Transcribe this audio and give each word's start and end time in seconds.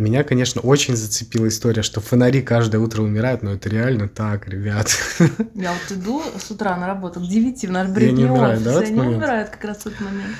Меня, 0.00 0.24
конечно, 0.24 0.62
очень 0.62 0.96
зацепила 0.96 1.46
история, 1.48 1.82
что 1.82 2.00
фонари 2.00 2.40
каждое 2.40 2.78
утро 2.78 3.02
умирают, 3.02 3.42
но 3.42 3.52
это 3.52 3.68
реально 3.68 4.08
так, 4.08 4.48
ребят. 4.48 4.90
Я 5.54 5.74
вот 5.74 5.94
иду 5.94 6.22
с 6.38 6.50
утра 6.50 6.74
на 6.78 6.86
работу 6.86 7.20
к 7.20 7.28
9 7.28 7.66
в 7.66 7.70
наш 7.70 7.88
бритный 7.88 8.30
офис, 8.30 8.62
да, 8.62 8.78
они 8.78 8.98
умирают 8.98 9.50
как 9.50 9.62
раз 9.62 9.82
в 9.82 9.86
этот 9.88 10.00
момент. 10.00 10.36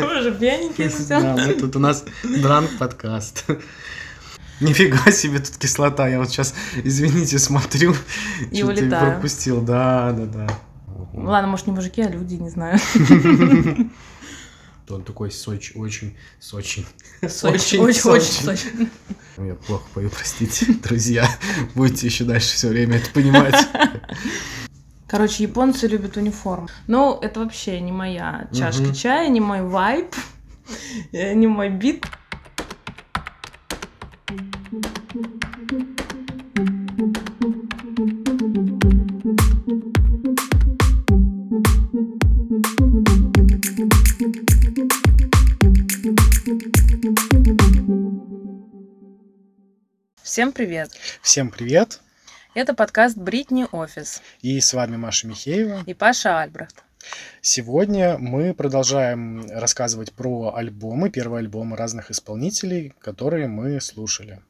Боже, 0.00 0.32
пьяненькие 0.32 0.88
все. 0.88 1.20
Да, 1.20 1.36
мы 1.36 1.52
тут 1.52 1.76
у 1.76 1.78
нас 1.78 2.02
дранк 2.24 2.78
подкаст. 2.78 3.44
Нифига 4.62 5.12
себе 5.12 5.40
тут 5.40 5.58
кислота. 5.58 6.08
Я 6.08 6.18
вот 6.18 6.30
сейчас, 6.30 6.54
извините, 6.82 7.38
смотрю. 7.38 7.94
И 8.50 8.62
улетаю. 8.62 9.12
пропустил. 9.12 9.60
Да, 9.60 10.12
да, 10.12 10.24
да. 10.24 10.48
Ладно, 11.12 11.48
может, 11.48 11.66
не 11.66 11.74
мужики, 11.74 12.00
а 12.00 12.08
люди, 12.08 12.36
не 12.36 12.48
знаю. 12.48 12.78
Он 14.90 15.02
такой 15.02 15.30
Сочи, 15.30 15.72
очень, 15.76 16.16
Сочи. 16.40 16.86
Сочи, 17.26 17.76
очень, 17.76 18.10
очень 18.10 18.44
Сочи. 18.44 18.66
Я 19.36 19.54
плохо 19.54 19.84
пою, 19.94 20.10
простите, 20.10 20.66
друзья. 20.82 21.28
Будете 21.74 22.06
еще 22.06 22.24
дальше 22.24 22.54
все 22.56 22.68
время 22.68 22.96
это 22.96 23.10
понимать. 23.10 23.54
Короче, 25.06 25.44
японцы 25.44 25.86
любят 25.86 26.16
униформу. 26.16 26.68
Ну, 26.86 27.18
это 27.20 27.40
вообще 27.40 27.80
не 27.80 27.92
моя 27.92 28.48
чашка 28.52 28.94
чая, 28.94 29.28
не 29.28 29.40
мой 29.40 29.62
вайб, 29.62 30.14
не 31.12 31.46
мой 31.46 31.70
бит. 31.70 32.04
Всем 50.38 50.52
привет! 50.52 50.92
Всем 51.20 51.50
привет! 51.50 52.00
Это 52.54 52.72
подкаст 52.72 53.16
Бритни 53.16 53.66
Офис. 53.72 54.22
И 54.40 54.60
с 54.60 54.72
вами 54.72 54.96
Маша 54.96 55.26
Михеева. 55.26 55.82
И 55.84 55.94
Паша 55.94 56.40
Альбрехт. 56.40 56.84
Сегодня 57.40 58.18
мы 58.18 58.54
продолжаем 58.54 59.44
рассказывать 59.50 60.12
про 60.12 60.54
альбомы, 60.54 61.10
первые 61.10 61.40
альбомы 61.40 61.76
разных 61.76 62.12
исполнителей, 62.12 62.94
которые 63.00 63.48
мы 63.48 63.80
слушали. 63.80 64.40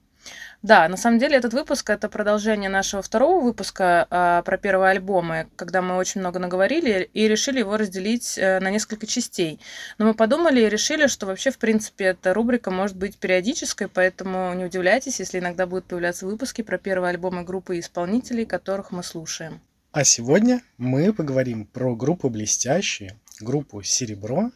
Да, 0.62 0.88
на 0.88 0.96
самом 0.96 1.20
деле 1.20 1.36
этот 1.36 1.54
выпуск 1.54 1.88
это 1.88 2.08
продолжение 2.08 2.68
нашего 2.68 3.00
второго 3.00 3.40
выпуска 3.40 4.08
э, 4.10 4.42
про 4.44 4.58
первые 4.58 4.90
альбомы, 4.90 5.46
когда 5.54 5.82
мы 5.82 5.96
очень 5.96 6.20
много 6.20 6.40
наговорили 6.40 7.08
и 7.12 7.28
решили 7.28 7.60
его 7.60 7.76
разделить 7.76 8.36
э, 8.36 8.58
на 8.58 8.70
несколько 8.70 9.06
частей. 9.06 9.60
Но 9.98 10.06
мы 10.06 10.14
подумали 10.14 10.60
и 10.60 10.68
решили, 10.68 11.06
что 11.06 11.26
вообще, 11.26 11.52
в 11.52 11.58
принципе, 11.58 12.06
эта 12.06 12.34
рубрика 12.34 12.72
может 12.72 12.96
быть 12.96 13.18
периодической, 13.18 13.86
поэтому 13.86 14.52
не 14.54 14.64
удивляйтесь, 14.64 15.20
если 15.20 15.38
иногда 15.38 15.64
будут 15.64 15.84
появляться 15.84 16.26
выпуски 16.26 16.62
про 16.62 16.76
первые 16.76 17.10
альбомы 17.10 17.44
группы 17.44 17.76
и 17.76 17.80
исполнителей, 17.80 18.44
которых 18.44 18.90
мы 18.90 19.04
слушаем. 19.04 19.60
А 19.92 20.02
сегодня 20.02 20.60
мы 20.76 21.12
поговорим 21.12 21.66
про 21.66 21.94
группу 21.94 22.30
«Блестящие», 22.30 23.16
группу 23.40 23.82
«Серебро» 23.82 24.50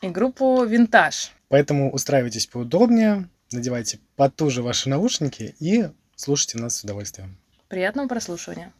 и 0.00 0.08
группу 0.08 0.64
«Винтаж». 0.64 1.32
Поэтому 1.48 1.92
устраивайтесь 1.92 2.46
поудобнее, 2.46 3.28
надевайте 3.52 4.00
потуже 4.16 4.62
ваши 4.62 4.88
наушники 4.88 5.54
и 5.60 5.88
слушайте 6.16 6.58
нас 6.58 6.76
с 6.76 6.84
удовольствием. 6.84 7.36
Приятного 7.68 8.08
прослушивания. 8.08 8.72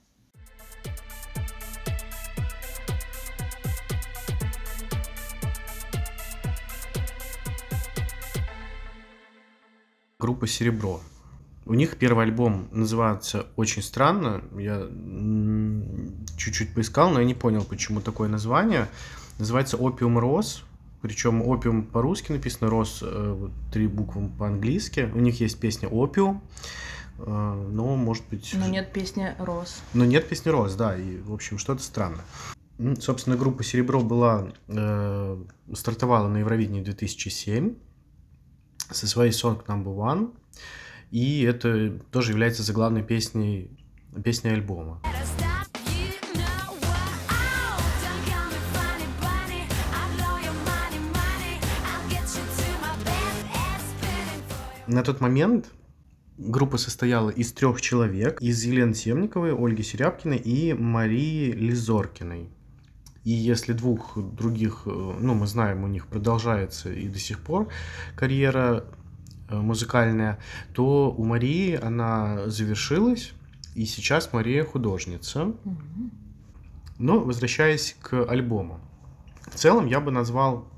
Группа 10.19 10.47
«Серебро». 10.47 11.00
У 11.65 11.75
них 11.75 11.97
первый 11.97 12.25
альбом 12.25 12.69
называется 12.70 13.47
очень 13.56 13.83
странно. 13.83 14.43
Я 14.59 14.87
чуть-чуть 16.37 16.75
поискал, 16.75 17.11
но 17.11 17.20
я 17.20 17.27
не 17.27 17.34
понял, 17.34 17.65
почему 17.65 18.00
такое 18.00 18.28
название. 18.28 18.88
Называется 19.38 19.77
«Опиум 19.77 20.19
Рос». 20.19 20.65
Причем 21.02 21.42
опиум 21.42 21.84
по-русски 21.84 22.30
написано, 22.30 22.70
рос 22.70 23.00
э, 23.02 23.48
три 23.72 23.88
буквы 23.88 24.28
по-английски. 24.28 25.10
У 25.12 25.18
них 25.18 25.40
есть 25.40 25.58
песня 25.58 25.88
опиум, 25.88 26.40
э, 27.18 27.24
но 27.26 27.96
может 27.96 28.24
быть. 28.30 28.54
Но 28.54 28.68
нет 28.68 28.92
песни 28.92 29.34
рос. 29.40 29.82
Но 29.94 30.04
нет 30.04 30.28
песни 30.28 30.50
рос, 30.50 30.76
да. 30.76 30.96
И 30.96 31.18
в 31.18 31.34
общем 31.34 31.58
что-то 31.58 31.82
странно. 31.82 32.22
Собственно, 33.00 33.36
группа 33.36 33.64
Серебро 33.64 34.00
была 34.00 34.52
э, 34.68 35.44
стартовала 35.74 36.28
на 36.28 36.38
Евровидении 36.38 36.82
2007 36.82 37.74
со 38.90 39.06
своей 39.08 39.32
Song 39.32 39.64
Number 39.66 39.96
One. 39.96 40.34
И 41.10 41.42
это 41.42 41.98
тоже 42.12 42.30
является 42.30 42.62
заглавной 42.62 43.02
песней, 43.02 43.76
песней 44.22 44.52
альбома. 44.52 45.02
На 54.87 55.03
тот 55.04 55.20
момент 55.20 55.70
группа 56.38 56.76
состояла 56.76 57.31
из 57.31 57.53
трех 57.53 57.81
человек, 57.81 58.41
из 58.41 58.62
Елены 58.65 58.94
Темниковой, 58.94 59.54
Ольги 59.54 59.82
Серябкиной 59.82 60.38
и 60.38 60.72
Марии 60.72 61.53
Лизоркиной. 61.53 62.48
И 63.22 63.31
если 63.31 63.72
двух 63.72 64.19
других, 64.19 64.82
э, 64.87 64.91
ну, 64.91 65.34
мы 65.34 65.47
знаем, 65.47 65.84
у 65.84 65.87
них 65.87 66.09
продолжается 66.09 66.93
и 66.93 67.09
до 67.09 67.20
сих 67.20 67.38
пор 67.38 67.69
карьера 68.16 68.84
э, 69.48 69.56
музыкальная, 69.56 70.41
то 70.75 71.14
у 71.16 71.25
Марии 71.25 71.78
она 71.81 72.49
завершилась, 72.49 73.32
и 73.76 73.84
сейчас 73.84 74.32
Мария 74.32 74.64
художница. 74.64 75.54
Но 76.99 77.20
возвращаясь 77.20 77.97
к 78.00 78.25
альбому. 78.25 78.81
В 79.47 79.54
целом 79.54 79.87
я 79.87 80.00
бы 80.00 80.10
назвал 80.10 80.72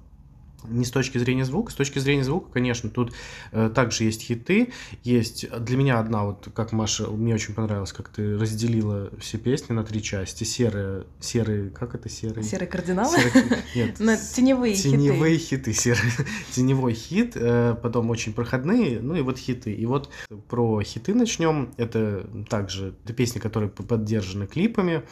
не 0.69 0.85
с 0.85 0.91
точки 0.91 1.19
зрения 1.19 1.45
звука, 1.45 1.73
с 1.73 1.75
точки 1.75 1.99
зрения 1.99 2.25
звука, 2.25 2.51
конечно, 2.53 2.91
тут 2.91 3.13
э, 3.53 3.71
также 3.75 4.05
есть 4.05 4.23
хиты, 4.23 4.73
есть 5.03 5.49
для 5.51 5.77
меня 5.77 5.99
одна 5.99 6.25
вот, 6.25 6.49
как 6.55 6.73
Маша, 6.73 7.09
мне 7.09 7.35
очень 7.35 7.55
понравилось, 7.55 7.93
как 7.93 8.09
ты 8.09 8.39
разделила 8.39 9.11
все 9.19 9.39
песни 9.39 9.73
на 9.73 9.85
три 9.85 10.03
части, 10.03 10.45
серые, 10.45 11.05
серые, 11.21 11.71
как 11.71 11.95
это 11.95 12.09
серые? 12.09 12.45
Серые 12.45 12.69
кардиналы? 12.69 13.17
Серые, 13.17 13.63
нет, 13.75 13.99
на 14.01 14.17
теневые, 14.17 14.75
теневые 14.75 15.39
хиты. 15.39 15.73
хиты, 15.73 15.73
серые, 15.73 16.13
теневой 16.53 16.95
хит, 16.95 17.33
э, 17.37 17.77
потом 17.83 18.11
очень 18.11 18.33
проходные, 18.33 19.01
ну 19.01 19.15
и 19.15 19.21
вот 19.21 19.39
хиты. 19.39 19.73
И 19.73 19.87
вот 19.87 20.11
про 20.49 20.81
хиты 20.83 21.15
начнем, 21.15 21.73
это 21.77 22.27
также 22.49 22.95
это 23.05 23.13
песни, 23.13 23.39
которые 23.39 23.71
поддержаны 23.71 24.47
клипами, 24.47 25.03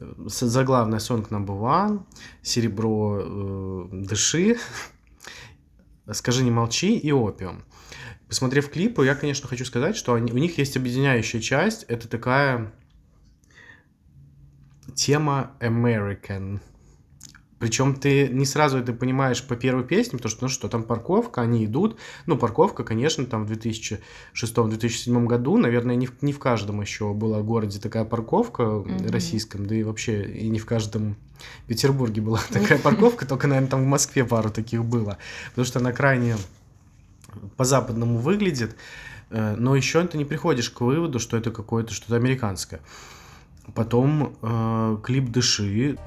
заглавная 0.00 0.98
Song 0.98 1.28
Number 1.28 1.58
One, 1.58 2.02
Серебро 2.42 3.20
э, 3.20 3.88
Дыши, 3.92 4.56
Скажи 6.12 6.42
не 6.42 6.50
молчи 6.50 6.96
и 6.96 7.12
Опиум. 7.12 7.64
Посмотрев 8.28 8.70
клипы, 8.70 9.04
я, 9.04 9.14
конечно, 9.14 9.46
хочу 9.48 9.64
сказать, 9.64 9.96
что 9.96 10.14
они, 10.14 10.32
у 10.32 10.38
них 10.38 10.58
есть 10.58 10.76
объединяющая 10.76 11.40
часть. 11.40 11.84
Это 11.84 12.08
такая 12.08 12.72
тема 14.94 15.52
American. 15.60 16.60
Причем 17.58 17.94
ты 17.94 18.28
не 18.28 18.46
сразу 18.46 18.78
это 18.78 18.92
понимаешь 18.92 19.44
по 19.44 19.56
первой 19.56 19.84
песне, 19.84 20.18
потому 20.18 20.30
что, 20.30 20.44
ну 20.44 20.48
что, 20.48 20.68
там 20.68 20.84
парковка, 20.84 21.42
они 21.42 21.64
идут. 21.64 21.96
Ну, 22.26 22.38
парковка, 22.38 22.84
конечно, 22.84 23.26
там 23.26 23.46
в 23.46 23.52
2006-2007 23.52 25.26
году, 25.26 25.56
наверное, 25.56 25.96
не 25.96 26.06
в, 26.06 26.22
не 26.22 26.32
в 26.32 26.38
каждом 26.38 26.80
еще 26.80 27.12
была 27.12 27.40
в 27.40 27.44
городе 27.44 27.80
такая 27.80 28.04
парковка 28.04 28.62
mm-hmm. 28.62 29.10
российском, 29.10 29.66
да 29.66 29.74
и 29.74 29.82
вообще 29.82 30.24
и 30.24 30.48
не 30.48 30.60
в 30.60 30.66
каждом 30.66 31.16
Петербурге 31.66 32.20
была 32.20 32.40
такая 32.52 32.78
парковка, 32.78 33.26
только, 33.26 33.48
наверное, 33.48 33.70
там 33.70 33.82
в 33.82 33.86
Москве 33.86 34.24
пару 34.24 34.50
таких 34.50 34.84
было. 34.84 35.18
Потому 35.50 35.64
что 35.66 35.80
она 35.80 35.92
крайне 35.92 36.36
по-западному 37.56 38.18
выглядит, 38.18 38.76
э, 39.30 39.56
но 39.56 39.74
еще 39.74 40.06
ты 40.06 40.16
не 40.16 40.24
приходишь 40.24 40.70
к 40.70 40.80
выводу, 40.80 41.18
что 41.18 41.36
это 41.36 41.50
какое-то 41.50 41.92
что-то 41.92 42.16
американское. 42.16 42.80
Потом 43.74 44.36
э, 44.42 44.98
клип 45.02 45.30
«Дыши». 45.30 45.98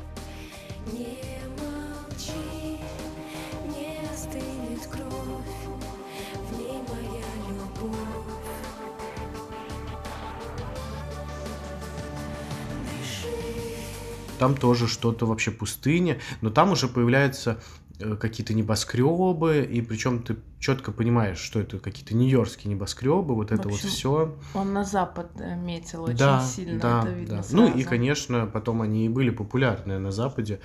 Там 14.41 14.55
тоже 14.55 14.87
что-то 14.87 15.27
вообще 15.27 15.51
пустыня, 15.51 16.17
но 16.41 16.49
там 16.49 16.71
уже 16.71 16.87
появляется 16.87 17.59
э, 17.99 18.15
какие-то 18.15 18.55
небоскребы, 18.55 19.63
и 19.71 19.81
причем 19.81 20.23
ты 20.23 20.35
четко 20.57 20.91
понимаешь, 20.91 21.37
что 21.37 21.59
это 21.59 21.77
какие-то 21.77 22.15
нью-йоркские 22.15 22.73
небоскребы, 22.73 23.35
вот 23.35 23.51
это 23.51 23.61
В 23.61 23.65
вот 23.65 23.75
общем, 23.75 23.89
все. 23.89 24.35
Он 24.55 24.73
на 24.73 24.83
запад 24.83 25.29
э, 25.39 25.55
метил 25.55 26.05
очень 26.05 26.17
Да, 26.17 26.43
сильно, 26.43 26.79
да, 26.79 27.01
это 27.01 27.11
видно 27.11 27.35
да. 27.37 27.43
Ну 27.51 27.67
и, 27.67 27.71
сразу. 27.73 27.89
конечно, 27.89 28.47
потом 28.47 28.81
они 28.81 29.05
и 29.05 29.09
были 29.09 29.29
популярны 29.29 29.99
на 29.99 30.11
Западе, 30.11 30.59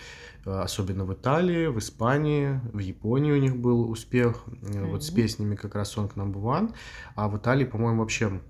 э, 0.47 0.51
особенно 0.51 1.05
в 1.05 1.13
Италии, 1.13 1.67
в 1.67 1.79
Испании, 1.79 2.59
в 2.73 2.79
Японии 2.79 3.33
у 3.33 3.39
них 3.39 3.59
был 3.59 3.91
успех, 3.91 4.43
э, 4.73 4.87
вот 4.87 5.05
с 5.05 5.11
песнями 5.11 5.55
как 5.55 5.75
раз 5.75 5.95
Song 5.95 6.11
Number 6.15 6.41
One, 6.43 6.73
а 7.15 7.29
в 7.29 7.37
Италии, 7.37 7.67
по-моему, 7.67 8.01
вообще 8.01 8.41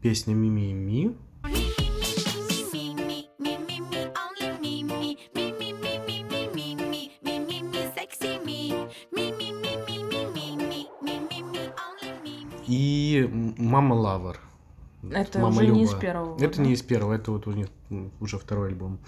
песня 0.00 0.32
Мими 0.32 1.14
Мама 13.72 13.94
Лавер. 13.94 14.38
Это 15.10 15.38
Мама 15.38 15.56
уже 15.56 15.66
не 15.68 15.82
из 15.84 15.90
Люба. 15.90 16.00
первого. 16.02 16.36
Это 16.44 16.56
да? 16.58 16.62
не 16.62 16.72
из 16.74 16.82
первого, 16.82 17.14
это 17.14 17.32
вот 17.32 17.46
у 17.46 17.52
них 17.52 17.68
уже 18.20 18.38
второй 18.38 18.68
альбом. 18.68 18.98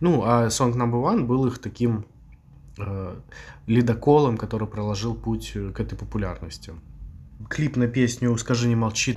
Ну, 0.00 0.22
а 0.24 0.48
Song 0.48 0.74
Number 0.74 1.00
One 1.00 1.24
был 1.24 1.46
их 1.46 1.60
таким 1.60 2.04
э, 2.78 3.16
ледоколом, 3.68 4.36
который 4.36 4.66
проложил 4.66 5.14
путь 5.14 5.52
э, 5.54 5.70
к 5.70 5.78
этой 5.78 5.96
популярности. 5.96 6.72
Клип 7.48 7.76
на 7.76 7.86
песню 7.86 8.36
«Скажи, 8.38 8.66
не 8.66 8.74
молчи» 8.74 9.16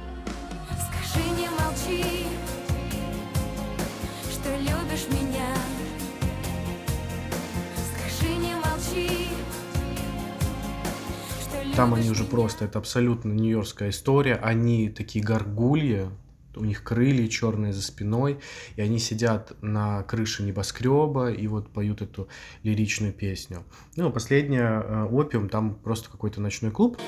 Там 11.75 11.93
они 11.93 12.11
уже 12.11 12.25
просто, 12.25 12.65
это 12.65 12.79
абсолютно 12.79 13.31
нью-йоркская 13.31 13.89
история. 13.89 14.35
Они 14.35 14.89
такие 14.89 15.23
горгульи, 15.23 16.09
у 16.55 16.65
них 16.65 16.83
крылья 16.83 17.27
черные 17.27 17.71
за 17.71 17.81
спиной, 17.81 18.39
и 18.75 18.81
они 18.81 18.99
сидят 18.99 19.53
на 19.61 20.03
крыше 20.03 20.43
небоскреба 20.43 21.31
и 21.31 21.47
вот 21.47 21.69
поют 21.69 22.01
эту 22.01 22.27
лиричную 22.63 23.13
песню. 23.13 23.63
Ну, 23.95 24.11
последняя 24.11 24.83
э, 24.83 25.03
«Опиум», 25.05 25.49
там 25.49 25.75
просто 25.75 26.09
какой-то 26.09 26.41
ночной 26.41 26.71
клуб. 26.71 26.99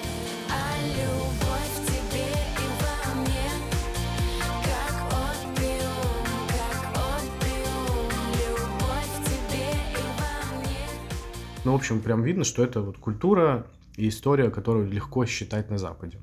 Ну, 11.66 11.72
в 11.72 11.76
общем, 11.76 12.02
прям 12.02 12.24
видно, 12.24 12.44
что 12.44 12.64
это 12.64 12.82
вот 12.82 12.98
культура 12.98 13.66
и 13.96 14.10
история, 14.10 14.50
которую 14.50 14.90
легко 14.90 15.26
считать 15.26 15.70
на 15.70 15.78
Западе. 15.78 16.20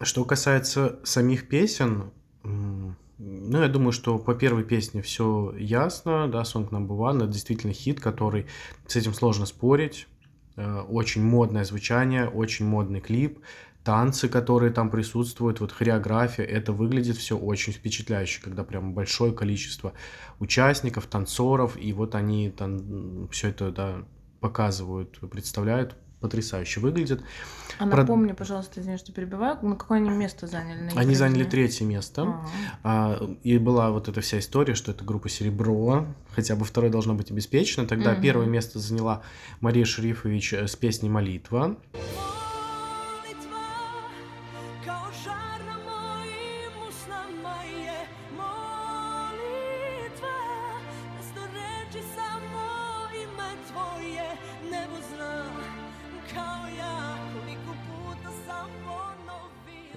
Что 0.00 0.24
касается 0.24 1.00
самих 1.04 1.48
песен, 1.48 2.10
ну, 2.42 3.62
я 3.62 3.68
думаю, 3.68 3.92
что 3.92 4.18
по 4.18 4.34
первой 4.34 4.64
песне 4.64 5.02
все 5.02 5.54
ясно, 5.56 6.28
да, 6.28 6.42
Song 6.42 6.70
Number 6.70 6.96
One, 6.96 7.18
это 7.18 7.26
действительно 7.28 7.72
хит, 7.72 8.00
который, 8.00 8.46
с 8.86 8.96
этим 8.96 9.14
сложно 9.14 9.46
спорить, 9.46 10.08
Э, 10.56 10.80
очень 10.80 11.22
модное 11.22 11.64
звучание, 11.64 12.28
очень 12.28 12.66
модный 12.66 13.00
клип, 13.00 13.38
танцы, 13.84 14.28
которые 14.28 14.72
там 14.72 14.90
присутствуют, 14.90 15.60
вот 15.60 15.72
хореография, 15.72 16.44
это 16.44 16.72
выглядит 16.72 17.16
все 17.16 17.36
очень 17.38 17.72
впечатляюще, 17.72 18.42
когда 18.42 18.62
прям 18.62 18.92
большое 18.92 19.32
количество 19.32 19.94
участников, 20.38 21.06
танцоров, 21.06 21.76
и 21.78 21.92
вот 21.92 22.14
они 22.14 22.50
там 22.50 23.28
все 23.30 23.48
это, 23.48 23.70
да, 23.70 24.04
показывают, 24.40 25.18
представляют, 25.30 25.96
потрясающе 26.22 26.80
выглядит. 26.80 27.22
А 27.78 27.86
Про- 27.86 27.98
напомни, 27.98 28.32
пожалуйста, 28.32 28.80
извини, 28.80 28.96
что 28.96 29.12
перебиваю, 29.12 29.58
на 29.62 29.76
какое 29.76 29.98
они 29.98 30.08
место 30.10 30.46
заняли? 30.46 30.90
на 30.94 31.00
Они 31.00 31.14
заняли 31.14 31.44
третье 31.44 31.84
место. 31.84 32.22
Ага. 32.22 32.48
А, 32.82 33.30
и 33.42 33.58
была 33.58 33.90
вот 33.90 34.08
эта 34.08 34.20
вся 34.20 34.38
история, 34.38 34.74
что 34.74 34.92
это 34.92 35.04
группа 35.04 35.28
Серебро, 35.28 36.06
хотя 36.34 36.56
бы 36.56 36.64
второе 36.64 36.90
должно 36.90 37.14
быть 37.14 37.30
обеспечено. 37.30 37.86
Тогда 37.86 38.12
Мгм. 38.12 38.22
первое 38.22 38.46
место 38.46 38.78
заняла 38.78 39.22
Мария 39.60 39.84
Шерифович 39.84 40.54
э, 40.54 40.66
с 40.68 40.76
песней 40.76 41.08
«Молитва». 41.10 41.76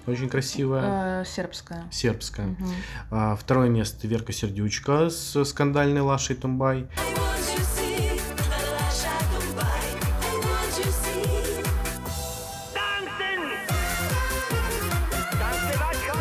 Очень 0.07 0.29
красивая, 0.29 1.21
Э, 1.21 1.25
сербская. 1.25 1.85
сербская. 1.91 2.55
А, 3.09 3.35
второе 3.35 3.69
место 3.69 4.07
Верка 4.07 4.31
Сердючка 4.33 5.09
с 5.09 5.43
скандальной 5.45 6.01
Лашей 6.01 6.35
Тумбай. 6.35 6.87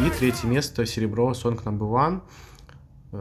И 0.05 0.11
третье 0.19 0.49
место 0.49 0.85
серебро 0.87 1.31
Song 1.33 1.63
Number 1.63 1.91
One. 1.91 2.21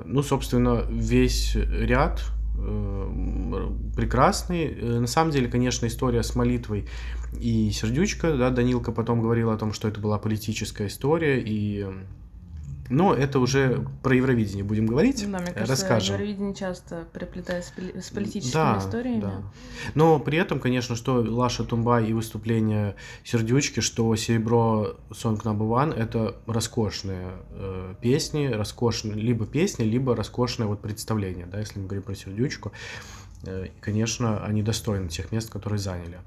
Ну, 0.06 0.24
собственно, 0.24 0.84
весь 0.90 1.56
ряд 1.56 2.24
э, 2.58 3.72
прекрасный. 3.96 4.66
Э, 4.74 5.00
На 5.00 5.08
самом 5.08 5.32
деле, 5.32 5.48
конечно, 5.48 5.86
история 5.86 6.24
с 6.24 6.36
молитвой 6.36 6.88
и 7.40 7.72
сердючка, 7.72 8.36
да, 8.38 8.50
Данилка 8.50 8.92
потом 8.92 9.22
говорил 9.22 9.52
о 9.52 9.58
том, 9.58 9.74
что 9.74 9.88
это 9.88 10.00
была 10.00 10.18
политическая 10.20 10.88
история, 10.88 11.42
и... 11.42 11.88
Но 12.90 13.14
это 13.14 13.40
уже 13.40 13.88
про 14.04 14.14
Евровидение 14.14 14.64
будем 14.64 14.86
говорить, 14.86 15.22
Да, 15.32 15.40
мне 15.40 15.54
кажется, 15.54 15.66
расскажем. 15.72 16.16
Евровидение 16.16 16.54
часто 16.54 17.08
переплетает 17.14 17.64
с, 17.64 17.72
поли- 17.72 18.00
с 18.00 18.10
политическими 18.10 18.54
Да, 18.54 18.78
историями. 18.78 19.22
да. 19.22 19.44
Но 19.96 20.20
при 20.20 20.38
этом, 20.38 20.60
конечно, 20.60 20.98
что 20.98 21.14
Лаша 21.22 21.64
Тумбай 21.64 22.06
и 22.08 22.14
выступление 22.14 22.96
Сердючки, 23.24 23.80
что 23.80 24.14
Серебро 24.18 24.98
Song 25.12 25.42
Number 25.42 25.60
One 25.70 25.98
это 25.98 26.36
роскошные 26.46 27.30
э, 27.52 27.96
песни, 28.02 28.48
роскошные 28.48 29.16
либо 29.16 29.46
песни, 29.46 29.84
либо 29.86 30.14
роскошное 30.14 30.68
вот 30.68 30.82
представление, 30.82 31.46
да, 31.46 31.60
если 31.60 31.80
мы 31.80 31.86
говорим 31.86 32.04
про 32.04 32.16
Сердючку. 32.16 32.74
Э, 33.44 33.68
конечно, 33.80 34.44
они 34.46 34.62
достойны 34.62 35.08
тех 35.08 35.32
мест, 35.32 35.50
которые 35.50 35.80
заняли. 35.80 36.20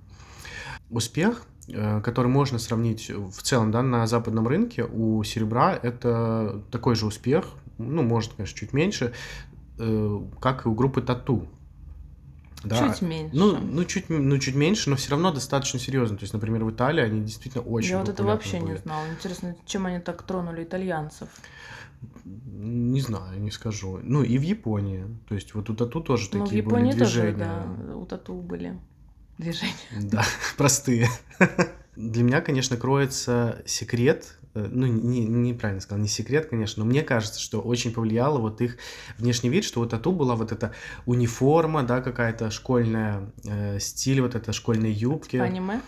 Успех, 0.91 1.43
э, 1.69 2.01
который 2.01 2.29
можно 2.29 2.59
сравнить 2.59 3.11
в 3.11 3.43
целом 3.43 3.71
да, 3.71 3.83
на 3.83 4.07
западном 4.07 4.47
рынке 4.47 4.85
у 4.85 5.23
Серебра, 5.25 5.75
это 5.75 6.63
такой 6.71 6.95
же 6.95 7.07
успех, 7.07 7.47
ну, 7.79 8.03
может, 8.03 8.35
конечно, 8.35 8.57
чуть 8.59 8.73
меньше, 8.73 9.13
э, 9.79 10.21
как 10.41 10.67
и 10.67 10.69
у 10.69 10.75
группы 10.75 11.03
Тату. 11.03 11.49
Да. 12.65 12.89
Чуть 12.89 13.03
меньше. 13.03 13.37
Ну, 13.37 13.59
ну, 13.59 13.85
чуть, 13.85 14.09
ну, 14.09 14.39
чуть 14.39 14.55
меньше, 14.55 14.91
но 14.91 14.97
все 14.97 15.11
равно 15.11 15.33
достаточно 15.33 15.79
серьезно. 15.79 16.17
То 16.17 16.25
есть, 16.25 16.33
например, 16.33 16.65
в 16.65 16.71
Италии 16.71 17.03
они 17.03 17.21
действительно 17.21 17.63
очень 17.63 17.91
Я 17.91 17.99
вот 17.99 18.09
это 18.09 18.25
вообще 18.25 18.59
не 18.59 18.67
были. 18.67 18.79
знала. 18.79 19.05
Интересно, 19.09 19.55
чем 19.67 19.87
они 19.87 20.01
так 20.01 20.23
тронули 20.23 20.65
итальянцев? 20.65 21.29
Не 22.25 23.01
знаю, 23.01 23.41
не 23.41 23.51
скажу. 23.51 24.01
Ну, 24.03 24.23
и 24.23 24.39
в 24.39 24.43
Японии. 24.43 25.05
То 25.29 25.35
есть, 25.35 25.55
вот 25.55 25.71
у 25.71 25.75
Тату 25.75 26.01
тоже 26.01 26.29
ну, 26.33 26.41
в 26.41 26.45
такие 26.45 26.63
Японии 26.63 26.91
были 26.91 26.99
тоже, 26.99 27.23
движения. 27.23 27.39
да, 27.39 27.97
у 27.97 28.07
тату 28.07 28.35
были 28.35 28.79
движения. 29.39 29.73
Да, 30.03 30.25
простые. 30.57 31.09
Для 31.97 32.23
меня, 32.23 32.41
конечно, 32.43 32.77
кроется 32.77 33.63
секрет, 33.65 34.37
э, 34.55 34.69
ну, 34.71 34.87
не, 34.87 35.25
неправильно 35.25 35.81
сказал, 35.81 36.03
не 36.03 36.09
секрет, 36.09 36.47
конечно, 36.47 36.85
но 36.85 36.91
мне 36.91 37.03
кажется, 37.03 37.41
что 37.41 37.61
очень 37.61 37.93
повлияло 37.93 38.39
вот 38.39 38.61
их 38.61 38.77
внешний 39.17 39.49
вид, 39.49 39.65
что 39.65 39.81
вот 39.81 39.91
тату 39.91 40.13
была 40.13 40.35
вот 40.37 40.53
эта 40.53 40.73
униформа, 41.07 41.83
да, 41.85 42.03
какая-то 42.03 42.51
школьная, 42.51 43.33
э, 43.45 43.79
стиль, 43.81 44.21
вот 44.21 44.35
это 44.35 44.53
школьные 44.53 44.93
юбки. 44.93 45.37
Аниме? 45.37 45.81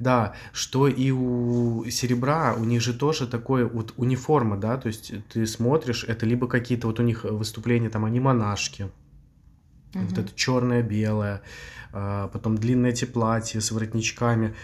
Да, 0.00 0.34
что 0.52 0.88
и 0.88 1.12
у 1.12 1.84
серебра, 1.88 2.54
у 2.54 2.64
них 2.64 2.80
же 2.80 2.92
тоже 2.92 3.28
такое 3.28 3.64
вот 3.66 3.94
униформа, 3.96 4.56
да, 4.56 4.76
то 4.76 4.88
есть 4.88 5.12
ты 5.28 5.46
смотришь, 5.46 6.02
это 6.02 6.26
либо 6.26 6.48
какие-то 6.48 6.88
вот 6.88 6.98
у 6.98 7.04
них 7.04 7.22
выступления, 7.22 7.88
там 7.88 8.04
они 8.04 8.18
монашки, 8.18 8.90
вот 9.94 10.10
Мгм. 10.10 10.24
это 10.24 10.34
черное-белое, 10.34 11.42
потом 11.92 12.56
длинные 12.56 12.92
эти 12.92 13.04
платья 13.04 13.60
с 13.60 13.70
воротничками. 13.70 14.54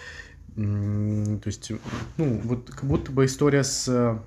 То 0.55 1.47
есть, 1.47 1.71
ну, 2.17 2.41
вот 2.43 2.71
как 2.71 2.85
будто 2.85 3.13
бы 3.13 3.27
история 3.27 3.63
с... 3.63 3.87
э, 3.89 4.19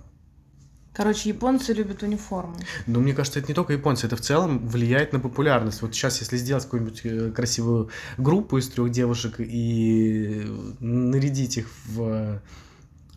Короче, 0.93 1.29
японцы 1.29 1.73
любят 1.73 2.03
униформы. 2.03 2.55
Ну, 2.87 3.01
мне 3.01 3.13
кажется, 3.13 3.39
это 3.39 3.49
не 3.49 3.53
только 3.53 3.73
японцы, 3.73 4.07
это 4.07 4.15
в 4.15 4.21
целом 4.21 4.65
влияет 4.67 5.13
на 5.13 5.19
популярность. 5.19 5.81
Вот 5.81 5.93
сейчас, 5.93 6.21
если 6.21 6.37
сделать 6.37 6.63
какую-нибудь 6.63 7.01
э, 7.03 7.31
красивую 7.31 7.89
группу 8.17 8.57
из 8.57 8.69
трех 8.69 8.91
девушек 8.91 9.35
и 9.39 10.45
нарядить 10.79 11.57
их 11.57 11.67
в 11.87 12.41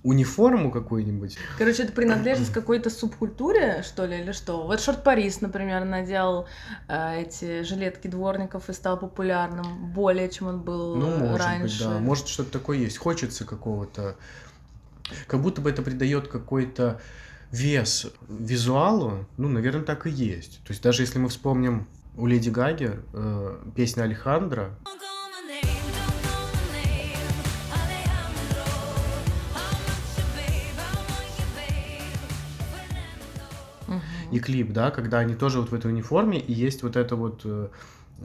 униформу 0.04 0.70
какую-нибудь. 0.70 1.36
Короче, 1.58 1.82
это 1.84 1.92
принадлежность 1.92 2.52
какой-то 2.54 2.90
субкультуре, 2.90 3.82
что 3.82 4.04
ли, 4.04 4.20
или 4.20 4.32
что? 4.32 4.66
Вот 4.66 4.80
Шорт 4.80 5.02
Парис, 5.02 5.40
например, 5.40 5.84
надел 5.84 6.46
э, 6.88 7.22
эти 7.22 7.62
жилетки 7.62 8.06
дворников 8.06 8.68
и 8.68 8.74
стал 8.74 8.98
популярным 8.98 9.90
более, 9.92 10.28
чем 10.28 10.48
он 10.48 10.60
был 10.60 10.94
Ну, 10.94 11.16
может 11.16 11.40
раньше. 11.46 11.64
быть, 11.64 11.94
да. 11.94 11.98
Может, 11.98 12.28
что-то 12.28 12.52
такое 12.52 12.78
есть. 12.78 12.98
Хочется 12.98 13.44
какого-то... 13.44 14.16
Как 15.26 15.40
будто 15.40 15.60
бы 15.60 15.70
это 15.70 15.82
придает 15.82 16.28
какой-то 16.28 17.00
вес 17.50 18.06
визуалу. 18.28 19.26
Ну, 19.38 19.48
наверное, 19.48 19.84
так 19.84 20.06
и 20.06 20.10
есть. 20.10 20.58
То 20.64 20.72
есть 20.72 20.82
даже 20.82 21.02
если 21.02 21.18
мы 21.18 21.30
вспомним 21.30 21.86
у 22.16 22.26
Леди 22.26 22.50
Гаги 22.50 22.92
э, 23.14 23.56
песня 23.74 24.02
Алехандро, 24.02 24.70
и 34.34 34.40
клип, 34.40 34.72
да, 34.72 34.90
когда 34.90 35.20
они 35.20 35.34
тоже 35.34 35.60
вот 35.60 35.70
в 35.70 35.74
этой 35.74 35.92
униформе, 35.92 36.40
и 36.40 36.52
есть 36.52 36.82
вот 36.82 36.96
это 36.96 37.14
вот 37.14 37.42
э, 37.44 37.68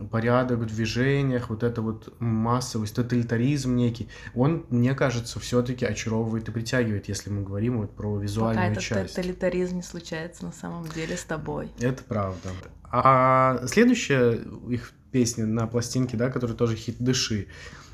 порядок 0.09 0.59
в 0.59 0.65
движениях, 0.65 1.49
вот 1.49 1.61
это 1.61 1.83
вот 1.83 2.13
массовость, 2.19 2.95
тоталитаризм 2.95 3.75
некий, 3.75 4.09
он, 4.33 4.65
мне 4.69 4.95
кажется, 4.95 5.39
все-таки 5.39 5.85
очаровывает 5.85 6.49
и 6.49 6.51
притягивает, 6.51 7.07
если 7.07 7.29
мы 7.29 7.43
говорим 7.43 7.77
вот 7.77 7.95
про 7.95 8.13
Пока 8.13 8.23
визуальную 8.23 8.71
этот 8.71 8.83
часть. 8.83 9.15
тоталитаризм 9.15 9.75
не 9.75 9.83
случается 9.83 10.45
на 10.45 10.51
самом 10.51 10.87
деле 10.87 11.15
с 11.15 11.23
тобой. 11.23 11.71
Это 11.79 12.03
правда. 12.03 12.49
А 12.91 13.61
следующая 13.67 14.39
их 14.67 14.91
песня 15.11 15.45
на 15.45 15.67
пластинке, 15.67 16.17
да, 16.17 16.31
которая 16.31 16.57
тоже 16.57 16.75
хит 16.75 16.95
«Дыши», 16.97 17.47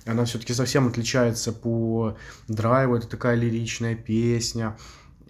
она 0.05 0.23
все-таки 0.23 0.53
совсем 0.53 0.87
отличается 0.87 1.51
по 1.51 2.15
драйву, 2.47 2.95
это 2.95 3.07
такая 3.07 3.35
лиричная 3.35 3.95
песня, 3.95 4.77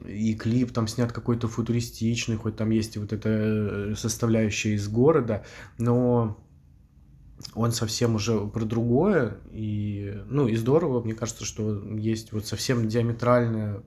и 0.05 0.35
клип 0.35 0.71
там 0.71 0.87
снят 0.87 1.11
какой-то 1.11 1.47
футуристичный, 1.47 2.35
хоть 2.35 2.55
там 2.55 2.69
есть 2.69 2.97
вот 2.97 3.13
эта 3.13 3.29
э, 3.29 3.95
составляющая 3.95 4.73
из 4.73 4.87
города, 4.87 5.45
но 5.77 6.37
он 7.53 7.71
совсем 7.71 8.15
уже 8.15 8.47
про 8.47 8.65
другое, 8.65 9.37
и, 9.51 10.17
ну, 10.27 10.47
и 10.47 10.55
здорово, 10.55 11.01
мне 11.01 11.13
кажется, 11.13 11.45
что 11.45 11.81
есть 11.97 12.31
вот 12.31 12.45
совсем 12.45 12.87
диаметральная 12.87 13.83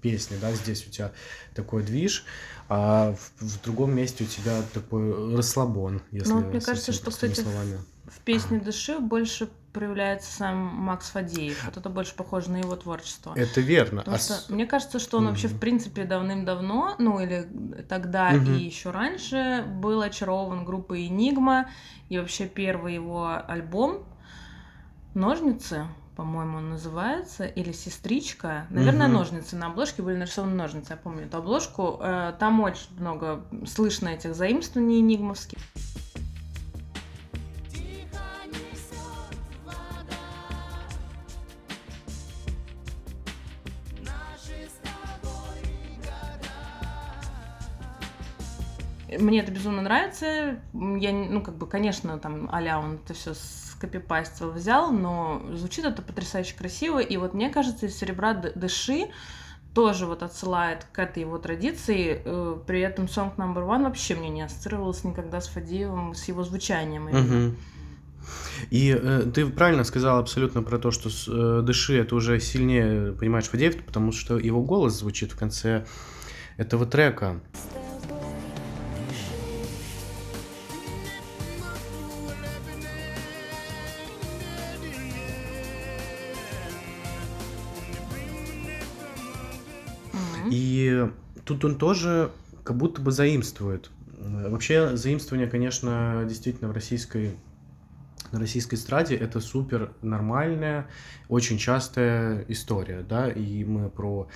песня, 0.00 0.36
да, 0.40 0.52
здесь 0.52 0.86
у 0.86 0.90
тебя 0.90 1.12
такой 1.54 1.82
движ, 1.82 2.24
а 2.68 3.14
в, 3.14 3.44
в 3.44 3.62
другом 3.62 3.94
месте 3.94 4.24
у 4.24 4.26
тебя 4.26 4.62
такой 4.72 5.36
расслабон, 5.36 6.02
если 6.10 6.32
Ну, 6.32 6.40
мне 6.40 6.60
кажется, 6.60 6.92
что, 6.92 7.10
кстати, 7.10 7.40
словами. 7.40 7.78
В 8.06 8.20
песне 8.20 8.60
«Дыши» 8.60 8.98
больше 8.98 9.48
проявляется 9.72 10.30
сам 10.30 10.56
Макс 10.56 11.10
Фадеев. 11.10 11.64
Вот 11.64 11.76
это 11.76 11.88
больше 11.88 12.14
похоже 12.14 12.50
на 12.50 12.58
его 12.58 12.76
творчество. 12.76 13.32
Это 13.36 13.60
верно. 13.60 13.98
Потому 14.00 14.16
а 14.16 14.18
что 14.18 14.34
с- 14.34 14.48
мне 14.50 14.66
кажется, 14.66 14.98
что 14.98 15.18
он 15.18 15.26
вообще, 15.28 15.48
в 15.48 15.58
принципе, 15.58 16.04
давным-давно, 16.04 16.94
ну 16.98 17.20
или 17.20 17.48
тогда 17.88 18.30
Мгм. 18.32 18.54
и 18.54 18.62
еще 18.62 18.90
раньше, 18.90 19.64
был 19.66 20.02
очарован 20.02 20.64
группой 20.64 21.06
Enigma. 21.08 21.66
И 22.08 22.18
вообще 22.18 22.46
первый 22.46 22.94
его 22.94 23.30
альбом 23.48 24.04
«Ножницы», 25.14 25.86
по-моему, 26.16 26.58
он 26.58 26.70
называется, 26.70 27.44
или 27.44 27.72
«Сестричка». 27.72 28.66
Наверное, 28.70 29.08
Мгм. 29.08 29.16
«Ножницы». 29.16 29.56
На 29.56 29.66
обложке 29.68 30.02
были 30.02 30.16
нарисованы 30.16 30.54
ножницы, 30.54 30.92
я 30.92 30.96
помню 30.96 31.24
эту 31.26 31.38
обложку. 31.38 31.98
Э, 32.02 32.32
Там 32.38 32.60
очень 32.60 32.88
много 32.98 33.44
слышно 33.66 34.08
этих 34.08 34.34
заимствований 34.34 35.00
энигмовских. 35.00 35.58
Мне 49.22 49.40
это 49.40 49.52
безумно 49.52 49.82
нравится. 49.82 50.60
Я, 50.72 51.12
ну, 51.12 51.40
как 51.42 51.56
бы, 51.56 51.66
конечно, 51.66 52.18
там, 52.18 52.48
а 52.52 52.78
он 52.78 52.96
это 52.96 53.14
все 53.14 53.34
скопипастил, 53.34 54.50
взял, 54.50 54.92
но 54.92 55.42
звучит 55.54 55.84
это 55.84 56.02
потрясающе 56.02 56.54
красиво. 56.56 56.98
И 56.98 57.16
вот 57.16 57.34
мне 57.34 57.50
кажется, 57.50 57.86
из 57.86 57.96
серебра 57.96 58.34
дыши 58.34 59.08
тоже 59.74 60.06
вот 60.06 60.22
отсылает 60.22 60.86
к 60.92 60.98
этой 60.98 61.20
его 61.20 61.38
традиции. 61.38 62.20
Э, 62.24 62.56
При 62.66 62.80
этом 62.80 63.06
Song 63.06 63.34
Number 63.36 63.66
One 63.66 63.84
вообще 63.84 64.14
мне 64.14 64.28
не 64.28 64.42
ассоциировался 64.42 65.08
никогда 65.08 65.40
с 65.40 65.48
Фадеевым, 65.48 66.14
с 66.14 66.28
его 66.28 66.44
звучанием. 66.44 67.08
И 68.70 68.96
э, 68.96 69.22
ты 69.34 69.46
правильно 69.46 69.84
сказал 69.84 70.18
абсолютно 70.18 70.62
про 70.62 70.78
то, 70.78 70.90
что 70.90 71.10
с, 71.10 71.26
э, 71.28 71.62
дыши 71.62 71.98
это 71.98 72.14
уже 72.14 72.38
сильнее 72.38 73.12
понимаешь 73.12 73.46
Фадеев, 73.46 73.82
потому 73.84 74.12
что 74.12 74.38
его 74.38 74.62
голос 74.62 74.98
звучит 74.98 75.32
в 75.32 75.38
конце 75.38 75.86
этого 76.56 76.86
трека. 76.86 77.40
Тут 91.44 91.64
он 91.64 91.76
тоже 91.76 92.30
как 92.64 92.76
будто 92.76 93.00
бы 93.00 93.12
заимствует. 93.12 93.90
Э, 94.18 94.48
Вообще 94.48 94.96
заимствование, 94.96 95.48
конечно, 95.48 96.24
действительно 96.28 96.68
в 96.70 96.72
российской 96.72 97.36
на 98.30 98.38
российской 98.38 98.76
эстраде 98.76 99.14
это 99.14 99.40
супер 99.40 99.92
нормальная, 100.00 100.86
очень 101.28 101.58
частая 101.58 102.44
история, 102.48 103.04
да, 103.06 103.28
и 103.28 103.64
мы 103.64 103.90
про 103.90 104.28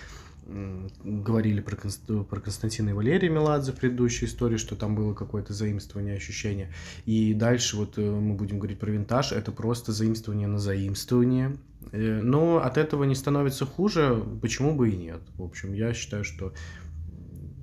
говорили 1.02 1.60
про, 1.60 1.76
Конст- 1.76 2.24
про 2.24 2.40
Константина 2.40 2.90
и 2.90 2.92
Валерия 2.92 3.28
Меладзе 3.28 3.72
в 3.72 3.76
предыдущей 3.76 4.26
истории, 4.26 4.56
что 4.56 4.76
там 4.76 4.94
было 4.94 5.12
какое-то 5.12 5.52
заимствование, 5.52 6.16
ощущение. 6.16 6.72
И 7.04 7.34
дальше 7.34 7.76
вот 7.76 7.98
э, 7.98 8.00
мы 8.00 8.34
будем 8.34 8.58
говорить 8.58 8.78
про 8.78 8.90
винтаж, 8.90 9.32
это 9.32 9.50
просто 9.50 9.92
заимствование 9.92 10.46
на 10.46 10.58
заимствование. 10.58 11.56
Э, 11.90 12.20
Но 12.22 12.58
от 12.58 12.78
этого 12.78 13.04
не 13.04 13.14
становится 13.16 13.66
хуже, 13.66 14.22
почему 14.40 14.76
бы 14.76 14.90
и 14.90 14.96
нет. 14.96 15.20
В 15.36 15.42
общем, 15.42 15.72
я 15.72 15.92
считаю, 15.94 16.22
что 16.22 16.52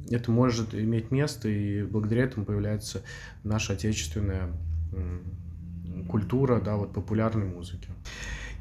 это 0.10 0.32
может 0.32 0.76
иметь 0.76 1.12
место, 1.12 1.48
и 1.48 1.84
благодаря 1.84 2.24
этому 2.24 2.46
появляется 2.46 3.04
наша 3.44 3.74
отечественная 3.74 4.50
культура, 6.10 6.60
да, 6.60 6.76
вот 6.76 6.94
популярной 6.94 7.46
музыки. 7.46 7.88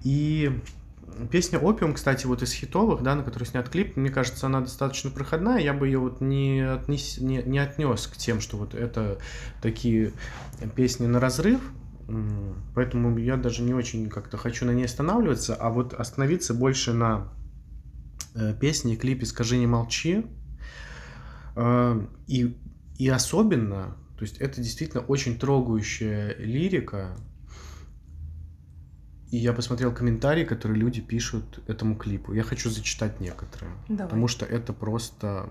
И 0.04 0.50
песня 1.30 1.58
«Опиум», 1.58 1.94
кстати, 1.94 2.26
вот 2.26 2.42
из 2.42 2.52
хитовых, 2.52 3.02
да, 3.02 3.14
на 3.14 3.22
которой 3.22 3.44
снят 3.44 3.68
клип, 3.68 3.96
мне 3.96 4.10
кажется, 4.10 4.46
она 4.46 4.60
достаточно 4.60 5.10
проходная, 5.10 5.58
я 5.58 5.72
бы 5.72 5.86
ее 5.86 5.98
вот 5.98 6.20
не, 6.20 6.60
отнес, 6.60 7.18
не, 7.18 7.42
не 7.42 7.58
отнес 7.58 8.06
к 8.06 8.16
тем, 8.16 8.40
что 8.40 8.56
вот 8.56 8.74
это 8.74 9.18
такие 9.60 10.12
песни 10.74 11.06
на 11.06 11.20
разрыв, 11.20 11.60
поэтому 12.74 13.16
я 13.18 13.36
даже 13.36 13.62
не 13.62 13.74
очень 13.74 14.08
как-то 14.08 14.36
хочу 14.36 14.64
на 14.64 14.70
ней 14.70 14.84
останавливаться, 14.84 15.54
а 15.54 15.70
вот 15.70 15.94
остановиться 15.94 16.54
больше 16.54 16.92
на 16.92 17.28
э, 18.34 18.54
песне 18.60 18.96
клипе 18.96 19.26
«Скажи, 19.26 19.56
не 19.58 19.66
молчи», 19.66 20.24
Э, 21.54 22.00
И, 22.26 22.56
и 22.98 23.08
особенно, 23.08 23.96
то 24.16 24.22
есть 24.22 24.38
это 24.38 24.60
действительно 24.60 25.02
очень 25.02 25.38
трогающая 25.38 26.36
лирика. 26.38 27.16
И 29.32 29.38
я 29.38 29.54
посмотрел 29.54 29.94
комментарии, 29.94 30.44
которые 30.44 30.78
люди 30.78 31.00
пишут 31.00 31.60
этому 31.66 31.96
клипу. 31.96 32.34
Я 32.34 32.42
хочу 32.42 32.68
зачитать 32.68 33.18
некоторые. 33.18 33.72
Давай. 33.88 34.04
Потому 34.04 34.28
что 34.28 34.44
это 34.44 34.74
просто... 34.74 35.48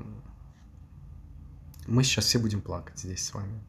Мы 1.88 2.04
сейчас 2.04 2.26
все 2.26 2.38
будем 2.38 2.62
плакать 2.62 3.00
здесь 3.00 3.26
с 3.26 3.34
вами. 3.34 3.60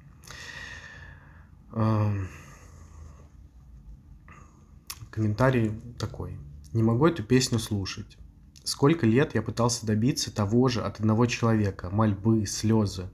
Комментарий 5.11 5.81
такой. 5.99 6.38
Не 6.75 6.83
могу 6.83 7.07
эту 7.07 7.23
песню 7.23 7.59
слушать. 7.59 8.19
Сколько 8.64 9.07
лет 9.07 9.35
я 9.35 9.40
пытался 9.40 9.87
добиться 9.87 10.31
того 10.31 10.69
же 10.69 10.83
от 10.83 11.00
одного 11.00 11.25
человека, 11.25 11.88
мольбы, 11.88 12.45
слезы, 12.45 13.09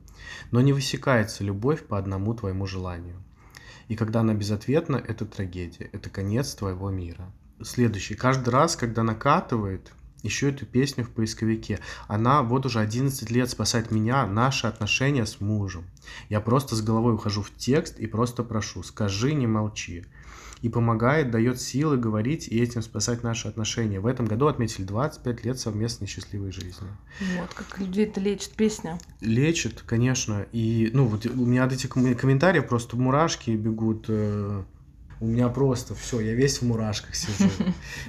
но 0.50 0.61
не 0.61 0.73
высекается 0.73 1.45
любовь 1.45 1.87
по 1.87 1.97
одному 1.97 2.35
твоему 2.35 2.67
желанию. 2.67 3.23
И 3.88 3.97
когда 3.97 4.21
она 4.21 4.35
безответна, 4.35 4.97
это 4.97 5.25
трагедия, 5.25 5.88
это 5.92 6.11
конец 6.11 6.54
твоего 6.54 6.90
мира. 6.90 7.33
Следующий. 7.62 8.14
Каждый 8.14 8.50
раз, 8.50 8.76
когда 8.76 9.02
накатывает, 9.02 9.92
ищу 10.23 10.49
эту 10.49 10.66
песню 10.66 11.04
в 11.04 11.11
поисковике. 11.11 11.80
Она 12.07 12.42
вот 12.42 12.66
уже 12.66 12.80
11 12.80 13.30
лет 13.30 13.50
спасает 13.50 13.90
меня, 13.90 14.26
наши 14.26 14.66
отношения 14.66 15.26
с 15.26 15.40
мужем. 15.40 15.85
Я 16.28 16.40
просто 16.40 16.76
с 16.76 16.83
головой 16.83 17.14
ухожу 17.14 17.42
в 17.42 17.50
текст 17.57 17.99
и 17.99 18.07
просто 18.07 18.42
прошу, 18.45 18.83
скажи, 18.83 19.33
не 19.33 19.47
молчи. 19.47 20.04
И 20.62 20.69
помогает, 20.69 21.31
дает 21.31 21.61
силы 21.61 21.97
говорить 21.97 22.49
и 22.49 22.61
этим 22.61 22.83
спасать 22.83 23.23
наши 23.23 23.47
отношения. 23.47 24.00
В 24.00 24.07
этом 24.07 24.27
году 24.27 24.49
отметили 24.49 24.85
25 24.85 25.45
лет 25.45 25.59
совместной 25.59 26.07
счастливой 26.09 26.50
жизни. 26.50 26.88
Вот, 27.38 27.55
как 27.55 27.79
людей 27.79 28.07
это 28.07 28.21
лечит 28.21 28.50
песня. 28.53 28.99
Лечит, 29.21 29.83
конечно. 29.83 30.47
И, 30.53 30.91
ну, 30.93 31.07
вот 31.07 31.27
у 31.27 31.47
меня 31.47 31.65
от 31.65 31.73
этих 31.73 31.91
ком- 31.91 32.15
комментариев 32.15 32.67
просто 32.69 32.97
мурашки 32.97 33.50
бегут. 33.50 34.07
э. 34.09 34.62
у 35.21 35.27
меня 35.27 35.49
просто 35.49 35.95
все, 35.95 36.21
я 36.21 36.35
весь 36.35 36.59
в 36.59 36.62
мурашках 36.62 37.15
сижу. 37.15 37.50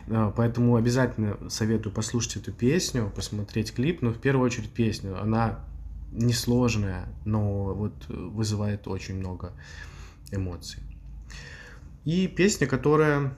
Поэтому 0.35 0.75
обязательно 0.75 1.37
советую 1.49 1.93
послушать 1.93 2.37
эту 2.37 2.51
песню, 2.51 3.11
посмотреть 3.15 3.73
клип, 3.73 4.01
но 4.01 4.11
в 4.11 4.17
первую 4.19 4.45
очередь 4.45 4.69
песню. 4.69 5.21
Она 5.21 5.59
несложная, 6.11 7.07
но 7.25 7.73
вот 7.75 7.93
э, 8.09 8.13
вызывает 8.13 8.87
очень 8.87 9.15
много 9.15 9.53
эмоций. 10.31 10.81
И 12.05 12.27
песня, 12.27 12.67
которая 12.67 13.33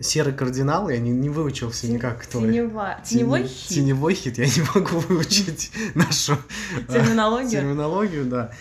Серый 0.00 0.32
кардинал, 0.32 0.88
я 0.88 0.98
не, 0.98 1.10
не 1.10 1.28
выучился 1.28 1.90
никак. 1.90 2.22
кто. 2.22 2.40
Тенева- 2.40 2.96
Теневой 3.04 3.42
Тени- 3.42 3.48
хит. 3.48 3.68
Теневой 3.68 4.14
хит, 4.14 4.38
я 4.38 4.46
не 4.46 4.62
могу 4.74 4.98
выучить 5.00 5.72
нашу 5.94 6.34
а, 6.88 6.92
Терминологию. 6.92 7.50
терминологию, 7.50 8.24
да. 8.26 8.52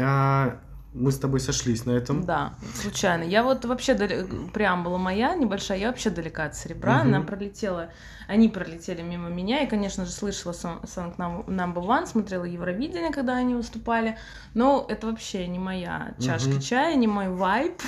А, 0.00 0.58
Мы 0.94 1.10
с 1.12 1.18
тобой 1.18 1.40
сошлись 1.40 1.84
на 1.86 1.92
этом. 1.92 2.24
Да, 2.24 2.54
случайно. 2.74 3.22
Я 3.22 3.42
вот 3.44 3.64
вообще, 3.64 3.94
дали- 3.94 4.26
преамбула 4.52 4.98
моя 4.98 5.34
небольшая, 5.34 5.78
я 5.78 5.88
вообще 5.88 6.10
далека 6.10 6.44
от 6.46 6.56
серебра. 6.56 6.98
Мгм. 7.04 7.14
Она 7.14 7.20
пролетела, 7.24 7.90
они 8.28 8.48
пролетели 8.48 9.02
мимо 9.02 9.28
меня. 9.28 9.62
И, 9.62 9.68
конечно 9.68 10.04
же, 10.04 10.10
слышала 10.10 10.52
Num- 10.52 11.46
Number 11.46 11.82
One, 11.86 12.06
смотрела 12.06 12.44
Евровидение, 12.44 13.12
когда 13.12 13.36
они 13.36 13.54
выступали. 13.54 14.18
Но 14.54 14.84
это 14.88 15.06
вообще 15.06 15.46
не 15.46 15.58
моя 15.58 16.14
чашка 16.18 16.50
Мгм. 16.50 16.60
чая, 16.60 16.94
не 16.96 17.06
мой 17.06 17.28
вайб, 17.28 17.80
э, 17.80 17.86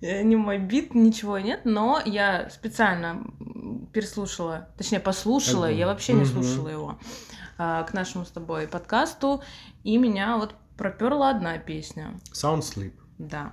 не 0.00 0.36
мой 0.36 0.58
бит, 0.58 0.94
ничего 0.94 1.38
нет. 1.38 1.60
Но 1.64 2.00
я 2.04 2.48
специально 2.50 3.24
переслушала, 3.92 4.68
точнее, 4.76 5.00
послушала, 5.00 5.70
я 5.70 5.86
вообще 5.86 6.12
не 6.12 6.24
слушала 6.24 6.68
его 6.68 6.98
а, 7.58 7.84
к 7.84 7.94
нашему 7.94 8.24
с 8.24 8.30
тобой 8.30 8.66
подкасту. 8.66 9.42
И 9.84 9.96
меня 9.96 10.36
вот 10.36 10.54
проперла 10.76 11.30
одна 11.30 11.58
песня. 11.58 12.18
Sound 12.32 12.60
Sleep. 12.60 12.92
Да. 13.18 13.52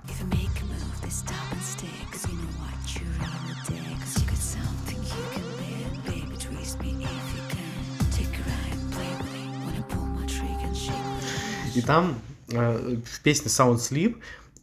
И 11.74 11.80
там 11.80 12.18
э, 12.48 12.96
в 13.04 13.20
песне 13.22 13.46
Sound 13.46 13.76
Sleep 13.76 14.20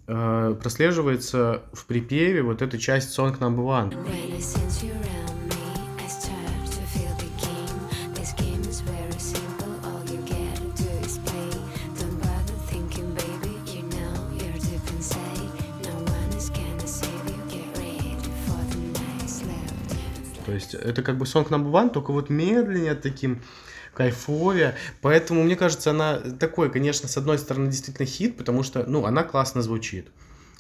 э, 0.10 0.56
прослеживается 0.62 1.62
в 1.72 1.86
припеве 1.86 2.42
вот 2.42 2.62
эта 2.62 2.78
часть 2.80 3.18
Song 3.18 3.38
Number 3.38 3.64
One. 3.64 3.94
То 20.46 20.54
есть 20.54 20.74
это 20.74 21.04
как 21.04 21.20
бы 21.20 21.26
Song 21.26 21.48
Number 21.50 21.72
One, 21.72 21.92
только 21.92 22.12
вот 22.12 22.32
медленнее 22.32 22.96
таким 22.96 23.44
кайфовее. 23.94 24.76
Поэтому, 25.02 25.44
мне 25.44 25.56
кажется, 25.56 25.92
она 25.92 26.18
такой, 26.18 26.72
конечно, 26.72 27.08
с 27.08 27.18
одной 27.18 27.38
стороны, 27.38 27.70
действительно 27.70 28.06
хит, 28.06 28.38
потому 28.38 28.64
что, 28.64 28.86
ну, 28.88 29.06
она 29.06 29.24
классно 29.24 29.62
звучит. 29.62 30.08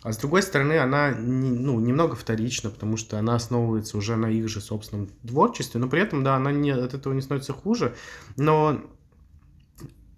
А 0.02 0.14
с 0.14 0.18
другой 0.18 0.42
стороны, 0.44 0.78
она 0.78 1.12
не- 1.12 1.52
ну, 1.52 1.80
немного 1.80 2.16
вторична, 2.16 2.70
потому 2.70 2.96
что 2.96 3.20
она 3.20 3.36
основывается 3.36 3.98
уже 3.98 4.16
на 4.16 4.28
их 4.28 4.48
же 4.48 4.62
собственном 4.62 5.10
творчестве, 5.28 5.80
но 5.80 5.90
при 5.90 6.02
этом, 6.02 6.24
да, 6.24 6.36
она 6.36 6.52
не, 6.52 6.72
от 6.72 6.94
этого 6.94 7.14
не 7.14 7.22
становится 7.22 7.52
хуже. 7.52 7.96
Но 8.38 8.82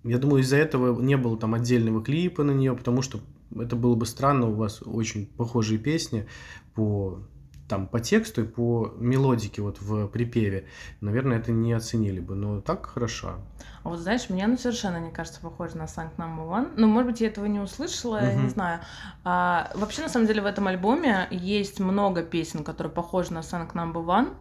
я 0.03 0.17
думаю, 0.19 0.41
из-за 0.43 0.57
этого 0.57 0.99
не 1.01 1.17
было 1.17 1.37
там 1.37 1.55
отдельного 1.55 2.03
клипа 2.03 2.43
на 2.43 2.51
нее, 2.51 2.75
потому 2.75 3.01
что 3.01 3.21
это 3.55 3.75
было 3.75 3.95
бы 3.95 4.05
странно, 4.05 4.47
у 4.47 4.53
вас 4.53 4.81
очень 4.83 5.25
похожие 5.25 5.79
песни 5.79 6.27
по 6.75 7.23
там 7.71 7.87
по 7.87 8.01
тексту 8.01 8.41
и 8.41 8.45
по 8.45 8.93
мелодике 8.97 9.61
вот 9.61 9.79
в 9.79 10.07
припеве, 10.09 10.65
наверное, 10.99 11.37
это 11.39 11.53
не 11.53 11.71
оценили 11.71 12.19
бы, 12.19 12.35
но 12.35 12.59
так 12.59 12.85
хороша. 12.85 13.35
А 13.83 13.89
вот 13.89 13.99
знаешь, 13.99 14.29
мне 14.29 14.43
она 14.43 14.57
совершенно 14.57 14.97
не 14.97 15.09
кажется 15.09 15.39
похожа 15.39 15.77
на 15.77 15.87
Санк 15.87 16.11
Number 16.17 16.45
One. 16.49 16.73
Ну, 16.75 16.87
может 16.87 17.09
быть, 17.11 17.21
я 17.21 17.27
этого 17.27 17.45
не 17.45 17.61
услышала, 17.61 18.21
я 18.21 18.31
Мгм. 18.33 18.43
не 18.43 18.49
знаю. 18.49 18.81
А, 19.23 19.71
вообще, 19.75 20.01
на 20.01 20.09
самом 20.09 20.27
деле, 20.27 20.41
в 20.41 20.45
этом 20.45 20.67
альбоме 20.67 21.27
есть 21.31 21.79
много 21.79 22.23
песен, 22.23 22.65
которые 22.65 22.91
похожи 22.91 23.31
на 23.31 23.41
Санк 23.41 23.73
Number 23.73 24.05
One. 24.05 24.33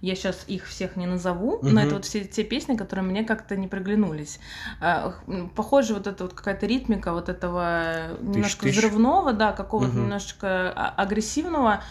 Я 0.00 0.14
сейчас 0.16 0.44
их 0.48 0.66
всех 0.66 0.96
не 0.96 1.06
назову, 1.06 1.58
но 1.62 1.68
Мгм. 1.68 1.78
это 1.78 1.94
вот 1.96 2.04
все 2.06 2.24
те 2.24 2.42
песни, 2.42 2.74
которые 2.76 3.04
мне 3.04 3.22
как-то 3.24 3.54
не 3.56 3.68
приглянулись. 3.68 4.40
А, 4.80 5.12
Похоже, 5.54 5.92
вот 5.94 6.06
эта 6.06 6.24
вот 6.24 6.32
какая-то 6.34 6.66
ритмика 6.66 7.12
вот 7.12 7.28
этого 7.28 8.08
немножко 8.22 8.66
Тыщ-тыщ. 8.66 8.78
взрывного, 8.78 9.32
да, 9.34 9.52
какого-то 9.52 9.92
Мгм. 9.92 10.00
немножечко 10.04 10.72
а- 10.74 10.94
агрессивного. 10.96 11.82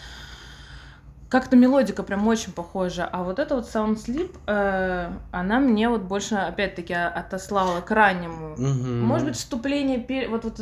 Как-то 1.28 1.56
мелодика 1.56 2.02
прям 2.02 2.26
очень 2.26 2.52
похожа, 2.52 3.04
а 3.06 3.22
вот 3.22 3.38
эта 3.38 3.54
вот 3.54 3.66
Sound 3.66 3.96
Sleep, 3.96 4.34
э, 4.46 5.12
она 5.30 5.60
мне 5.60 5.90
вот 5.90 6.02
больше, 6.02 6.36
опять-таки, 6.36 6.94
отослала 6.94 7.82
к 7.82 7.90
раннему. 7.90 8.54
Мгм. 8.56 9.00
Может 9.04 9.26
быть, 9.28 9.36
вступление, 9.36 9.98
пе- 9.98 10.26
вот, 10.28 10.44
вот 10.44 10.58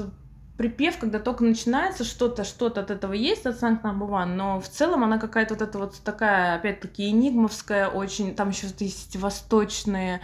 припев, 0.56 0.98
когда 0.98 1.20
только 1.20 1.44
начинается, 1.44 2.02
что-то, 2.02 2.42
что-то 2.42 2.80
от 2.80 2.90
этого 2.90 3.12
есть, 3.12 3.46
от 3.46 3.60
Санкт 3.60 3.84
One, 3.84 4.34
но 4.34 4.60
в 4.60 4.68
целом 4.68 5.04
она 5.04 5.18
какая-то 5.18 5.54
вот 5.54 5.62
эта 5.62 5.78
вот 5.78 6.00
такая, 6.02 6.56
опять-таки, 6.56 7.10
энигмовская, 7.10 7.88
очень, 7.88 8.34
там 8.34 8.48
еще 8.48 8.66
есть 8.80 9.14
восточные 9.16 10.20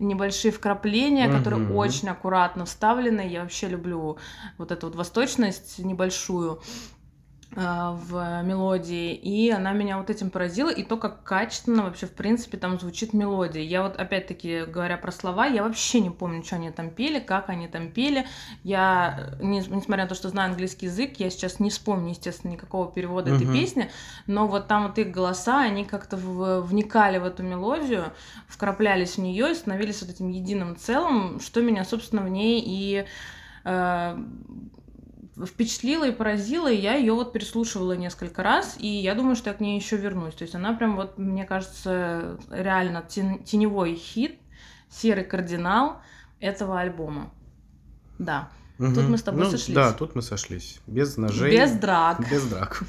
небольшие 0.00 0.50
вкрапления, 0.50 1.28
которые 1.28 1.62
Мгм. 1.62 1.76
очень 1.76 2.08
аккуратно 2.08 2.64
вставлены. 2.64 3.28
Я 3.28 3.42
вообще 3.42 3.68
люблю 3.68 4.16
вот 4.58 4.72
эту 4.72 4.86
вот 4.88 4.96
восточность 4.96 5.78
небольшую 5.78 6.60
в 7.56 8.42
мелодии, 8.42 9.14
и 9.14 9.50
она 9.50 9.72
меня 9.72 9.98
вот 9.98 10.10
этим 10.10 10.30
поразила, 10.30 10.70
и 10.70 10.82
то, 10.82 10.96
как 10.96 11.22
качественно 11.22 11.84
вообще, 11.84 12.06
в 12.06 12.12
принципе, 12.12 12.56
там 12.58 12.80
звучит 12.80 13.12
мелодия. 13.12 13.62
Я 13.62 13.82
вот, 13.84 13.96
опять-таки, 13.96 14.64
говоря 14.64 14.96
про 14.96 15.12
слова, 15.12 15.46
я 15.46 15.62
вообще 15.62 16.00
не 16.00 16.10
помню, 16.10 16.42
что 16.42 16.56
они 16.56 16.70
там 16.72 16.90
пели, 16.90 17.20
как 17.20 17.48
они 17.50 17.68
там 17.68 17.92
пели. 17.92 18.26
Я, 18.64 19.36
не- 19.40 19.58
несмотря 19.60 20.02
на 20.04 20.08
то, 20.08 20.14
что 20.16 20.28
знаю 20.30 20.50
английский 20.50 20.86
язык, 20.86 21.14
я 21.18 21.30
сейчас 21.30 21.60
не 21.60 21.70
вспомню, 21.70 22.10
естественно, 22.10 22.50
никакого 22.52 22.90
перевода 22.90 23.30
этой 23.32 23.44
Мгм. 23.46 23.52
песни, 23.52 23.90
но 24.26 24.48
вот 24.48 24.66
там 24.66 24.88
вот 24.88 24.98
их 24.98 25.12
голоса, 25.12 25.60
они 25.60 25.84
как-то 25.84 26.16
в- 26.16 26.60
вникали 26.62 27.18
в 27.18 27.24
эту 27.24 27.44
мелодию, 27.44 28.06
вкраплялись 28.48 29.14
в 29.16 29.18
нее 29.18 29.52
и 29.52 29.54
становились 29.54 30.00
вот 30.02 30.10
этим 30.10 30.28
единым 30.28 30.76
целым, 30.76 31.38
что 31.38 31.62
меня, 31.62 31.84
собственно, 31.84 32.22
в 32.22 32.28
ней 32.28 32.60
и 32.66 33.04
э, 33.64 34.16
впечатлила 35.36 36.08
и 36.08 36.12
поразила, 36.12 36.70
и 36.70 36.76
я 36.76 36.94
ее 36.94 37.12
вот 37.12 37.32
переслушивала 37.32 37.92
несколько 37.92 38.42
раз, 38.42 38.76
и 38.78 38.86
я 38.86 39.14
думаю, 39.14 39.36
что 39.36 39.50
я 39.50 39.54
к 39.56 39.60
ней 39.60 39.78
еще 39.78 39.96
вернусь. 39.96 40.34
То 40.34 40.42
есть 40.42 40.54
она 40.54 40.74
прям 40.74 40.96
вот, 40.96 41.18
мне 41.18 41.44
кажется, 41.44 42.38
реально 42.50 43.04
тен- 43.08 43.42
теневой 43.42 43.94
хит, 43.96 44.38
серый 44.90 45.24
кардинал 45.24 46.00
этого 46.40 46.78
альбома. 46.80 47.30
Да. 48.18 48.48
Мгм. 48.78 48.94
тут 48.94 49.08
мы 49.08 49.18
с 49.18 49.22
тобой 49.22 49.44
Ну, 49.44 49.50
сошлись. 49.50 49.74
Да, 49.74 49.92
тут 49.92 50.14
мы 50.14 50.22
сошлись. 50.22 50.80
Без 50.86 51.16
ножей. 51.16 51.50
Без 51.52 51.72
драк. 51.72 52.28
Без 52.30 52.44
драк. 52.44 52.82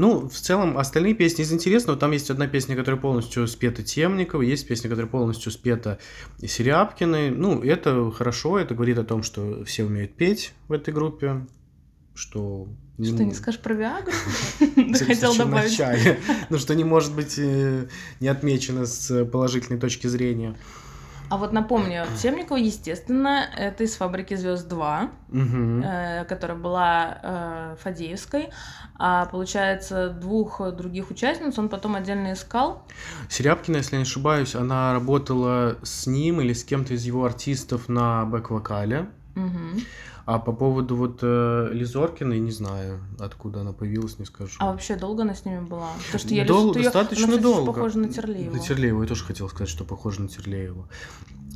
Ну, 0.00 0.30
в 0.30 0.32
целом, 0.32 0.78
остальные 0.78 1.12
песни 1.12 1.42
из 1.42 1.52
интересного. 1.52 1.98
Там 1.98 2.12
есть 2.12 2.30
одна 2.30 2.46
песня, 2.46 2.74
которая 2.74 2.98
полностью 2.98 3.46
спета 3.46 3.82
Темникова, 3.82 4.40
есть 4.40 4.66
песня, 4.66 4.88
которая 4.88 5.10
полностью 5.10 5.52
спета 5.52 5.98
Серябкиной. 6.42 7.28
Ну, 7.28 7.62
это 7.62 8.10
хорошо, 8.10 8.58
это 8.58 8.74
говорит 8.74 8.96
о 8.96 9.04
том, 9.04 9.22
что 9.22 9.62
все 9.66 9.84
умеют 9.84 10.14
петь 10.14 10.54
в 10.68 10.72
этой 10.72 10.94
группе, 10.94 11.46
что... 12.14 12.66
Что, 12.98 13.12
ну, 13.12 13.24
не 13.24 13.34
скажешь 13.34 13.60
про 13.60 13.74
Виагру? 13.74 14.12
Ты 14.58 15.04
хотел 15.04 15.36
добавить. 15.36 15.78
Ну, 16.48 16.56
что 16.56 16.74
не 16.74 16.84
может 16.84 17.14
быть 17.14 17.34
э, 17.36 17.86
не 18.20 18.28
отмечено 18.28 18.86
с 18.86 19.26
положительной 19.26 19.78
точки 19.78 20.06
зрения. 20.06 20.56
А 21.30 21.36
вот 21.36 21.52
напомню, 21.52 22.04
Темникова, 22.20 22.56
естественно, 22.58 23.44
это 23.56 23.84
из 23.84 23.94
«Фабрики 23.94 24.34
звезд 24.34 24.68
2», 24.70 25.08
Мгм. 25.28 25.82
э, 25.84 26.24
которая 26.24 26.58
была 26.58 27.18
э, 27.22 27.76
Фадеевской, 27.80 28.50
а 28.98 29.26
получается 29.26 30.10
двух 30.10 30.60
других 30.74 31.08
участниц 31.10 31.56
он 31.56 31.68
потом 31.68 31.94
отдельно 31.94 32.32
искал. 32.32 32.84
Серябкина, 33.28 33.76
если 33.76 33.92
я 33.94 33.98
не 33.98 34.02
ошибаюсь, 34.02 34.56
она 34.56 34.92
работала 34.92 35.76
с 35.84 36.08
ним 36.08 36.40
или 36.40 36.52
с 36.52 36.64
кем-то 36.64 36.94
из 36.94 37.04
его 37.04 37.24
артистов 37.24 37.88
на 37.88 38.24
бэк-вокале. 38.24 39.06
Мгм. 39.36 39.80
А 40.32 40.38
по 40.38 40.52
поводу 40.52 40.94
вот 40.94 41.18
э, 41.22 41.70
Лизоркиной, 41.72 42.38
не 42.38 42.52
знаю, 42.52 43.00
откуда 43.18 43.62
она 43.62 43.72
появилась, 43.72 44.16
не 44.20 44.24
скажу. 44.24 44.52
А 44.60 44.70
вообще 44.70 44.94
долго 44.94 45.22
она 45.22 45.34
с 45.34 45.44
ними 45.44 45.58
была? 45.58 45.88
Потому 46.06 46.18
что 46.20 46.34
я 46.34 46.44
Дол- 46.44 46.72
её- 46.72 46.84
достаточно 46.84 47.24
она, 47.24 47.36
кстати, 47.38 47.42
долго. 47.42 47.72
похожа 47.72 47.98
на 47.98 48.08
Терлееву. 48.08 48.54
На 48.54 48.60
Терлееву, 48.60 49.02
я 49.02 49.08
тоже 49.08 49.24
хотел 49.24 49.48
сказать, 49.48 49.68
что 49.68 49.84
похоже 49.84 50.22
на 50.22 50.28
Терлееву. 50.28 50.86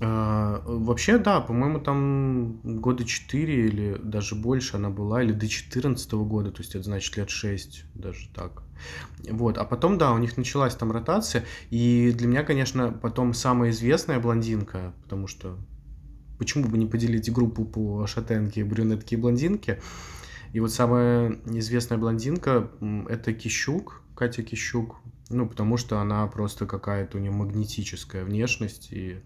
А, 0.02 0.60
вообще, 0.66 1.18
да, 1.18 1.40
по-моему, 1.40 1.78
там 1.78 2.58
года 2.64 3.04
4 3.04 3.68
или 3.68 4.00
даже 4.02 4.34
больше 4.34 4.76
она 4.76 4.90
была, 4.90 5.22
или 5.22 5.30
до 5.30 5.46
14 5.46 6.24
года, 6.24 6.50
то 6.50 6.60
есть 6.60 6.74
это 6.74 6.82
значит 6.82 7.16
лет 7.16 7.30
6, 7.30 7.84
даже 7.94 8.28
так. 8.34 8.64
Вот, 9.30 9.56
а 9.56 9.64
потом, 9.64 9.98
да, 9.98 10.10
у 10.10 10.18
них 10.18 10.36
началась 10.36 10.74
там 10.74 10.90
ротация, 10.90 11.44
и 11.70 12.12
для 12.12 12.26
меня, 12.26 12.42
конечно, 12.42 12.90
потом 12.90 13.34
самая 13.34 13.70
известная 13.70 14.18
блондинка, 14.18 14.94
потому 15.04 15.28
что 15.28 15.58
почему 16.38 16.64
бы 16.68 16.78
не 16.78 16.86
поделить 16.86 17.32
группу 17.32 17.64
по 17.64 18.06
шатенке, 18.06 18.64
брюнетке 18.64 19.16
и 19.16 19.18
блондинке, 19.18 19.80
И 20.52 20.60
вот 20.60 20.72
самая 20.72 21.38
известная 21.46 21.98
блондинка 21.98 22.70
это 23.08 23.32
Кищук, 23.32 24.02
Катя 24.14 24.42
Кищук. 24.42 24.96
Ну, 25.30 25.48
потому 25.48 25.76
что 25.78 25.98
она 25.98 26.26
просто 26.28 26.66
какая-то 26.66 27.16
у 27.18 27.20
нее 27.20 27.32
магнетическая 27.32 28.24
внешность. 28.24 28.92
И, 28.92 29.16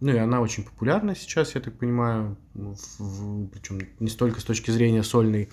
ну, 0.00 0.12
и 0.12 0.16
она 0.16 0.40
очень 0.40 0.64
популярна 0.64 1.14
сейчас, 1.14 1.54
я 1.54 1.60
так 1.60 1.74
понимаю. 1.74 2.36
причем 2.54 3.80
не 3.98 4.08
столько 4.08 4.40
с 4.40 4.44
точки 4.44 4.70
зрения 4.70 5.02
сольной 5.02 5.50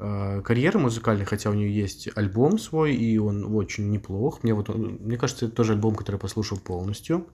э, 0.00 0.42
карьеры 0.42 0.78
музыкальной, 0.80 1.24
хотя 1.24 1.50
у 1.50 1.54
нее 1.54 1.72
есть 1.72 2.08
альбом 2.16 2.58
свой, 2.58 2.96
и 2.96 3.18
он 3.18 3.54
очень 3.54 3.90
неплох. 3.90 4.42
Мне 4.42 4.54
вот, 4.54 4.70
он- 4.70 4.98
мне 5.02 5.16
кажется, 5.16 5.46
это 5.46 5.54
тоже 5.54 5.74
альбом, 5.74 5.94
который 5.94 6.16
я 6.16 6.20
послушал 6.20 6.58
полностью. 6.58 7.28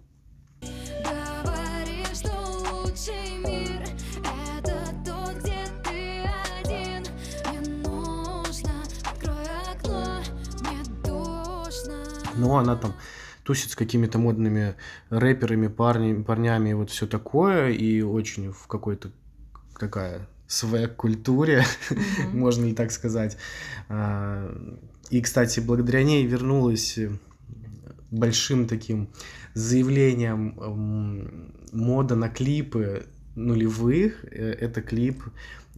Но 12.41 12.59
она 12.59 12.77
там 12.77 12.95
тусит 13.45 13.71
с 13.71 13.77
какими-то 13.77 14.19
модными 14.19 14.75
рэперами, 15.11 15.69
парни, 15.69 16.23
парнями 16.23 16.71
и 16.71 16.75
вот 16.75 16.91
все 16.91 17.07
такое, 17.07 17.71
и 17.71 18.03
очень 18.03 18.53
в 18.53 18.67
какой-то 18.67 19.11
такая 19.79 20.27
свэг-культуре, 20.47 21.65
Мгм. 21.91 22.01
можно 22.39 22.65
ли 22.67 22.75
так 22.75 22.91
сказать. 22.93 23.37
А, 23.89 24.51
И, 25.11 25.21
кстати, 25.23 25.61
благодаря 25.61 26.03
ней 26.05 26.27
вернулась 26.27 26.99
э, 26.99 27.11
большим 28.11 28.67
таким 28.69 29.09
заявлением 29.55 30.59
м, 30.61 31.55
мода 31.73 32.15
на 32.17 32.29
клипы 32.29 33.07
нулевых. 33.37 34.25
Э, 34.25 34.53
Это 34.61 34.83
клип 34.83 35.23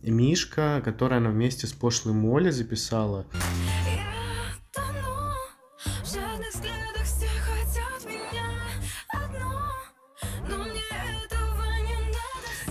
Мишка, 0.03 0.83
который 0.85 1.19
она 1.19 1.31
вместе 1.31 1.67
с 1.67 1.73
пошлой 1.73 2.13
Молли 2.15 2.51
записала. 2.51 3.25
Я 3.87 4.22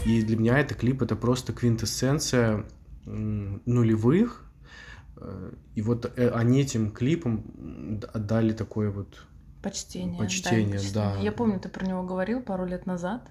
И 0.05 0.21
для 0.23 0.37
меня 0.37 0.59
это 0.59 0.73
клип 0.73 1.01
это 1.01 1.15
просто 1.15 1.53
квинтэссенция 1.53 2.65
нулевых. 3.05 4.45
Э, 5.17 5.51
И 5.75 5.81
вот 5.81 6.11
э, 6.17 6.29
они 6.29 6.61
этим 6.61 6.91
клипом 6.91 7.99
отдали 8.13 8.53
такое 8.53 8.89
вот, 8.91 9.25
Почтение. 9.61 10.17
Почтение, 10.19 10.79
да. 10.93 11.15
Я 11.17 11.31
помню, 11.31 11.59
ты 11.59 11.69
про 11.69 11.85
него 11.85 12.01
говорил 12.03 12.41
пару 12.41 12.65
лет 12.65 12.87
назад. 12.87 13.21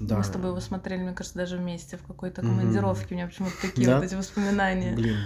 да. 0.00 0.16
Мы 0.18 0.24
с 0.24 0.28
тобой 0.28 0.50
его 0.50 0.60
смотрели, 0.60 1.02
мне 1.02 1.12
кажется, 1.12 1.38
даже 1.38 1.56
вместе 1.58 1.96
в 1.96 2.02
какой-то 2.02 2.40
командировке. 2.42 3.06
У 3.14 3.14
меня 3.14 3.28
почему-то 3.28 3.54
такие 3.62 3.86
Да? 3.86 3.96
вот 3.96 4.04
эти 4.04 4.16
воспоминания. 4.16 4.94
Блин. 4.96 5.16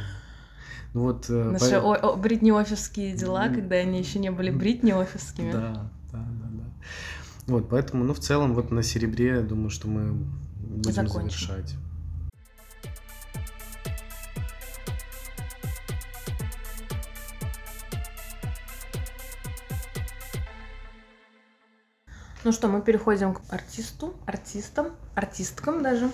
Ну 0.92 1.00
вот. 1.02 1.30
э, 1.30 1.44
Наши 1.50 1.80
по- 1.80 1.94
о- 1.94 2.12
о- 2.12 2.16
бритни-офисские 2.16 3.14
дела, 3.16 3.46
М. 3.46 3.54
когда 3.54 3.76
они 3.76 3.98
еще 3.98 4.18
не 4.18 4.30
были 4.30 4.50
бритни-офисскими. 4.50 5.52
Да, 5.52 5.90
да, 6.12 6.18
да, 6.18 6.48
да. 6.50 6.64
Вот, 7.46 7.70
поэтому, 7.70 8.04
ну, 8.04 8.12
в 8.12 8.18
целом, 8.18 8.54
вот 8.54 8.70
на 8.70 8.82
серебре, 8.82 9.26
я 9.36 9.40
думаю, 9.42 9.70
что 9.70 9.88
мы 9.88 10.14
будем 10.68 10.92
Закончим. 10.92 11.30
завершать. 11.30 11.74
Ну 22.44 22.52
что, 22.52 22.68
мы 22.68 22.80
переходим 22.80 23.34
к 23.34 23.42
артисту, 23.50 24.14
артистам, 24.24 24.92
артисткам 25.14 25.82
даже 25.82 26.06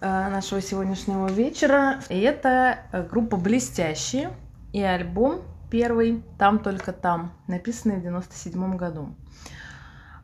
э, 0.00 0.28
нашего 0.30 0.60
сегодняшнего 0.62 1.28
вечера. 1.28 2.00
И 2.08 2.18
это 2.20 2.78
э, 2.90 3.06
группа 3.06 3.36
«Блестящие» 3.36 4.32
и 4.72 4.82
альбом 4.82 5.42
первый 5.70 6.24
«Там 6.38 6.58
только 6.58 6.92
там», 6.92 7.32
написанный 7.46 7.98
в 7.98 8.02
97 8.02 8.76
году. 8.76 9.14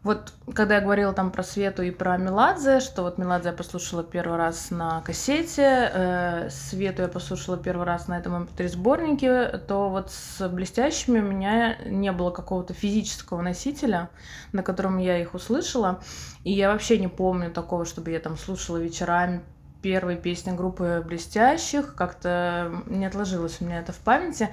Вот 0.08 0.32
когда 0.54 0.76
я 0.76 0.80
говорила 0.80 1.12
там 1.12 1.30
про 1.30 1.42
Свету 1.42 1.82
и 1.82 1.90
про 1.90 2.16
Меладзе, 2.16 2.80
что 2.80 3.02
вот 3.02 3.18
Меладзе 3.18 3.50
я 3.50 3.54
послушала 3.54 4.02
первый 4.02 4.38
раз 4.38 4.70
на 4.70 5.02
кассете, 5.02 5.90
э, 5.92 6.48
Свету 6.48 7.02
я 7.02 7.08
послушала 7.08 7.58
первый 7.58 7.84
раз 7.84 8.08
на 8.08 8.18
этом 8.18 8.44
mp3 8.44 8.68
сборнике, 8.68 9.58
то 9.68 9.90
вот 9.90 10.10
с 10.10 10.48
блестящими 10.48 11.20
у 11.20 11.24
меня 11.24 11.76
не 11.84 12.10
было 12.10 12.30
какого-то 12.30 12.72
физического 12.72 13.42
носителя, 13.42 14.08
на 14.52 14.62
котором 14.62 14.96
я 14.96 15.20
их 15.20 15.34
услышала. 15.34 16.00
И 16.42 16.52
я 16.52 16.72
вообще 16.72 16.96
не 16.96 17.08
помню 17.08 17.50
такого, 17.50 17.84
чтобы 17.84 18.10
я 18.10 18.18
там 18.18 18.38
слушала 18.38 18.78
вечерами 18.78 19.42
первые 19.82 20.16
песни 20.16 20.52
группы 20.52 21.04
«Блестящих», 21.06 21.94
как-то 21.94 22.82
не 22.86 23.04
отложилось 23.04 23.58
у 23.60 23.66
меня 23.66 23.80
это 23.80 23.92
в 23.92 23.98
памяти. 23.98 24.48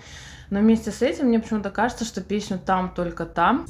Но 0.50 0.60
вместе 0.60 0.92
с 0.92 1.02
этим 1.02 1.28
мне 1.28 1.40
почему-то 1.40 1.70
кажется, 1.70 2.04
что 2.04 2.20
песню 2.20 2.60
«Там, 2.60 2.94
только 2.94 3.26
там» 3.26 3.68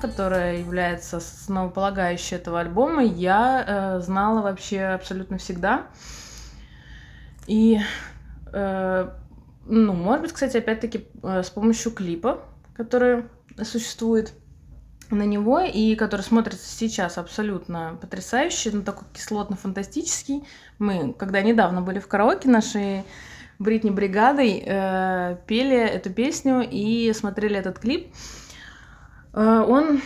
которая 0.00 0.58
является 0.58 1.18
основополагающей 1.18 2.36
этого 2.36 2.60
альбома, 2.60 3.02
я 3.02 3.64
э, 3.66 4.00
знала 4.00 4.42
вообще 4.42 4.82
абсолютно 4.82 5.38
всегда. 5.38 5.86
И, 7.46 7.80
э, 8.52 9.10
ну, 9.66 9.92
может 9.92 10.22
быть, 10.22 10.32
кстати, 10.32 10.56
опять-таки 10.56 11.06
э, 11.22 11.42
с 11.42 11.50
помощью 11.50 11.92
клипа, 11.92 12.40
который 12.74 13.24
существует 13.62 14.32
на 15.10 15.22
него 15.22 15.60
и 15.60 15.94
который 15.94 16.22
смотрится 16.22 16.66
сейчас 16.66 17.16
абсолютно 17.16 17.96
потрясающе, 18.00 18.70
ну, 18.72 18.82
такой 18.82 19.06
кислотно-фантастический. 19.14 20.44
Мы, 20.78 21.12
когда 21.12 21.42
недавно 21.42 21.80
были 21.80 22.00
в 22.00 22.08
караоке 22.08 22.48
нашей 22.48 23.04
Бритни 23.58 23.88
бригадой, 23.88 24.62
э, 24.66 25.36
пели 25.46 25.78
эту 25.78 26.10
песню 26.10 26.66
и 26.70 27.10
смотрели 27.14 27.56
этот 27.56 27.78
клип. 27.78 28.12
Э, 29.36 29.64
Он 29.68 30.00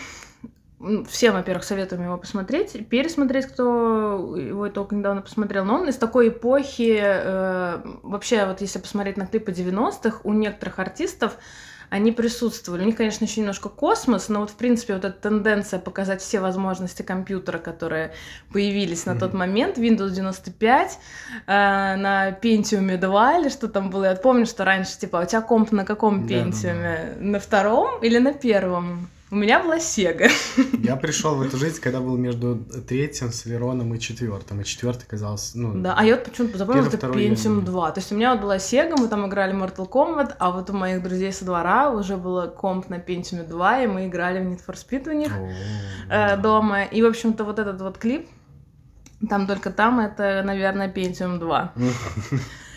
всем, 1.09 1.35
во-первых, 1.35 1.65
советуем 1.65 2.05
его 2.05 2.17
посмотреть, 2.17 2.89
пересмотреть, 2.89 3.47
кто 3.47 4.35
его 4.37 4.69
только 4.71 4.95
недавно 4.95 5.21
посмотрел. 5.21 5.65
Но 5.65 5.75
он 5.75 5.89
из 5.89 5.97
такой 5.97 6.29
эпохи, 6.29 6.99
э, 7.01 7.81
вообще, 8.03 8.47
вот 8.47 8.61
если 8.63 8.79
посмотреть 8.79 9.17
на 9.19 9.27
клипы 9.27 9.53
90-х, 9.53 10.21
у 10.25 10.33
некоторых 10.33 10.79
артистов 10.79 11.37
они 11.91 12.13
присутствовали. 12.13 12.83
У 12.83 12.87
них, 12.87 12.97
конечно, 12.97 13.25
еще 13.25 13.41
немножко 13.41 13.69
космос, 13.69 14.29
но 14.29 14.41
вот, 14.41 14.51
в 14.51 14.55
принципе, 14.55 14.95
вот 14.95 15.05
эта 15.05 15.29
тенденция 15.29 15.81
показать 15.81 16.23
все 16.23 16.39
возможности 16.39 17.03
компьютера, 17.03 17.59
которые 17.59 18.13
появились 18.53 19.07
на 19.07 19.19
тот 19.19 19.35
момент, 19.35 19.77
Windows 19.77 20.11
95, 20.11 20.99
э, 21.47 21.51
на 21.97 22.31
Pentium 22.31 22.97
2 22.97 23.39
или 23.39 23.49
что 23.49 23.69
там 23.69 23.91
было. 23.91 24.05
Я 24.05 24.15
помню, 24.15 24.47
что 24.47 24.65
раньше, 24.65 24.99
типа, 24.99 25.21
«А 25.21 25.23
у 25.25 25.27
тебя 25.27 25.41
комп 25.43 25.73
на 25.73 25.85
каком. 25.85 26.27
Pentium? 26.27 27.21
На 27.21 27.41
втором 27.41 28.03
или 28.03 28.19
на 28.19 28.33
первом? 28.33 29.09
У 29.33 29.37
меня 29.37 29.63
была 29.63 29.77
Sega. 29.77 30.29
Я 30.83 30.97
пришел 30.97 31.37
в 31.37 31.43
эту 31.43 31.57
жизнь, 31.57 31.81
когда 31.81 32.01
был 32.01 32.17
между 32.17 32.57
третьим 32.89 33.31
с 33.31 33.47
Вероном 33.47 33.95
и 33.95 34.01
четвертым. 34.01 34.61
И 34.61 34.65
четвертый 34.65 35.07
казался, 35.07 35.57
ну, 35.57 35.81
Да, 35.81 35.95
а 35.97 36.05
я 36.05 36.17
вот 36.17 36.25
почему-то 36.25 36.59
запомнила, 36.59 36.89
это 36.89 37.07
Pentium 37.07 37.61
не- 37.61 37.63
2. 37.63 37.91
То 37.93 38.01
есть 38.01 38.11
у 38.11 38.17
меня 38.17 38.33
вот 38.33 38.41
была 38.43 38.57
Sega, 38.57 38.97
мы 38.99 39.07
там 39.07 39.29
играли 39.29 39.55
Mortal 39.55 39.89
Kombat, 39.89 40.35
а 40.41 40.51
вот 40.51 40.71
у 40.71 40.73
моих 40.73 41.01
друзей 41.03 41.33
со 41.33 41.45
двора 41.45 41.91
уже 41.91 42.17
было 42.17 42.49
комп 42.49 42.89
на 42.89 42.97
Pentium 42.97 43.47
2, 43.47 43.83
и 43.83 43.87
мы 43.87 44.07
играли 44.07 44.41
в 44.41 44.49
Need 44.49 44.63
for 44.67 44.75
Speed 44.75 45.09
у 45.09 45.13
них 45.13 45.33
э, 46.09 46.37
дома. 46.37 46.83
И, 46.83 47.01
в 47.01 47.07
общем-то, 47.07 47.45
вот 47.45 47.61
этот 47.61 47.81
вот 47.81 47.99
клип, 47.99 48.29
там 49.29 49.47
только 49.47 49.71
там, 49.71 50.01
это, 50.01 50.43
наверное, 50.45 50.93
Pentium 50.93 51.39
2. 51.39 51.73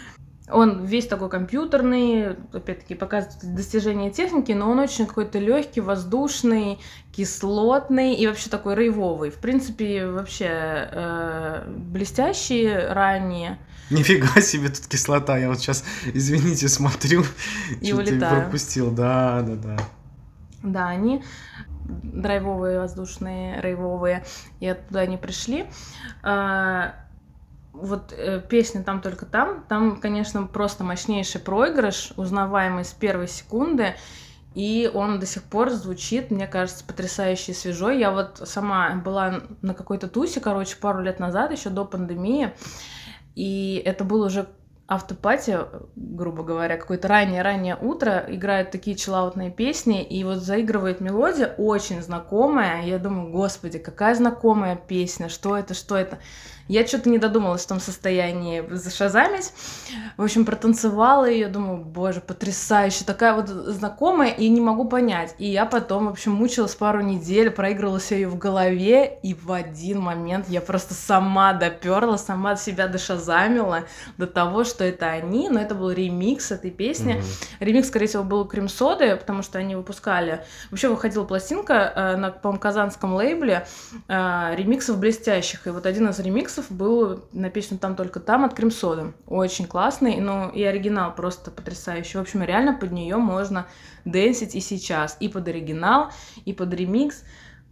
Он 0.51 0.84
весь 0.84 1.08
такой 1.08 1.29
компьютерный, 1.29 2.32
опять-таки 2.51 2.95
показывает 2.95 3.56
достижения 3.56 4.12
техники, 4.12 4.51
но 4.51 4.69
он 4.69 4.79
очень 4.79 5.06
какой-то 5.06 5.39
легкий, 5.39 5.79
воздушный, 5.79 6.79
кислотный 7.13 8.13
и 8.15 8.27
вообще 8.27 8.49
такой 8.49 8.75
рейвовый. 8.75 9.29
В 9.29 9.36
принципе, 9.36 10.06
вообще 10.06 10.47
э, 10.49 11.63
блестящие 11.67 12.91
ранние. 12.91 13.58
Нифига 13.89 14.41
себе 14.41 14.67
тут 14.67 14.88
кислота. 14.88 15.38
Я 15.38 15.47
вот 15.47 15.60
сейчас, 15.60 15.86
извините, 16.13 16.67
смотрю. 16.67 17.23
И 17.79 17.93
улетаю. 17.93 18.41
пропустил. 18.41 18.91
Да, 18.91 19.41
да, 19.43 19.56
да. 19.56 19.77
Да, 20.62 20.88
они 20.88 21.23
драйвовые, 21.86 22.79
воздушные, 22.79 23.62
рейвовые, 23.62 24.23
и 24.60 24.67
оттуда 24.67 25.01
они 25.01 25.17
пришли. 25.17 25.65
А, 26.21 26.95
вот 27.73 28.13
э, 28.15 28.39
песня 28.47 28.83
«Там 28.83 29.01
только 29.01 29.25
там», 29.25 29.65
там, 29.67 29.99
конечно, 29.99 30.43
просто 30.43 30.83
мощнейший 30.83 31.41
проигрыш, 31.41 32.13
узнаваемый 32.15 32.86
с 32.86 32.91
первой 32.91 33.27
секунды, 33.27 33.95
и 34.53 34.89
он 34.93 35.19
до 35.19 35.25
сих 35.25 35.43
пор 35.43 35.71
звучит, 35.71 36.29
мне 36.29 36.47
кажется, 36.47 36.86
потрясающе 36.86 37.53
свежо. 37.53 37.89
Я 37.89 38.12
вот 38.12 38.41
сама 38.45 38.95
была 38.95 39.41
на 39.62 39.73
какой-то 39.73 40.07
тусе, 40.07 40.39
короче, 40.39 40.77
пару 40.77 41.01
лет 41.01 41.19
назад, 41.19 41.51
еще 41.51 41.69
до 41.69 41.86
пандемии, 41.86 42.53
и 43.36 43.81
это 43.83 44.03
был 44.03 44.21
уже 44.21 44.47
автопати, 44.86 45.57
грубо 45.95 46.43
говоря, 46.43 46.77
какое-то 46.77 47.07
раннее-раннее 47.07 47.75
утро, 47.75 48.25
играют 48.27 48.71
такие 48.71 48.95
чиллаутные 48.95 49.49
песни, 49.49 50.03
и 50.03 50.23
вот 50.23 50.38
заигрывает 50.38 50.99
мелодия 50.99 51.55
очень 51.57 52.01
знакомая. 52.01 52.86
Я 52.86 52.99
думаю, 52.99 53.31
господи, 53.31 53.79
какая 53.79 54.13
знакомая 54.13 54.75
песня, 54.75 55.29
что 55.29 55.57
это, 55.57 55.73
что 55.73 55.95
это. 55.95 56.19
Я 56.67 56.88
что-то 56.88 57.10
не 57.10 57.17
додумалась 57.17 57.63
в 57.63 57.67
том 57.67 57.80
состоянии 57.80 58.63
зашазамить. 58.69 59.52
В 60.17 60.23
общем, 60.23 60.45
протанцевала 60.45 61.30
ее, 61.30 61.47
думаю, 61.47 61.78
боже, 61.78 62.21
потрясающе, 62.21 63.04
такая 63.06 63.34
вот 63.34 63.49
знакомая, 63.49 64.32
и 64.32 64.47
не 64.47 64.62
могу 64.62 64.86
понять. 64.86 65.36
И 65.39 65.47
я 65.47 65.65
потом, 65.65 66.08
в 66.08 66.10
общем, 66.10 66.32
мучилась 66.32 66.76
пару 66.76 67.02
недель, 67.02 67.52
проигрывала 67.52 67.99
все 67.99 68.15
ее 68.15 68.28
в 68.28 68.38
голове, 68.38 69.19
и 69.23 69.34
в 69.34 69.52
один 69.52 69.99
момент 69.99 70.47
я 70.47 70.62
просто 70.62 70.93
сама 70.93 71.54
доперла, 71.54 72.17
сама 72.17 72.56
себя 72.56 72.88
дошазамила 72.88 73.84
до 74.17 74.28
того, 74.28 74.63
что 74.63 74.84
это 74.84 75.08
они, 75.08 75.49
но 75.49 75.60
это 75.60 75.76
был 75.76 75.91
ремикс 75.91 76.52
этой 76.52 76.71
песни. 76.71 77.13
Мгм. 77.13 77.23
Ремикс, 77.60 77.88
скорее 77.89 78.08
всего, 78.08 78.23
был 78.23 78.45
Крем 78.45 78.69
Соды, 78.69 79.15
потому 79.15 79.41
что 79.41 79.60
они 79.60 79.76
выпускали... 79.76 80.45
Вообще 80.71 80.88
выходила 80.88 81.26
пластинка 81.26 81.91
э, 81.95 82.15
на, 82.15 82.32
по-моему, 82.32 82.60
казанском 82.60 83.13
лейбле 83.15 83.67
э, 84.08 84.56
ремиксов 84.56 84.97
блестящих. 84.97 85.67
И 85.67 85.69
вот 85.69 85.86
один 85.86 86.10
из 86.10 86.19
ремиксов 86.19 86.53
был 86.70 87.26
на 87.34 87.50
песню 87.50 87.78
«Там 87.78 87.96
только 87.96 88.20
там» 88.20 88.46
от 88.46 88.54
Крем 88.54 88.72
Соды. 88.72 89.13
Очень 89.28 89.66
классный, 89.66 90.18
ну 90.18 90.50
и 90.50 90.63
оригинал 90.63 91.13
просто 91.16 91.52
потрясающий. 91.52 92.18
В 92.18 92.22
общем, 92.22 92.44
реально 92.44 92.74
под 92.74 92.92
нее 92.92 93.18
можно 93.18 93.66
дэнсить 94.06 94.56
и 94.56 94.60
сейчас. 94.62 95.18
И 95.20 95.30
под 95.30 95.48
оригинал, 95.48 96.10
и 96.46 96.54
под 96.54 96.74
ремикс. 96.74 97.24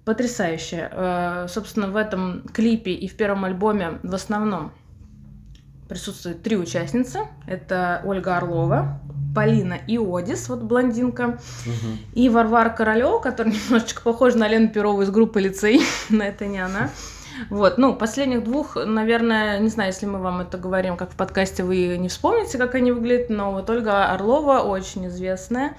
Потрясающе. 0.06 0.89
Э, 0.91 1.46
Собственно, 1.48 1.88
в 1.88 1.96
этом 1.96 2.44
клипе 2.54 2.91
и 2.91 3.08
в 3.08 3.15
первом 3.15 3.46
альбоме 3.46 4.00
в 4.02 4.15
основном 4.15 4.72
присутствуют 5.88 6.41
три 6.41 6.58
участницы. 6.58 7.20
Это 7.46 8.02
Ольга 8.06 8.38
Орлова, 8.38 9.00
Полина 9.36 9.78
Иодис, 9.88 10.50
вот 10.50 10.62
блондинка, 10.63 11.39
Мгм. 11.65 11.98
и 12.13 12.30
Варвара 12.30 12.70
Королева, 12.70 13.20
которая 13.20 13.54
немножечко 13.70 14.02
похожа 14.02 14.38
на 14.38 14.48
Лену 14.48 14.70
Перову 14.70 15.02
из 15.02 15.12
группы 15.12 15.39
«Лицей», 15.41 15.82
но 16.10 16.24
это 16.24 16.46
не 16.48 16.60
она. 16.60 16.89
Вот, 17.49 17.77
ну, 17.77 17.95
последних 17.95 18.43
двух, 18.43 18.75
наверное, 18.75 19.60
не 19.60 19.69
знаю, 19.69 19.89
если 19.91 20.06
мы 20.06 20.19
вам 20.19 20.41
это 20.41 20.58
говорим, 20.58 20.97
как 20.97 21.12
в 21.12 21.15
подкасте, 21.15 21.63
вы 21.63 21.97
не 21.97 22.08
вспомните, 22.10 22.58
как 22.58 22.75
они 22.75 22.91
выглядят, 22.91 23.30
но 23.30 23.51
вот 23.51 23.69
Ольга 23.69 24.12
Орлова 24.12 24.60
очень 24.60 25.08
известная, 25.08 25.75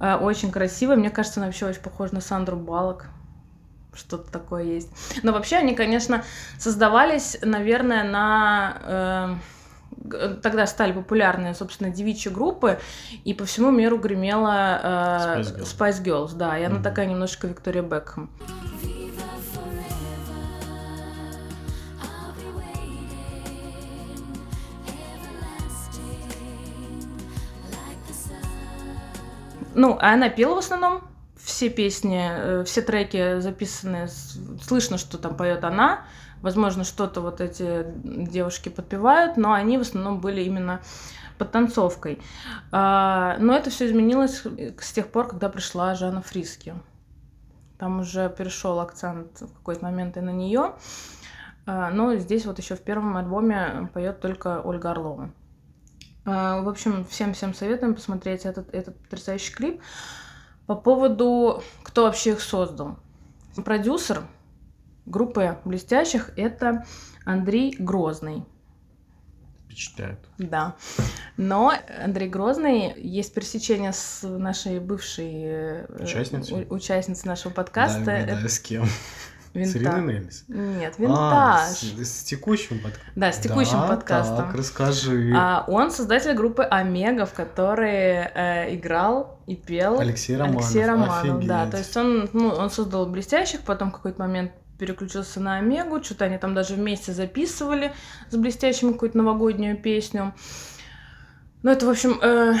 э, 0.00 0.14
очень 0.16 0.50
красивая. 0.50 0.96
Мне 0.96 1.10
кажется, 1.10 1.40
она 1.40 1.46
вообще 1.48 1.66
очень 1.66 1.82
похожа 1.82 2.14
на 2.14 2.20
Сандру 2.20 2.56
Балок. 2.56 3.06
Что-то 3.94 4.30
такое 4.32 4.64
есть. 4.64 4.90
Но 5.22 5.32
вообще 5.32 5.56
они, 5.56 5.74
конечно, 5.74 6.24
создавались, 6.58 7.38
наверное, 7.42 8.02
на... 8.04 8.76
э, 8.82 9.34
Тогда 10.42 10.66
стали 10.66 10.90
популярны, 10.92 11.54
собственно, 11.54 11.88
девичьи 11.88 12.30
группы, 12.30 12.80
и 13.24 13.32
по 13.32 13.44
всему 13.44 13.70
миру 13.70 13.96
гремела 13.96 14.80
э, 14.82 15.40
Spice 15.40 15.56
Girls. 15.56 15.78
Spice 15.78 16.02
Girls, 16.02 16.34
да, 16.34 16.58
и 16.58 16.64
она 16.64 16.74
Мгм. 16.76 16.82
такая 16.82 17.06
немножко 17.06 17.46
Виктория 17.46 17.82
Бекхэм. 17.82 18.28
Ну, 29.74 29.98
а 30.00 30.14
она 30.14 30.28
пела 30.28 30.56
в 30.56 30.58
основном 30.58 31.02
все 31.36 31.68
песни, 31.68 32.28
э, 32.30 32.64
все 32.64 32.82
треки 32.82 33.40
записаны, 33.40 34.08
слышно, 34.62 34.98
что 34.98 35.18
там 35.18 35.36
поет 35.36 35.64
она. 35.64 36.04
Возможно, 36.42 36.84
что-то 36.84 37.20
вот 37.20 37.40
эти 37.40 37.86
девушки 38.04 38.68
подпевают, 38.68 39.36
но 39.36 39.52
они 39.52 39.78
в 39.78 39.82
основном 39.82 40.20
были 40.20 40.42
именно 40.42 40.80
под 41.38 41.50
танцовкой. 41.50 42.20
А, 42.70 43.36
Но 43.40 43.54
это 43.54 43.70
все 43.70 43.86
изменилось 43.86 44.42
с 44.78 44.92
тех 44.92 45.08
пор, 45.08 45.28
когда 45.28 45.48
пришла 45.48 45.94
Жанна 45.94 46.22
Фриски. 46.22 46.74
Там 47.78 48.00
уже 48.00 48.28
перешел 48.28 48.78
акцент 48.78 49.40
в 49.40 49.52
какой-то 49.54 49.84
момент 49.84 50.16
и 50.16 50.20
на 50.20 50.30
нее. 50.30 50.74
Но 51.66 52.14
здесь 52.16 52.44
вот 52.46 52.58
еще 52.58 52.76
в 52.76 52.82
первом 52.82 53.16
альбоме 53.16 53.90
поет 53.92 54.20
только 54.20 54.60
Ольга 54.60 54.90
Орлова. 54.90 55.30
А, 56.24 56.62
В 56.62 56.68
общем, 56.68 57.04
всем-всем 57.04 57.54
советуем 57.54 57.94
посмотреть 57.94 58.44
этот, 58.44 58.72
этот 58.74 58.98
потрясающий 59.02 59.52
клип. 59.52 59.80
По 60.66 60.74
поводу, 60.74 61.62
кто 61.82 62.04
вообще 62.04 62.30
их 62.30 62.40
создал. 62.40 62.98
Продюсер 63.64 64.22
группы 65.06 65.58
«Блестящих»— 65.64 66.30
это 66.36 66.84
Андрей 67.24 67.76
Грозный. 67.78 68.44
Впечатляет. 69.66 70.20
Да. 70.38 70.76
Но 71.36 71.72
Андрей 72.02 72.28
Грозный 72.28 72.94
есть 72.96 73.34
пересечение 73.34 73.92
с 73.92 74.22
нашей 74.22 74.78
бывшей 74.78 75.32
э, 75.34 75.86
Участницей? 76.02 76.66
участницей 76.70 77.28
нашего 77.28 77.52
подкаста. 77.52 78.04
Да, 78.04 78.40
да, 78.40 78.48
с 78.48 78.58
кем? 78.60 78.86
С 79.54 79.74
Винта- 79.76 79.98
Ириной 79.98 80.14
Нельс? 80.20 80.44
Нет, 80.48 80.94
А, 80.98 81.02
винтаж. 81.02 81.76
с, 81.78 82.20
с 82.20 82.24
текущим 82.24 82.80
подкастом. 82.80 83.12
Да, 83.14 83.32
с 83.32 83.38
текущим 83.38 83.80
Да, 83.80 83.86
подкастом. 83.86 84.36
Так, 84.36 84.54
расскажи. 84.56 85.32
А 85.36 85.64
он 85.68 85.92
создатель 85.92 86.34
группы 86.34 86.64
Омега, 86.64 87.24
в 87.24 87.32
которой 87.34 88.28
э, 88.34 88.74
играл 88.74 89.38
и 89.46 89.54
пел 89.54 90.00
Алексей 90.00 90.36
Романов. 90.36 90.62
Алексей 90.62 90.84
Романов, 90.84 91.46
да. 91.46 91.62
офигеть. 91.62 91.70
То 91.70 91.78
есть 91.78 91.96
он, 91.96 92.28
ну, 92.32 92.48
он 92.48 92.68
создал 92.68 93.06
блестящих, 93.06 93.60
потом 93.60 93.90
в 93.90 93.94
какой-то 93.94 94.20
момент 94.20 94.50
переключился 94.76 95.38
на 95.38 95.58
Омегу, 95.58 96.02
что-то 96.02 96.24
они 96.24 96.36
там 96.38 96.52
даже 96.52 96.74
вместе 96.74 97.12
записывали 97.12 97.92
с 98.30 98.36
блестящим 98.36 98.94
какую-то 98.94 99.16
новогоднюю 99.18 99.76
песню. 99.80 100.34
Ну, 101.62 101.70
это, 101.70 101.86
в 101.86 101.90
общем, 101.90 102.18
э, 102.20 102.54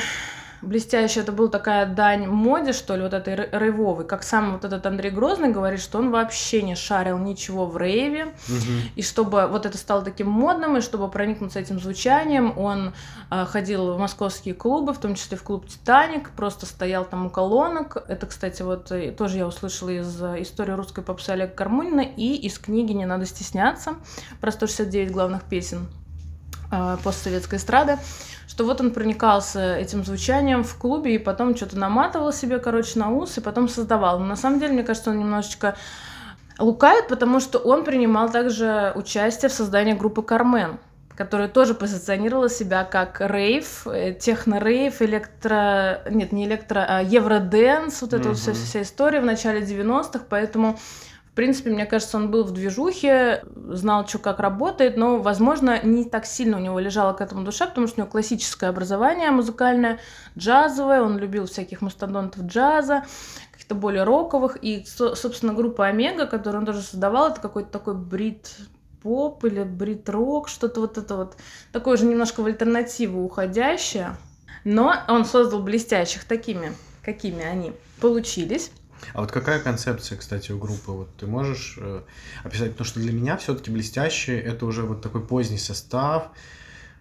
блестяще, 0.64 1.20
это 1.20 1.32
была 1.32 1.48
такая 1.48 1.86
дань 1.86 2.26
моде, 2.26 2.72
что 2.72 2.96
ли, 2.96 3.02
вот 3.02 3.12
этой 3.14 3.34
рей- 3.36 3.48
рейвовой. 3.52 4.04
Как 4.06 4.22
сам 4.22 4.52
вот 4.52 4.64
этот 4.64 4.84
Андрей 4.86 5.10
Грозный 5.10 5.50
говорит, 5.52 5.80
что 5.80 5.98
он 5.98 6.10
вообще 6.10 6.62
не 6.62 6.74
шарил 6.74 7.18
ничего 7.18 7.66
в 7.66 7.76
рейве, 7.76 8.34
Мгм. 8.48 8.80
и 8.96 9.02
чтобы 9.02 9.46
вот 9.46 9.66
это 9.66 9.78
стало 9.78 10.02
таким 10.02 10.28
модным, 10.28 10.76
и 10.76 10.80
чтобы 10.80 11.08
проникнуться 11.08 11.60
этим 11.60 11.78
звучанием, 11.80 12.58
он 12.58 12.92
а, 13.30 13.44
ходил 13.46 13.94
в 13.94 13.98
московские 13.98 14.54
клубы, 14.54 14.92
в 14.92 14.98
том 14.98 15.14
числе 15.14 15.36
в 15.36 15.42
клуб 15.42 15.66
«Титаник», 15.66 16.30
просто 16.30 16.66
стоял 16.66 17.04
там 17.04 17.26
у 17.26 17.30
колонок. 17.30 18.04
Это, 18.08 18.26
кстати, 18.26 18.62
вот 18.62 18.90
э, 18.92 19.10
тоже 19.12 19.38
я 19.38 19.46
услышала 19.46 19.90
из 19.90 20.22
э, 20.22 20.42
истории 20.42 20.72
русской 20.72 21.02
попсы 21.02 21.30
Олега 21.30 21.52
Кармунина 21.52 22.00
и 22.02 22.34
из 22.34 22.58
книги 22.58 22.92
«Не 22.92 23.06
надо 23.06 23.26
стесняться» 23.26 23.94
про 24.40 24.50
169 24.52 25.10
главных 25.12 25.42
песен 25.44 25.86
а, 26.70 26.96
постсоветской 27.04 27.58
эстрады, 27.58 27.98
что 28.46 28.64
вот 28.64 28.80
он 28.80 28.92
проникался 28.92 29.76
этим 29.76 30.04
звучанием 30.04 30.64
в 30.64 30.76
клубе 30.76 31.14
и 31.14 31.18
потом 31.18 31.56
что-то 31.56 31.78
наматывал 31.78 32.32
себе, 32.32 32.58
короче, 32.58 32.98
на 32.98 33.10
ус 33.10 33.38
и 33.38 33.40
потом 33.40 33.68
создавал. 33.68 34.18
Но 34.18 34.26
на 34.26 34.36
самом 34.36 34.60
деле, 34.60 34.74
мне 34.74 34.82
кажется, 34.82 35.10
он 35.10 35.18
немножечко 35.18 35.76
лукавит, 36.58 37.08
потому 37.08 37.40
что 37.40 37.58
он 37.58 37.84
принимал 37.84 38.30
также 38.30 38.92
участие 38.94 39.48
в 39.48 39.52
создании 39.52 39.94
группы 39.94 40.22
«Кармен», 40.22 40.78
которая 41.16 41.48
тоже 41.48 41.74
позиционировала 41.74 42.48
себя 42.48 42.84
как 42.84 43.20
рейв, 43.20 43.86
э, 43.86 44.14
техно-рейв, 44.14 45.00
электро... 45.00 46.02
Нет, 46.10 46.32
не 46.32 46.44
электро, 46.44 46.84
а 46.88 47.02
евроденс, 47.02 48.02
вот 48.02 48.12
эта 48.14 48.28
вот 48.28 48.38
вся, 48.38 48.52
вся 48.52 48.82
история 48.82 49.20
в 49.20 49.24
начале 49.24 49.60
90-х, 49.60 50.24
поэтому 50.28 50.78
в 51.34 51.36
принципе, 51.36 51.70
мне 51.70 51.84
кажется, 51.84 52.16
он 52.16 52.30
был 52.30 52.44
в 52.44 52.52
движухе, 52.52 53.42
знал, 53.56 54.06
что 54.06 54.20
как 54.20 54.38
работает, 54.38 54.96
но, 54.96 55.18
возможно, 55.18 55.82
не 55.82 56.04
так 56.04 56.26
сильно 56.26 56.58
у 56.58 56.60
него 56.60 56.78
лежала 56.78 57.12
к 57.12 57.20
этому 57.20 57.42
душа, 57.42 57.66
потому 57.66 57.88
что 57.88 57.96
у 57.96 58.00
него 58.02 58.12
классическое 58.12 58.70
образование 58.70 59.32
музыкальное, 59.32 59.98
джазовое, 60.38 61.02
он 61.02 61.18
любил 61.18 61.46
всяких 61.46 61.80
мастодонтов 61.80 62.44
джаза, 62.44 63.02
каких-то 63.50 63.74
более 63.74 64.04
роковых, 64.04 64.58
и, 64.62 64.84
со- 64.84 65.16
собственно, 65.16 65.54
группа 65.54 65.86
Омега, 65.86 66.28
которую 66.28 66.60
он 66.60 66.66
тоже 66.66 66.82
создавал, 66.82 67.32
это 67.32 67.40
какой-то 67.40 67.68
такой 67.68 67.94
брит 67.96 68.54
поп 69.02 69.44
или 69.44 69.64
брит-рок, 69.64 70.48
что-то 70.48 70.82
вот 70.82 70.98
это 70.98 71.16
вот, 71.16 71.36
такое 71.72 71.96
же 71.96 72.06
немножко 72.06 72.44
в 72.44 72.46
альтернативу 72.46 73.24
уходящее, 73.24 74.16
но 74.62 74.94
он 75.08 75.24
создал 75.24 75.64
блестящих 75.64 76.22
такими, 76.26 76.72
какими 77.02 77.42
они 77.42 77.72
получились. 78.00 78.70
А 79.12 79.20
вот 79.20 79.32
какая 79.32 79.60
концепция, 79.60 80.18
кстати, 80.18 80.52
у 80.52 80.58
группы? 80.58 80.92
Вот 80.92 81.16
ты 81.16 81.26
можешь 81.26 81.76
э, 81.78 82.02
описать? 82.42 82.72
Потому 82.72 82.86
что 82.86 83.00
для 83.00 83.12
меня 83.12 83.36
все-таки 83.36 83.70
блестящие 83.70 84.40
это 84.40 84.66
уже 84.66 84.82
вот 84.82 85.02
такой 85.02 85.26
поздний 85.26 85.58
состав, 85.58 86.30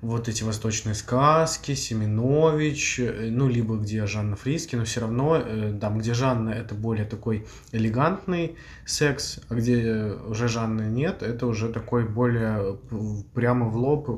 вот 0.02 0.28
эти 0.28 0.44
восточные 0.44 0.96
сказки, 0.96 1.74
Семенович, 1.74 3.00
э, 3.00 3.30
ну, 3.32 3.48
либо 3.48 3.78
где 3.78 4.06
Жанна 4.06 4.36
Фриски, 4.36 4.76
но 4.76 4.84
все 4.84 5.02
равно, 5.02 5.38
э, 5.38 5.78
там, 5.80 5.98
где 5.98 6.14
Жанна, 6.14 6.50
это 6.50 6.76
более 6.76 7.06
такой 7.06 7.48
элегантный 7.72 8.58
секс, 8.86 9.40
а 9.50 9.56
где 9.56 9.82
э, 9.82 10.14
уже 10.28 10.50
Жанны 10.50 10.84
нет, 10.84 11.24
это 11.24 11.48
уже 11.48 11.70
такой 11.70 12.06
более 12.08 12.78
э, 12.92 12.98
прямо 13.34 13.70
в 13.70 13.78
лоб 13.78 14.10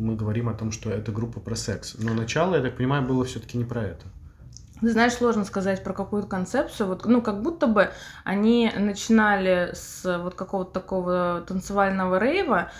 мы 0.00 0.16
говорим 0.16 0.48
о 0.48 0.54
том, 0.54 0.72
что 0.72 0.90
это 0.90 1.12
группа 1.12 1.40
про 1.40 1.54
секс. 1.54 1.96
Но 1.98 2.14
начало, 2.14 2.56
я 2.56 2.62
так 2.62 2.76
понимаю, 2.76 3.06
было 3.06 3.24
все-таки 3.24 3.58
не 3.58 3.64
про 3.64 3.82
это. 3.82 4.06
Знаешь, 4.82 5.14
сложно 5.14 5.44
сказать 5.44 5.84
про 5.84 5.92
какую-то 5.92 6.28
концепцию. 6.28 6.88
Вот, 6.88 7.04
ну, 7.04 7.22
как 7.22 7.42
будто 7.42 7.66
бы 7.66 7.90
они 8.24 8.72
начинали 8.76 9.70
с 9.74 10.18
вот 10.18 10.34
какого-то 10.34 10.72
такого 10.72 11.44
танцевального 11.46 12.18
рейва, 12.18 12.70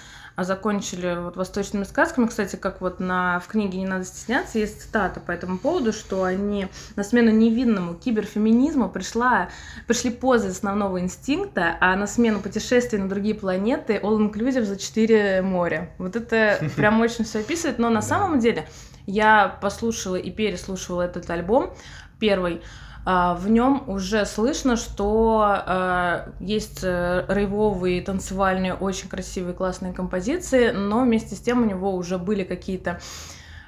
а 0.41 0.45
закончили 0.45 1.19
вот 1.23 1.37
восточными 1.37 1.85
сказками. 1.85 2.27
Кстати, 2.27 2.57
как 2.57 2.81
вот 2.81 2.99
на, 2.99 3.41
в 3.41 3.47
книге 3.47 3.79
«Не 3.79 3.87
надо 3.87 4.05
стесняться» 4.05 4.59
есть 4.59 4.81
цитата 4.81 5.21
по 5.21 5.33
этому 5.33 5.59
поводу, 5.59 5.93
что 5.93 6.25
они 6.25 6.69
на 6.97 7.05
смену 7.05 7.31
невинному 7.31 7.95
киберфеминизму 7.95 8.89
пришла, 8.89 9.51
пришли 9.87 10.11
позы 10.11 10.49
основного 10.49 11.01
инстинкта, 11.01 11.77
а 11.81 11.95
на 11.95 12.07
смену 12.07 12.41
путешествий 12.41 12.99
на 12.99 13.11
другие 13.11 13.35
планеты 13.35 14.01
all-inclusive 14.03 14.65
за 14.65 14.79
четыре 14.79 15.43
моря. 15.43 15.91
Вот 15.99 16.17
это 16.17 16.59
прям 16.77 17.03
очень 17.03 17.25
все 17.25 17.41
описывает, 17.41 17.79
но 17.79 17.91
на 17.91 18.01
самом 18.01 18.41
деле 18.41 18.67
я 19.07 19.49
послушала 19.61 20.17
и 20.17 20.31
переслушивала 20.31 21.03
этот 21.03 21.29
альбом 21.31 21.73
первый, 22.19 22.63
а, 23.05 23.35
в 23.35 23.49
нем 23.49 23.85
уже 23.87 24.27
слышно, 24.27 24.77
что 24.77 25.43
а, 25.43 26.29
есть 26.39 26.81
э, 26.83 27.25
рейвовые, 27.29 28.03
танцевальные, 28.03 28.75
очень 28.75 29.09
красивые, 29.09 29.55
классные 29.55 29.95
композиции, 29.95 30.71
но 30.71 31.03
вместе 31.03 31.35
с 31.35 31.41
тем 31.41 31.63
у 31.63 31.65
него 31.65 31.95
уже 31.95 32.19
были 32.19 32.45
какие-то 32.45 33.01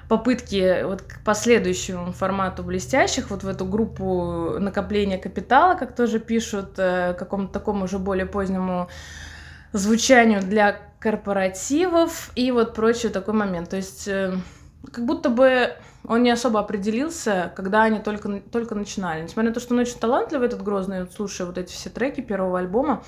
попытки 0.07 0.83
вот 0.83 1.01
к 1.01 1.23
последующему 1.23 2.11
формату 2.11 2.61
блестящих, 2.61 3.31
вот 3.31 3.43
в 3.43 3.47
эту 3.47 3.65
группу 3.65 4.57
накопления 4.59 5.17
капитала, 5.17 5.73
как 5.73 5.95
тоже 5.95 6.19
пишут, 6.19 6.73
э, 6.77 7.15
какому-то 7.17 7.53
такому 7.53 7.85
уже 7.85 7.97
более 7.97 8.27
позднему 8.27 8.87
звучанию 9.71 10.41
для 10.41 10.77
корпоративов 10.99 12.31
и 12.35 12.51
вот 12.51 12.75
прочий 12.75 13.09
такой 13.09 13.33
момент. 13.33 13.69
То 13.69 13.77
есть 13.77 14.07
э, 14.07 14.33
как 14.91 15.05
будто 15.05 15.29
бы 15.29 15.75
он 16.05 16.23
не 16.23 16.31
особо 16.31 16.59
определился, 16.59 17.53
когда 17.55 17.83
они 17.83 17.99
только, 17.99 18.39
только 18.39 18.75
начинали. 18.75 19.23
Несмотря 19.23 19.49
на 19.49 19.53
то, 19.53 19.59
что 19.59 19.73
он 19.73 19.79
очень 19.79 19.99
талантливый, 19.99 20.47
этот 20.47 20.63
Грозный, 20.63 21.01
вот 21.01 21.13
слушая 21.13 21.47
вот 21.47 21.57
эти 21.57 21.71
все 21.71 21.89
треки 21.89 22.21
первого 22.21 22.59
альбома. 22.59 23.03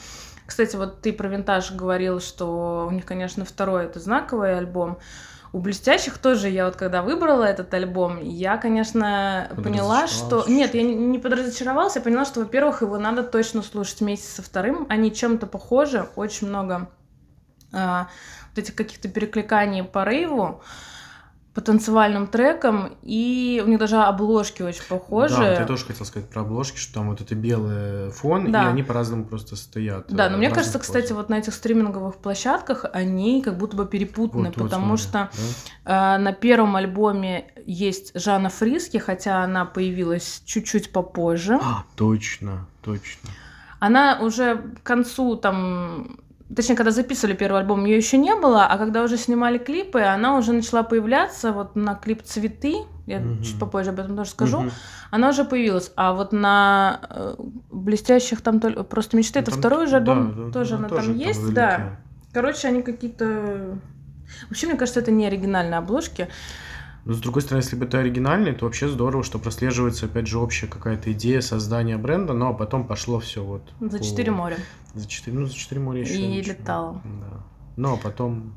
Кстати, 0.45 0.75
вот 0.75 1.01
ты 1.01 1.11
про 1.11 1.27
винтаж 1.27 1.71
говорил, 1.71 2.21
что 2.21 2.87
у 2.87 2.91
них, 2.91 3.05
конечно, 3.05 3.43
второй 3.45 3.85
это 3.85 3.99
знаковый 3.99 4.57
альбом. 4.57 4.99
У 5.51 5.59
блестящих 5.59 6.17
тоже 6.17 6.49
я 6.49 6.65
вот 6.65 6.75
когда 6.75 7.01
выбрала 7.01 7.45
этот 7.45 7.73
альбом, 7.73 8.21
я, 8.21 8.57
конечно, 8.57 9.49
поняла, 9.55 10.07
что... 10.07 10.43
Нет, 10.47 10.75
я 10.75 10.83
не, 10.83 11.17
подразочаровалась, 11.17 11.95
я 11.95 12.01
поняла, 12.01 12.25
что, 12.25 12.41
во-первых, 12.41 12.81
его 12.81 12.97
надо 12.97 13.23
точно 13.23 13.61
слушать 13.61 14.01
вместе 14.01 14.27
со 14.27 14.41
вторым. 14.41 14.85
Они 14.89 15.13
чем-то 15.13 15.47
похожи, 15.47 16.07
очень 16.17 16.49
много 16.49 16.89
а, 17.71 18.09
вот 18.49 18.59
этих 18.59 18.75
каких-то 18.75 19.07
перекликаний 19.07 19.83
по 19.83 20.03
рейву, 20.03 20.61
по 21.55 21.61
танцевальным 21.61 22.27
трекам, 22.27 22.97
и 23.01 23.63
у 23.65 23.69
них 23.69 23.79
даже 23.79 23.95
обложки 23.95 24.61
очень 24.61 24.83
похожи. 24.89 25.37
Да, 25.37 25.51
вот 25.51 25.59
я 25.59 25.65
тоже 25.65 25.85
хотел 25.85 26.05
сказать 26.05 26.29
про 26.29 26.41
обложки, 26.41 26.77
что 26.77 26.95
там 26.95 27.09
вот 27.09 27.21
это 27.21 27.33
белый 27.33 28.11
фон, 28.11 28.51
Да. 28.51 28.65
и 28.65 28.67
они 28.67 28.83
по-разному 28.83 29.23
просто 29.23 29.55
стоят. 29.55 30.07
Да, 30.09 30.27
э, 30.27 30.29
но 30.29 30.37
мне 30.37 30.49
в 30.49 30.53
кажется, 30.53 30.77
разных 30.77 30.81
кстати, 30.81 31.13
вот 31.13 31.29
на 31.29 31.35
этих 31.35 31.53
стриминговых 31.53 32.17
площадках 32.17 32.85
они 32.91 33.41
как 33.41 33.57
будто 33.57 33.77
бы 33.77 33.85
перепутаны, 33.85 34.49
Вот, 34.49 34.57
вот 34.57 34.63
потому 34.65 34.97
смотри, 34.97 35.29
что 35.31 35.37
да. 35.85 36.15
э, 36.15 36.17
на 36.21 36.33
первом 36.33 36.75
альбоме 36.75 37.53
есть 37.65 38.11
Жанна 38.19 38.49
Фриски, 38.49 38.97
хотя 38.97 39.41
она 39.41 39.63
появилась 39.63 40.41
чуть-чуть 40.45 40.91
попозже. 40.91 41.57
А, 41.63 41.85
точно, 41.95 42.67
точно. 42.83 43.29
Она 43.79 44.19
уже 44.21 44.57
к 44.57 44.83
концу 44.83 45.37
там, 45.37 46.19
точнее, 46.53 46.75
когда 46.75 46.91
записывали 46.91 47.33
первый 47.35 47.61
альбом, 47.61 47.85
ее 47.85 47.97
еще 47.97 48.17
не 48.17 48.35
было, 48.35 48.65
а 48.65 48.77
когда 48.77 49.03
уже 49.03 49.17
снимали 49.17 49.57
клипы, 49.57 50.01
она 50.01 50.37
уже 50.37 50.53
начала 50.53 50.83
появляться 50.83 51.51
вот 51.51 51.75
на 51.75 51.95
клип 51.95 52.21
«Цветы», 52.23 52.75
я 53.07 53.19
Мгм. 53.19 53.41
чуть 53.43 53.59
попозже 53.59 53.91
об 53.91 53.99
этом 53.99 54.15
тоже 54.17 54.29
скажу, 54.31 54.61
Мгм. 54.61 54.71
она 55.11 55.29
уже 55.29 55.43
появилась. 55.45 55.91
А 55.95 56.13
вот 56.13 56.31
на 56.33 56.99
э, 57.09 57.35
«Блестящих» 57.71 58.41
там 58.41 58.59
только 58.59 58.83
просто 58.83 59.15
мечты, 59.17 59.39
это 59.39 59.51
Там- 59.51 59.59
второй 59.59 59.85
же 59.87 59.91
да, 59.93 59.97
альбом, 60.13 60.47
да, 60.47 60.51
тоже 60.51 60.71
да, 60.71 60.77
она 60.77 60.89
тоже 60.89 61.07
там 61.07 61.17
есть, 61.17 61.39
вдалеке. 61.39 61.55
да. 61.55 61.99
Короче, 62.33 62.67
они 62.67 62.81
какие-то... 62.81 63.77
Вообще, 64.49 64.67
мне 64.67 64.75
кажется, 64.75 64.99
это 64.99 65.11
не 65.11 65.25
оригинальные 65.27 65.77
обложки. 65.77 66.27
Но 67.05 67.13
с 67.13 67.19
другой 67.19 67.43
стороны, 67.43 67.61
если 67.63 67.75
бы 67.75 67.85
это 67.85 67.99
оригинальный, 67.99 68.53
то 68.53 68.65
вообще 68.65 68.87
здорово, 68.89 69.23
что 69.23 69.37
прослеживается, 69.39 70.07
опять 70.07 70.25
же, 70.27 70.39
общая 70.39 70.65
какая-то 70.67 71.11
идея 71.13 71.41
создания 71.41 71.97
бренда, 71.97 72.33
но 72.33 72.53
потом 72.53 72.87
пошло 72.87 73.19
все 73.19 73.43
вот. 73.43 73.61
За 73.79 73.99
по- 73.99 74.03
четыре 74.03 74.31
моря. 74.31 74.57
За 74.95 75.07
четыре, 75.07 75.37
ну, 75.37 75.45
за 75.45 75.53
четыре 75.53 75.81
моря 75.81 76.01
еще. 76.01 76.15
И 76.19 76.41
летала. 76.41 77.01
Да. 77.03 77.43
Но 77.77 77.97
потом, 77.97 78.55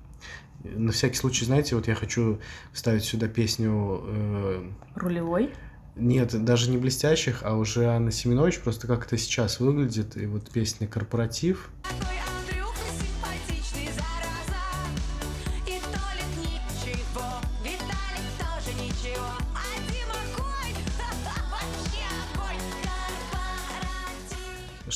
э, 0.65 0.71
на 0.79 0.93
всякий 0.93 1.17
случай, 1.17 1.45
знаете, 1.45 1.77
вот 1.77 1.89
я 1.89 1.95
хочу 1.95 2.39
вставить 2.73 3.05
сюда 3.05 3.29
песню 3.29 4.01
э, 4.07 4.71
Рулевой. 4.95 5.51
нет, 5.97 6.43
даже 6.45 6.71
не 6.71 6.79
блестящих, 6.79 7.41
а 7.43 7.55
уже 7.55 7.85
Анна 7.87 8.11
Семенович, 8.13 8.61
просто 8.61 8.87
как 8.87 9.05
это 9.07 9.19
сейчас 9.19 9.61
выглядит, 9.61 10.17
и 10.17 10.25
вот 10.27 10.49
песня 10.51 10.87
«Корпоратив». 10.87 11.69
Такой 11.83 12.07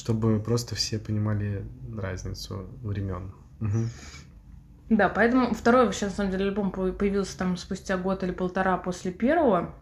чтобы 0.02 0.40
просто 0.40 0.74
все 0.74 0.98
понимали 0.98 1.64
разницу 1.96 2.66
времен. 2.82 3.32
Мгм. 3.60 3.88
Да, 4.88 5.08
поэтому 5.08 5.54
второй 5.54 5.84
вообще, 5.84 6.06
на 6.06 6.10
самом 6.10 6.32
деле, 6.32 6.46
альбом 6.46 6.72
по- 6.72 6.90
появился 6.92 7.38
там 7.38 7.56
спустя 7.56 7.96
год 7.96 8.24
или 8.24 8.32
полтора 8.32 8.76
после 8.78 9.12
первого. 9.12 9.72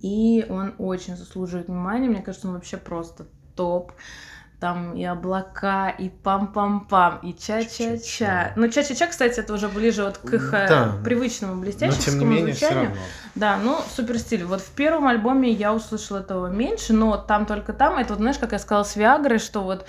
И 0.00 0.44
он 0.48 0.74
очень 0.78 1.16
заслуживает 1.16 1.68
внимания. 1.68 2.08
Мне 2.08 2.20
кажется, 2.22 2.48
он 2.48 2.54
вообще 2.54 2.78
просто 2.78 3.28
топ. 3.54 3.92
Там 4.58 4.94
и 4.94 5.04
облака, 5.04 5.90
и 5.90 6.08
пам-пам-пам, 6.08 7.20
и 7.22 7.34
ча-ча-ча. 7.34 8.52
Ну, 8.56 8.68
ча-ча-ча, 8.68 9.06
кстати, 9.08 9.40
это 9.40 9.52
уже 9.52 9.68
ближе 9.68 10.02
вот 10.02 10.16
к 10.16 10.32
их 10.32 10.54
э, 10.54 10.66
Да. 10.68 10.92
привычному 11.04 11.56
Но 11.56 11.60
блестящему 11.60 12.24
менее, 12.24 12.54
звучанию. 12.54 12.96
Да, 13.34 13.58
ну, 13.62 13.78
супер 13.94 14.18
стиль. 14.18 14.44
Вот 14.44 14.62
в 14.62 14.70
первом 14.70 15.08
альбоме 15.08 15.50
я 15.50 15.74
услышала 15.74 16.20
этого 16.20 16.46
меньше, 16.46 16.94
но 16.94 17.18
там 17.18 17.44
только 17.44 17.74
там, 17.74 17.98
это 17.98 18.14
вот, 18.14 18.18
знаешь, 18.20 18.38
как 18.38 18.52
я 18.52 18.58
сказала 18.58 18.84
с 18.84 18.96
Виагрой, 18.96 19.38
что 19.38 19.62
вот 19.62 19.86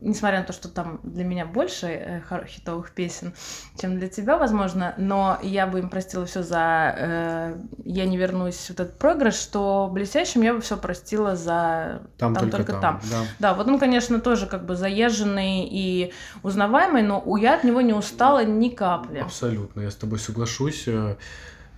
несмотря 0.00 0.40
на 0.40 0.44
то, 0.46 0.52
что 0.52 0.68
там 0.68 1.00
для 1.02 1.24
меня 1.24 1.44
больше 1.44 1.86
э, 1.86 2.22
хитовых 2.46 2.92
песен, 2.92 3.34
чем 3.78 3.98
для 3.98 4.08
тебя, 4.08 4.38
возможно, 4.38 4.94
но 4.96 5.38
я 5.42 5.66
бы 5.66 5.78
им 5.80 5.90
простила 5.90 6.24
все 6.24 6.42
за 6.42 6.94
э, 6.96 7.56
«Я 7.84 8.06
не 8.06 8.16
вернусь» 8.16 8.66
вот 8.70 8.80
этот 8.80 8.98
проигрыш, 8.98 9.34
что 9.34 9.90
блестящим 9.92 10.42
я 10.42 10.54
бы 10.54 10.60
все 10.62 10.76
простила 10.76 11.36
за 11.36 12.02
Там, 12.18 12.34
«Там 12.34 12.50
только, 12.50 12.56
только 12.58 12.72
там. 12.80 13.00
там». 13.00 13.00
Да. 13.10 13.18
Да, 13.38 13.54
вот 13.54 13.68
он, 13.68 13.78
конечно, 13.78 14.20
тоже 14.20 14.46
как 14.46 14.64
бы 14.64 14.74
заезженный 14.74 15.68
и 15.70 16.12
узнаваемый, 16.42 17.02
но 17.02 17.20
у- 17.24 17.36
я 17.36 17.54
от 17.56 17.64
него 17.64 17.80
не 17.82 17.92
устала 17.92 18.44
ни 18.44 18.68
капли. 18.70 19.18
Абсолютно, 19.18 19.82
я 19.82 19.90
с 19.90 19.96
тобой 19.96 20.18
соглашусь. 20.18 20.84
Э, 20.86 21.16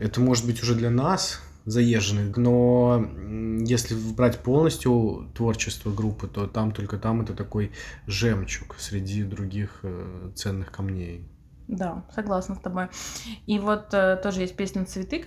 Это 0.00 0.20
может 0.20 0.44
быть 0.46 0.60
уже 0.62 0.74
для 0.74 0.90
нас 0.90 1.40
заезженный, 1.64 2.32
но 2.36 3.06
если 3.66 3.94
брать 3.94 4.40
полностью 4.40 5.30
творчество 5.34 5.90
группы, 5.90 6.28
то 6.28 6.46
там 6.46 6.72
только 6.72 6.98
там 6.98 7.22
это 7.22 7.34
такой 7.34 7.72
жемчуг 8.06 8.76
среди 8.78 9.22
других 9.22 9.80
э, 9.82 10.30
ценных 10.34 10.70
камней. 10.70 11.26
Да, 11.68 12.04
согласна 12.14 12.54
с 12.56 12.58
тобой. 12.58 12.88
И 13.46 13.58
вот 13.58 13.94
э, 13.94 14.18
тоже 14.22 14.42
есть 14.42 14.56
песня 14.56 14.84
цветы 14.84 15.24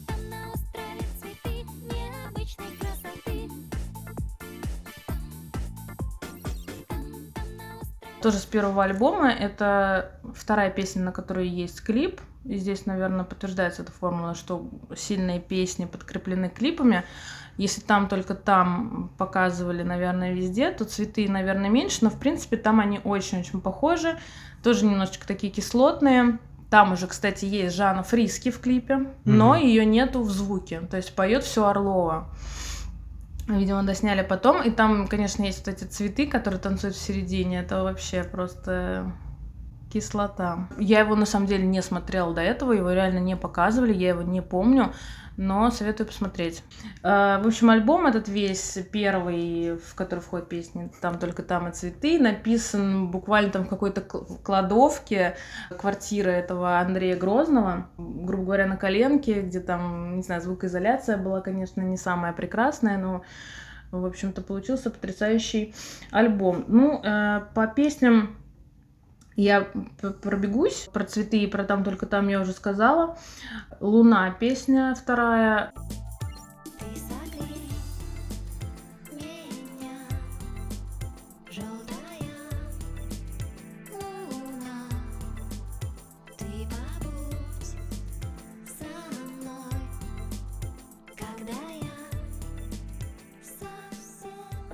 Тоже 8.21 8.37
с 8.39 8.45
первого 8.45 8.83
альбома. 8.83 9.29
Это 9.29 10.19
вторая 10.35 10.71
песня, 10.71 11.03
на 11.03 11.11
которой 11.11 11.47
есть 11.47 11.81
клип. 11.83 12.19
И 12.45 12.57
здесь, 12.57 12.85
наверное, 12.85 13.25
подтверждается 13.25 13.83
эта 13.83 13.91
формула, 13.91 14.33
что 14.33 14.67
сильные 14.95 15.39
песни 15.39 15.85
подкреплены 15.85 16.49
клипами. 16.49 17.03
Если 17.57 17.81
там 17.81 18.07
только 18.07 18.35
там 18.35 19.11
показывали, 19.17 19.83
наверное, 19.83 20.33
везде, 20.33 20.71
то 20.71 20.85
цветы, 20.85 21.27
наверное, 21.27 21.69
меньше, 21.69 21.99
но 22.01 22.09
в 22.09 22.19
принципе 22.19 22.55
там 22.57 22.79
они 22.79 23.01
очень-очень 23.03 23.61
похожи. 23.61 24.17
Тоже 24.63 24.85
немножечко 24.85 25.27
такие 25.27 25.51
кислотные. 25.51 26.39
Там 26.69 26.93
уже, 26.93 27.07
кстати, 27.07 27.45
есть 27.45 27.75
Жанна 27.75 28.03
Фриски 28.03 28.51
в 28.51 28.59
клипе, 28.59 29.07
но 29.25 29.53
Мгм. 29.55 29.63
ее 29.63 29.85
нету 29.85 30.21
в 30.21 30.29
звуке. 30.29 30.81
То 30.81 30.97
есть 30.97 31.15
поет 31.15 31.43
все 31.43 31.65
Орлова. 31.65 32.29
Видимо, 33.47 33.83
досняли 33.83 34.23
потом. 34.23 34.61
И 34.61 34.69
там, 34.69 35.07
конечно, 35.07 35.43
есть 35.43 35.65
вот 35.65 35.75
эти 35.75 35.85
цветы, 35.85 36.27
которые 36.27 36.59
танцуют 36.59 36.95
в 36.95 37.01
середине. 37.01 37.61
Это 37.61 37.83
вообще 37.83 38.23
просто 38.23 39.13
кислота. 39.91 40.67
Я 40.77 40.99
его 40.99 41.15
на 41.15 41.25
самом 41.25 41.47
деле 41.47 41.65
не 41.65 41.81
смотрела 41.81 42.33
до 42.33 42.41
этого, 42.41 42.73
его 42.73 42.91
реально 42.91 43.19
не 43.19 43.37
показывали, 43.37 43.93
я 43.93 44.09
его 44.09 44.21
не 44.21 44.41
помню, 44.41 44.93
но 45.37 45.69
советую 45.71 46.07
посмотреть. 46.07 46.63
Э, 47.03 47.39
В 47.41 47.47
общем, 47.47 47.69
альбом 47.69 48.07
этот 48.07 48.27
весь 48.27 48.77
первый, 48.91 49.77
в 49.77 49.95
который 49.95 50.19
входят 50.19 50.49
песни 50.49 50.91
«Там 51.01 51.19
только 51.19 51.43
там 51.43 51.67
и 51.67 51.71
цветы», 51.71 52.19
написан 52.19 53.09
буквально 53.09 53.51
там 53.51 53.65
в 53.65 53.69
какой-то 53.69 54.01
кл- 54.01 54.25
кладовке 54.43 55.35
квартиры 55.77 56.31
этого 56.31 56.79
Андрея 56.79 57.15
Грозного, 57.15 57.89
грубо 57.97 58.45
говоря, 58.45 58.65
на 58.65 58.77
коленке, 58.77 59.41
где 59.41 59.59
там, 59.59 60.17
не 60.17 60.23
знаю, 60.23 60.41
звукоизоляция 60.41 61.17
была, 61.17 61.41
конечно, 61.41 61.81
не 61.81 61.97
самая 61.97 62.33
прекрасная, 62.33 62.97
но 62.97 63.21
в 63.91 64.05
общем-то, 64.05 64.41
получился 64.41 64.89
потрясающий 64.89 65.73
альбом. 66.11 66.65
Ну, 66.67 67.01
э, 67.03 67.41
по 67.53 67.67
песням 67.67 68.35
Я 69.37 69.67
пробегусь 70.23 70.89
про 70.91 71.05
цветы 71.05 71.37
и 71.37 71.47
про 71.47 71.63
там 71.63 71.83
только 71.83 72.07
там 72.07 72.27
я 72.27 72.41
уже 72.41 72.53
сказала. 72.53 73.19
Луна 73.79 74.31
песня 74.31 74.95
вторая. 74.99 75.73
Ты 76.79 76.99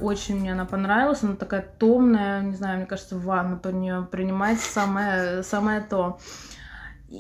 Очень 0.04 0.42
мне 0.42 0.52
она 0.52 0.66
понравилась. 0.66 1.24
Она 1.24 1.36
такая 1.38 1.66
томная, 1.80 2.42
не 2.42 2.56
знаю, 2.56 2.78
мне 2.78 2.86
кажется, 2.86 3.18
ванну 3.18 3.58
по 3.58 3.70
нее 3.70 4.06
принимать 4.12 4.60
самое, 4.60 5.44
самое 5.44 5.80
то. 5.80 6.20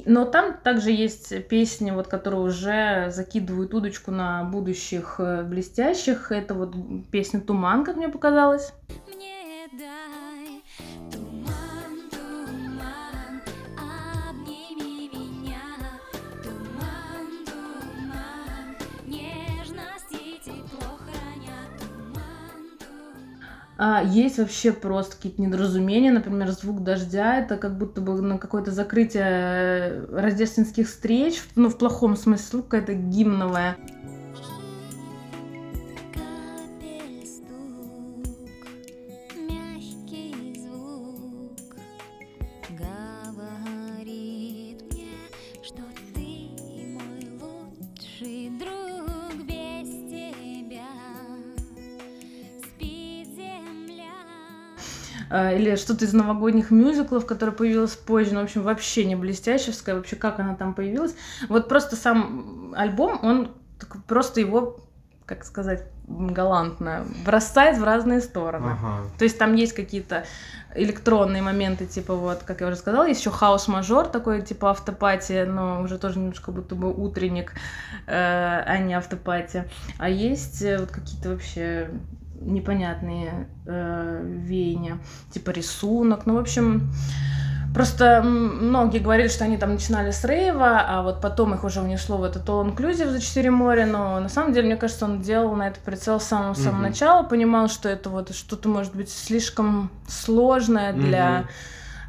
Но 0.06 0.26
там 0.26 0.58
также 0.58 0.92
есть 0.92 1.48
песни, 1.48 1.92
вот, 1.92 2.08
которые 2.08 2.42
уже 2.42 3.10
закидывают 3.12 3.74
удочку 3.74 4.12
на 4.12 4.44
будущих 4.44 5.16
э, 5.20 5.44
блестящих. 5.44 6.32
Это 6.32 6.56
вот 6.56 6.76
песня 7.12 7.40
«Туман», 7.40 7.86
как 7.86 7.96
мне 7.96 8.10
показалось. 8.10 8.74
Мне 9.08 9.68
дай 9.78 10.23
А 23.86 24.02
есть 24.02 24.38
вообще 24.38 24.72
просто 24.72 25.18
какие-то 25.18 25.42
недоразумения, 25.42 26.10
например, 26.10 26.50
звук 26.52 26.84
дождя, 26.84 27.40
это 27.40 27.58
как 27.58 27.78
будто 27.78 28.00
бы 28.00 28.14
на 28.22 28.38
какое-то 28.38 28.72
закрытие 28.72 29.26
э, 29.26 30.06
рождественских 30.22 30.88
встреч, 30.88 31.44
ну, 31.56 31.68
в 31.68 31.78
плохом 31.78 32.16
смысле, 32.16 32.62
какая-то 32.62 32.94
гимновая. 32.94 33.76
Или 55.34 55.76
что-то 55.78 56.06
из 56.06 56.14
новогодних 56.14 56.70
мюзиклов, 56.70 57.26
которое 57.26 57.54
появилось 57.54 57.96
позже, 57.96 58.34
ну, 58.34 58.42
в 58.42 58.44
общем, 58.44 58.62
вообще 58.62 59.04
не 59.06 59.16
блестящевская, 59.16 59.96
вообще 59.96 60.16
как 60.16 60.40
она 60.40 60.56
там 60.56 60.76
появилась. 60.76 61.16
Вот 61.50 61.68
просто 61.68 61.96
сам 61.96 62.74
альбом, 62.78 63.20
он 63.24 63.52
просто 64.08 64.42
его, 64.42 64.80
как 65.26 65.44
сказать, 65.44 65.86
галантно 66.08 67.06
бросает 67.26 67.78
в 67.78 67.84
разные 67.84 68.22
стороны. 68.22 68.74
Ага. 68.74 69.10
То 69.18 69.24
есть 69.24 69.38
там 69.38 69.56
есть 69.56 69.74
какие-то 69.74 70.26
электронные 70.76 71.42
моменты, 71.42 71.86
типа 71.86 72.16
вот, 72.16 72.44
как 72.44 72.62
я 72.62 72.68
уже 72.68 72.76
сказала, 72.76 73.08
есть 73.08 73.22
еще 73.22 73.30
хаос-мажор 73.30 74.08
такой, 74.08 74.42
типа 74.42 74.72
автопати, 74.72 75.46
но 75.46 75.82
уже 75.82 75.98
тоже 75.98 76.20
немножко 76.20 76.52
будто 76.52 76.76
бы 76.76 76.94
утренник, 76.94 77.54
э, 78.06 78.64
а 78.66 78.78
не 78.80 78.94
автопати. 78.94 79.66
А 79.98 80.10
есть 80.10 80.62
э, 80.62 80.80
вот 80.80 80.92
какие-то 80.92 81.30
вообще 81.30 81.90
непонятные 82.40 83.48
э, 83.66 84.22
веяния, 84.26 85.00
типа 85.32 85.52
рисунок, 85.52 86.26
ну, 86.26 86.36
в 86.36 86.40
общем, 86.40 86.92
Просто 87.74 88.22
многие 88.24 89.00
говорили, 89.00 89.28
что 89.28 89.46
они 89.46 89.58
там 89.58 89.72
начинали 89.74 90.12
с 90.12 90.24
рейва, 90.24 90.86
а 90.88 91.02
вот 91.02 91.22
потом 91.22 91.56
их 91.56 91.64
уже 91.64 91.82
унесло 91.82 92.18
в 92.18 92.24
этот 92.24 92.48
All 92.48 92.72
Inclusive 92.72 93.10
за 93.10 93.20
4 93.20 93.50
моря, 93.50 93.88
но 93.88 94.20
на 94.20 94.30
самом 94.30 94.54
деле, 94.54 94.68
мне 94.68 94.76
кажется, 94.76 95.06
он 95.06 95.22
делал 95.22 95.56
на 95.56 95.70
это 95.70 95.80
прицел 95.80 96.20
с 96.20 96.26
самого, 96.26 96.54
самого 96.54 96.82
Мгм. 96.82 96.82
начала, 96.84 97.24
понимал, 97.24 97.70
что 97.70 97.90
это 97.90 98.12
вот 98.12 98.36
что-то 98.36 98.70
может 98.70 98.96
быть 98.96 99.10
слишком 99.10 99.90
сложное 100.08 100.94
для 100.94 101.40
Мгм. 101.40 101.48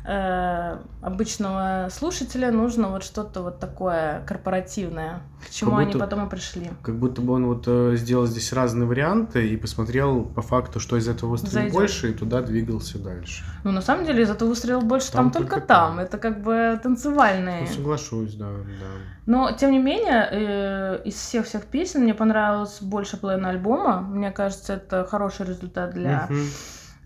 Э, 0.05 0.77
обычного 1.03 1.89
слушателя, 1.91 2.51
нужно 2.53 2.89
вот 2.89 3.03
что-то 3.05 3.43
вот 3.43 3.59
такое 3.59 4.23
корпоративное, 4.27 5.21
к 5.47 5.51
чему 5.51 5.71
Как 5.73 5.81
они 5.81 5.93
будто- 5.93 6.05
потом 6.05 6.27
и 6.27 6.31
пришли. 6.31 6.71
Как 6.83 6.97
будто 6.97 7.23
бы 7.23 7.33
он 7.35 7.47
вот 7.47 7.65
э, 7.67 7.97
сделал 7.97 8.27
здесь 8.27 8.53
разные 8.53 8.87
варианты 8.87 9.49
и 9.49 9.57
посмотрел 9.57 10.25
по 10.25 10.43
факту, 10.43 10.79
что 10.81 10.97
из 10.97 11.09
этого 11.09 11.37
Зайдёт. 11.39 11.73
больше, 11.73 12.11
и 12.11 12.15
туда 12.15 12.43
двигался 12.43 12.99
дальше. 12.99 13.45
Ну, 13.65 13.73
на 13.73 13.81
самом 13.81 14.05
деле, 14.05 14.23
из 14.25 14.31
этого 14.31 14.51
выстрелил 14.51 14.83
больше 14.83 15.11
Там 15.13 15.31
там, 15.31 15.33
только 15.43 15.55
только 15.55 15.67
там. 15.67 15.97
там. 15.97 15.99
Это 16.05 16.19
как 16.19 16.43
бы 16.43 16.79
танцевальные. 16.83 17.63
Ну, 17.63 17.67
соглашусь, 17.75 18.35
да, 18.35 18.47
да. 18.51 18.87
Но, 19.27 19.53
тем 19.53 19.71
не 19.71 19.79
менее, 19.79 20.29
э, 20.31 21.03
из 21.07 21.15
всех-всех 21.15 21.65
песен 21.65 22.03
мне 22.03 22.13
понравилось 22.15 22.79
больше 22.83 23.17
половины 23.17 23.47
альбома. 23.47 24.01
Мне 24.03 24.31
кажется, 24.31 24.75
это 24.75 25.07
хороший 25.11 25.47
результат 25.47 25.95
для 25.95 26.27
Мгм. 26.29 26.47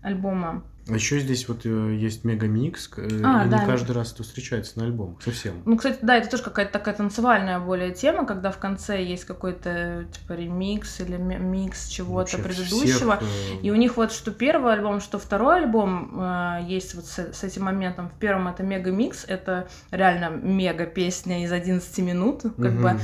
альбома. 0.03 0.63
А 0.89 0.95
еще 0.95 1.19
здесь 1.19 1.47
вот 1.47 1.65
э, 1.65 1.95
есть 1.95 2.23
мегамикс, 2.23 2.89
э, 2.97 3.21
А, 3.23 3.45
и 3.45 3.49
да. 3.49 3.59
не 3.59 3.65
каждый 3.65 3.91
раз 3.91 4.13
это 4.13 4.23
встречается 4.23 4.79
на 4.79 4.85
альбомах, 4.85 5.21
совсем. 5.21 5.61
Ну, 5.65 5.77
кстати, 5.77 5.99
да, 6.01 6.15
это 6.17 6.29
тоже 6.29 6.43
какая-то 6.43 6.71
такая 6.73 6.95
танцевальная 6.95 7.59
более 7.59 7.91
тема, 7.93 8.25
когда 8.25 8.51
в 8.51 8.57
конце 8.57 9.03
есть 9.03 9.25
какой-то, 9.25 10.05
типа, 10.11 10.33
ремикс 10.33 10.99
или 11.01 11.17
ми- 11.17 11.37
микс 11.37 11.87
чего-то 11.87 12.37
Вообще 12.37 12.37
предыдущего. 12.37 13.17
всех, 13.17 13.21
э, 13.21 13.61
И 13.61 13.71
у 13.71 13.75
них 13.75 13.97
вот 13.97 14.11
что 14.11 14.31
первый 14.31 14.73
альбом, 14.73 14.99
что 15.01 15.19
второй 15.19 15.57
альбом 15.63 16.59
есть 16.67 16.95
вот 16.95 17.05
с, 17.05 17.19
с 17.33 17.43
этим 17.43 17.63
моментом. 17.65 18.09
В 18.09 18.13
первом 18.19 18.47
это 18.47 18.63
мега 18.63 18.91
микс, 18.91 19.25
это 19.27 19.67
реально 19.91 20.29
мега 20.29 20.85
песня 20.85 21.43
из 21.43 21.51
11 21.51 21.97
минут, 21.99 22.41
как 22.43 22.53
мгм, 22.57 22.81
бы. 22.81 22.89
мгм. 22.93 22.99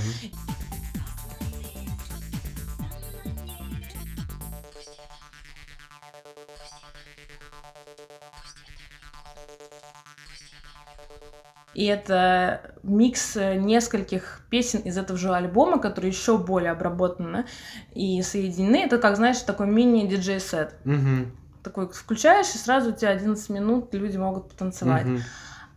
И 11.75 11.85
это 11.85 12.61
микс 12.83 13.35
э, 13.35 13.55
нескольких 13.55 14.41
песен 14.49 14.79
из 14.79 14.97
этого 14.97 15.19
же 15.19 15.33
альбома, 15.33 15.77
которые 15.77 16.09
еще 16.11 16.37
более 16.37 16.71
обработаны 16.71 17.45
и 17.93 18.21
соединены. 18.21 18.77
Это 18.85 18.97
как, 18.97 19.17
знаешь, 19.17 19.39
такой 19.41 19.67
мини-диджей-сет. 19.67 20.73
Мгм, 20.85 21.31
Такой 21.63 21.89
включаешь, 21.89 22.55
и 22.55 22.57
сразу 22.57 22.91
у 22.91 22.93
тебя 22.93 23.09
11 23.09 23.49
минут 23.49 23.93
люди 23.93 24.15
могут 24.17 24.49
потанцевать. 24.49 25.05
мгм. 25.05 25.21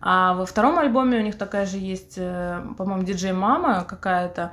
А 0.01 0.35
во 0.35 0.47
втором 0.47 0.79
альбоме 0.79 1.19
у 1.19 1.23
них 1.23 1.37
такая 1.37 1.67
же 1.67 1.79
есть, 1.79 2.15
э, 2.17 2.63
по-моему, 2.77 3.03
диджей-мама 3.03 3.85
какая-то, 3.85 4.53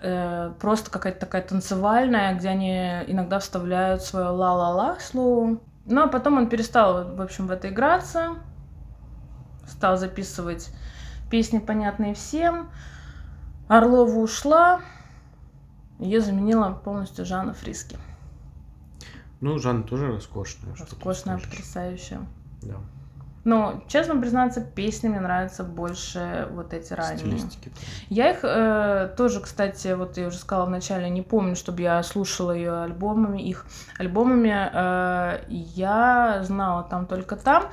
э, 0.00 0.52
просто 0.60 0.90
какая-то 0.92 1.18
такая 1.18 1.42
танцевальная, 1.42 2.34
где 2.36 2.48
они 2.50 3.02
иногда 3.08 3.40
вставляют 3.40 4.02
свое 4.02 4.28
ла-ла-ла 4.28 4.98
слово. 5.00 5.58
Ну, 5.86 6.02
а 6.02 6.06
потом 6.06 6.36
он 6.36 6.48
перестал, 6.48 7.16
в 7.16 7.20
общем, 7.20 7.48
в 7.48 7.50
это 7.50 7.68
играться, 7.68 8.36
стал 9.66 9.96
записывать 9.96 10.70
песни, 11.30 11.58
понятные 11.58 12.14
всем. 12.14 12.70
Орлова 13.68 14.18
ушла, 14.18 14.80
ее 15.98 16.20
заменила 16.20 16.70
полностью 16.72 17.24
Жанна 17.24 17.52
Фриски. 17.52 17.98
Ну, 19.40 19.58
Жанна 19.58 19.82
тоже 19.82 20.06
роскошная. 20.06 20.74
Роскошная, 20.76 21.38
потрясающая. 21.38 22.20
Да. 22.62 22.76
Но, 23.46 23.84
честно 23.86 24.16
признаться, 24.20 24.60
песни 24.60 25.06
мне 25.06 25.20
нравятся 25.20 25.62
больше 25.62 26.48
вот 26.50 26.74
эти 26.74 26.92
ранние. 26.92 27.38
Я 28.08 28.32
их 28.32 28.40
э, 28.42 29.14
тоже, 29.16 29.40
кстати, 29.40 29.94
вот 29.94 30.16
я 30.16 30.26
уже 30.26 30.38
сказала 30.38 30.66
вначале, 30.66 31.08
не 31.10 31.22
помню, 31.22 31.54
чтобы 31.54 31.82
я 31.82 32.02
слушала 32.02 32.50
ее 32.50 32.82
альбомами, 32.82 33.40
их 33.40 33.64
альбомами. 33.98 34.68
э, 34.72 35.44
я 35.48 36.42
знала 36.42 36.82
там 36.90 37.06
только 37.06 37.36
там. 37.36 37.70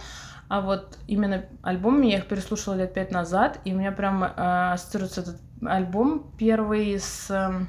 А 0.50 0.62
вот 0.62 0.98
именно 1.08 1.46
альбомами 1.62 2.08
я 2.08 2.18
их 2.18 2.28
переслушала 2.28 2.76
лет 2.76 2.94
пять 2.94 3.12
назад, 3.12 3.60
и 3.66 3.74
у 3.74 3.78
меня 3.78 3.92
прям 3.92 4.24
э, 4.24 4.30
ассоциируется 4.74 5.22
этот 5.22 5.38
альбом 5.66 6.32
первый 6.38 7.00
с 7.00 7.28
э, 7.32 7.66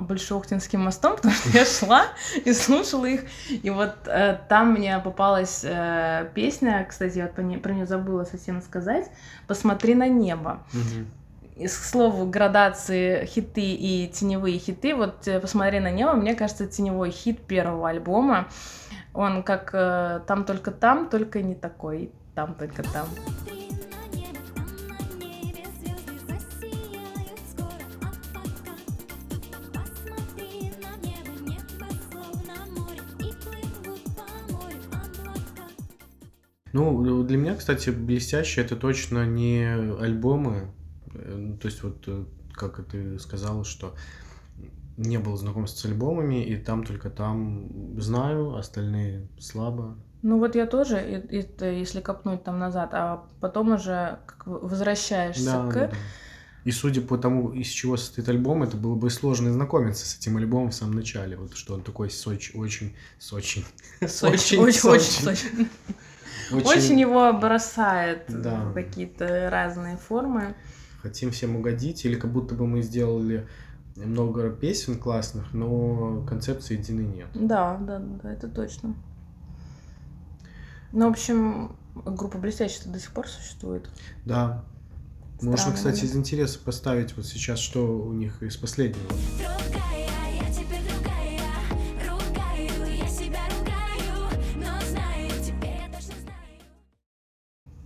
Большеохтинским 0.00 0.80
мостом, 0.80 1.16
потому 1.16 1.34
что 1.34 1.50
я 1.50 1.64
шла 1.64 2.04
и 2.44 2.52
слушала 2.52 3.06
их. 3.06 3.22
И 3.50 3.68
вот 3.70 3.94
э, 4.06 4.38
там 4.48 4.72
мне 4.72 4.98
попалась 5.00 5.62
э, 5.64 6.30
песня, 6.34 6.86
кстати, 6.88 7.18
я 7.18 7.24
вот 7.24 7.34
про 7.34 7.42
не- 7.42 7.58
про 7.58 7.72
нее 7.72 7.86
забыла 7.86 8.24
совсем 8.24 8.62
сказать, 8.62 9.10
«Посмотри 9.48 9.94
на 9.94 10.06
небо». 10.08 10.62
И, 11.56 11.66
к 11.66 11.70
слову, 11.70 12.24
градации 12.26 13.26
хиты 13.26 13.60
и 13.74 14.06
теневые 14.14 14.60
хиты. 14.60 14.94
Вот 14.94 15.26
э, 15.26 15.40
«Посмотри 15.40 15.80
на 15.80 15.90
небо», 15.90 16.12
мне 16.12 16.34
кажется, 16.36 16.68
теневой 16.68 17.10
хит 17.10 17.40
первого 17.40 17.88
альбома. 17.88 18.46
Он 19.14 19.42
как 19.42 19.70
э, 19.72 20.20
«Там 20.26 20.44
только 20.44 20.70
там, 20.70 21.08
только 21.08 21.42
не 21.42 21.54
такой». 21.54 22.12
Там 22.34 22.54
только 22.54 22.84
там. 22.84 23.08
Ну, 36.72 37.24
для 37.24 37.36
меня, 37.36 37.56
кстати, 37.56 37.90
блестящие 37.90 38.64
это 38.64 38.76
точно 38.76 39.26
не 39.26 39.64
альбомы. 40.00 40.70
Э, 41.12 41.34
ну, 41.36 41.56
То 41.56 41.66
есть, 41.66 41.82
вот 41.82 42.04
э, 42.06 42.24
как 42.52 42.84
ты 42.86 43.18
сказала, 43.18 43.64
что 43.64 43.96
не 44.98 45.18
был 45.18 45.36
знаком 45.36 45.66
с 45.66 45.84
альбомами, 45.84 46.44
и 46.44 46.56
там 46.56 46.84
только 46.84 47.08
там 47.08 47.98
знаю, 48.00 48.56
остальные 48.56 49.28
слабо. 49.38 49.96
Ну 50.22 50.38
вот 50.38 50.54
я 50.56 50.66
тоже, 50.66 51.00
и- 51.30 51.64
если 51.64 52.00
копнуть 52.00 52.42
там 52.44 52.58
назад, 52.58 52.90
а 52.92 53.24
потом 53.40 53.72
уже 53.72 54.18
возвращаешься 54.44 55.44
Да, 55.44 55.66
к... 55.70 55.74
да, 55.74 55.86
да. 55.88 55.96
И 56.64 56.70
судя 56.72 57.00
по 57.00 57.16
тому, 57.16 57.50
из 57.52 57.68
чего 57.68 57.96
состоит 57.96 58.28
альбом, 58.28 58.62
это 58.64 58.76
было 58.76 58.94
бы 58.96 59.08
сложно 59.10 59.50
знакомиться 59.52 60.04
с 60.06 60.18
этим 60.18 60.36
альбомом 60.36 60.70
в 60.70 60.74
самом 60.74 60.96
начале. 60.96 61.36
Вот 61.36 61.54
что 61.54 61.74
он 61.74 61.82
такой 61.82 62.10
соч, 62.10 62.50
очень, 62.54 62.94
очень, 63.32 63.64
Очень, 64.00 64.58
очень, 64.58 64.88
очень, 64.90 66.66
очень. 66.66 67.00
Его 67.00 67.32
бросает 67.32 68.24
Да. 68.28 68.72
какие-то 68.74 69.48
разные 69.50 69.96
формы. 69.96 70.56
хотим 71.02 71.30
всем 71.30 71.54
угодить, 71.56 72.04
или 72.04 72.16
как 72.16 72.32
будто 72.32 72.54
бы 72.56 72.66
мы 72.66 72.82
сделали 72.82 73.46
много 74.06 74.50
песен 74.50 74.98
классных, 74.98 75.52
но 75.52 76.22
концепции 76.28 76.76
единой 76.76 77.06
нет. 77.06 77.28
Да, 77.34 77.76
да, 77.78 77.98
да, 77.98 78.32
это 78.32 78.48
точно. 78.48 78.94
Ну, 80.92 81.08
в 81.08 81.10
общем, 81.10 81.76
группа 81.94 82.38
блестящая 82.38 82.92
до 82.92 82.98
сих 82.98 83.12
пор 83.12 83.28
существует. 83.28 83.88
Да. 84.24 84.64
Можно, 85.40 85.56
Странный 85.56 85.76
кстати, 85.76 86.04
из 86.04 86.16
интереса 86.16 86.58
поставить 86.58 87.16
вот 87.16 87.26
сейчас, 87.26 87.58
что 87.60 87.98
у 87.98 88.12
них 88.12 88.42
из 88.42 88.56
последнего. 88.56 89.06
Другая, 89.38 90.08
я 90.34 90.50
теперь 90.52 90.82
другая 90.88 91.40
Ругаю, 92.02 92.96
я 92.96 93.08
себя 93.08 93.40
ругаю 93.56 94.40
Но 94.56 94.80
знаю, 94.90 95.30
теперь 95.44 95.76
я 95.78 95.86
точно 95.96 96.14
знаю 96.22 96.60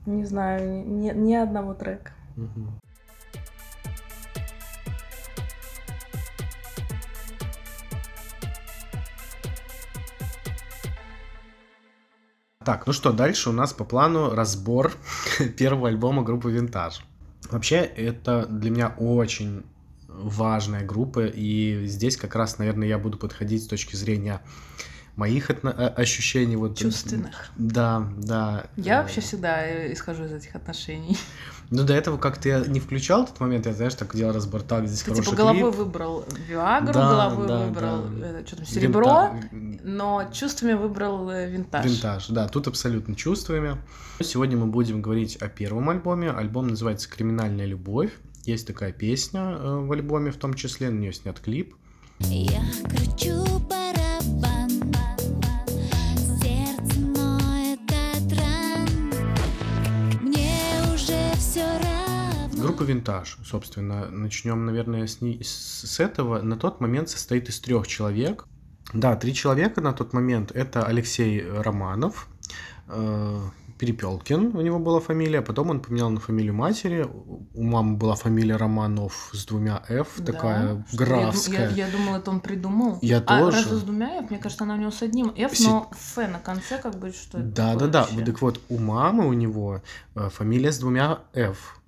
Не 0.06 0.24
знаю, 0.24 0.88
ни, 0.88 1.10
ни 1.10 1.34
одного 1.34 1.74
трека. 1.74 2.12
Мгм. 2.36 2.80
Так, 12.64 12.86
ну 12.86 12.92
что, 12.92 13.12
дальше 13.12 13.50
у 13.50 13.52
нас 13.52 13.72
по 13.72 13.84
плану 13.84 14.30
разбор 14.30 14.92
первого 15.58 15.88
альбома 15.88 16.22
группы 16.22 16.50
Винтаж. 16.50 17.04
Вообще, 17.50 17.76
это 17.76 18.46
для 18.46 18.70
меня 18.70 18.94
очень 18.96 19.64
важная 20.08 20.84
группа, 20.84 21.26
и 21.26 21.86
здесь 21.86 22.16
как 22.16 22.34
раз, 22.34 22.58
наверное, 22.58 22.88
я 22.88 22.98
буду 22.98 23.18
подходить 23.18 23.64
с 23.64 23.66
точки 23.66 23.96
зрения 23.96 24.40
моих 25.16 25.50
отно- 25.50 25.74
э, 25.76 25.86
ощущений. 25.88 26.56
Вот, 26.56 26.76
Чувственных. 26.78 27.50
Да, 27.56 28.08
да. 28.16 28.64
Я 28.76 28.98
Э, 28.98 29.02
вообще 29.02 29.20
всегда 29.20 29.62
э, 29.66 29.92
исхожу 29.92 30.24
из 30.24 30.32
этих 30.32 30.54
отношений. 30.56 31.16
Ну, 31.70 31.84
до 31.84 31.94
этого 31.94 32.18
как-то 32.18 32.48
я 32.50 32.60
не 32.60 32.80
включал 32.80 33.24
этот 33.24 33.40
момент, 33.40 33.64
я, 33.66 33.72
знаешь, 33.72 33.94
так 33.94 34.14
делал 34.14 34.34
разбор, 34.34 34.60
так, 34.62 34.86
здесь 34.86 35.00
Ты 35.00 35.10
хороший 35.10 35.24
типа 35.24 35.36
головой 35.36 35.62
клип. 35.62 35.74
выбрал 35.76 36.24
Виагру, 36.48 36.92
Да, 36.92 37.08
головой 37.10 37.48
да, 37.48 37.64
выбрал 37.66 38.02
да. 38.20 38.46
что 38.46 38.56
там, 38.56 38.66
серебро, 38.66 39.30
Винта- 39.52 39.80
но 39.82 40.30
чувствами 40.32 40.74
выбрал 40.74 41.30
э, 41.30 41.48
винтаж. 41.50 41.86
Винтаж, 41.86 42.26
да, 42.28 42.46
тут 42.48 42.66
абсолютно 42.68 43.14
чувствами. 43.14 43.78
Сегодня 44.20 44.58
мы 44.58 44.66
будем 44.66 45.00
говорить 45.00 45.36
о 45.36 45.48
первом 45.48 45.88
альбоме. 45.88 46.30
Альбом 46.30 46.68
называется 46.68 47.08
«Криминальная 47.08 47.64
любовь». 47.66 48.12
Есть 48.44 48.66
такая 48.66 48.92
песня 48.92 49.40
э, 49.40 49.76
в 49.86 49.90
альбоме 49.92 50.30
в 50.30 50.36
том 50.36 50.52
числе, 50.54 50.90
на 50.90 50.98
нее 50.98 51.12
снят 51.14 51.38
клип. 51.40 51.74
Я 52.18 52.60
кручу 52.84 53.44
барабан 53.68 53.81
Группа 62.72 62.88
«Винтаж», 62.88 63.36
собственно, 63.44 64.08
начнем, 64.10 64.64
наверное, 64.64 65.06
с, 65.06 65.20
ней- 65.20 65.44
с 65.44 66.00
этого. 66.00 66.40
На 66.40 66.56
тот 66.56 66.80
момент 66.80 67.10
состоит 67.10 67.50
из 67.50 67.60
трех 67.60 67.86
человек. 67.86 68.46
Да, 68.94 69.14
три 69.14 69.34
человека 69.34 69.82
на 69.82 69.92
тот 69.92 70.14
момент. 70.14 70.52
Это 70.52 70.82
Алексей 70.86 71.46
Романов, 71.46 72.28
э, 72.88 73.40
Перепелкин, 73.78 74.56
у 74.56 74.60
него 74.62 74.78
была 74.78 75.00
фамилия, 75.00 75.42
потом 75.42 75.68
он 75.68 75.80
поменял 75.80 76.08
на 76.08 76.18
фамилию 76.18 76.54
матери. 76.54 77.06
У 77.52 77.62
мамы 77.62 77.96
была 77.98 78.14
фамилия 78.14 78.56
Романов 78.56 79.30
с 79.34 79.44
двумя 79.44 79.82
«ф», 79.90 80.14
Да, 80.16 80.32
такая 80.32 80.86
что 80.88 80.96
я 80.96 80.96
графская. 80.96 81.70
Я, 81.72 81.86
я 81.86 81.92
думала, 81.92 82.16
это 82.16 82.30
он 82.30 82.40
придумал. 82.40 82.98
Я 83.02 83.18
а 83.18 83.38
тоже. 83.38 83.58
разве 83.58 83.76
с 83.76 83.82
двумя 83.82 84.18
F? 84.20 84.30
Мне 84.30 84.38
кажется, 84.38 84.64
она 84.64 84.74
у 84.74 84.78
него 84.78 84.90
с 84.90 85.02
одним 85.02 85.30
F, 85.36 85.54
Си- 85.54 85.68
но 85.68 85.90
Ф 85.92 86.16
на 86.16 86.38
конце, 86.38 86.78
как 86.78 86.98
бы, 86.98 87.12
что 87.12 87.38
это 87.38 87.46
Да, 87.46 87.74
да, 87.74 87.86
да. 87.86 88.08
Вот 88.12 88.24
Так 88.24 88.40
вот, 88.40 88.60
у 88.70 88.78
мамы 88.78 89.26
у 89.26 89.34
него 89.34 89.82
э, 90.14 90.30
фамилия 90.30 90.72
с 90.72 90.78
двумя 90.78 91.18
F. 91.34 91.81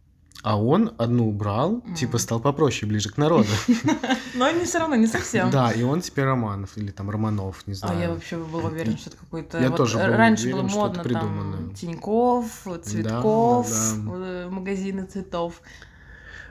А 0.45 0.61
он 0.63 0.93
одну 0.99 1.27
убрал, 1.31 1.81
Мгм. 1.87 1.95
типа 1.95 2.19
стал 2.19 2.39
попроще, 2.39 2.87
ближе 2.87 3.09
к 3.09 3.17
народу. 3.17 3.49
Но 4.35 4.51
не 4.51 4.67
все 4.67 4.79
равно, 4.79 4.95
не 4.95 5.07
совсем. 5.07 5.49
Да, 5.51 5.73
и 5.73 5.83
он 5.83 6.03
теперь 6.03 6.27
Романов 6.27 6.77
или 6.77 6.91
там 6.91 7.09
Романов, 7.09 7.67
не 7.67 7.73
А 7.73 7.77
знаю. 7.77 7.99
я 7.99 8.11
вообще 8.11 8.37
была 8.37 8.65
уверена, 8.69 8.99
что 8.99 9.09
это 9.09 9.17
какой-то... 9.17 9.59
Я 9.59 9.71
тоже 9.71 9.97
был 9.97 10.05
Раньше 10.05 10.49
уверен, 10.49 10.67
было 10.67 10.69
модно 10.69 11.03
там 11.03 11.73
Тиньков, 11.75 12.67
Цветков, 12.83 13.71
э, 13.73 14.49
магазины 14.51 15.07
цветов. 15.07 15.63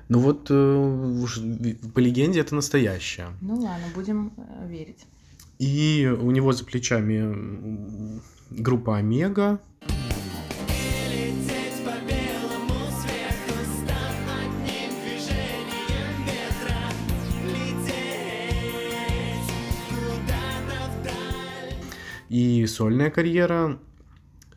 Ну 0.09 0.19
вот 0.19 0.47
э, 0.49 1.25
по 1.93 1.99
легенде 1.99 2.39
это 2.39 2.55
настоящее. 2.55 3.27
Ну 3.41 3.53
ладно, 3.59 3.85
будем 3.93 4.33
э, 4.37 4.67
верить. 4.67 5.05
И 5.59 6.11
у 6.19 6.31
него 6.31 6.51
за 6.51 6.65
плечами 6.65 8.19
группа 8.49 8.97
Омега. 8.97 9.59
И 22.33 22.65
сольная 22.65 23.11
карьера. 23.11 23.77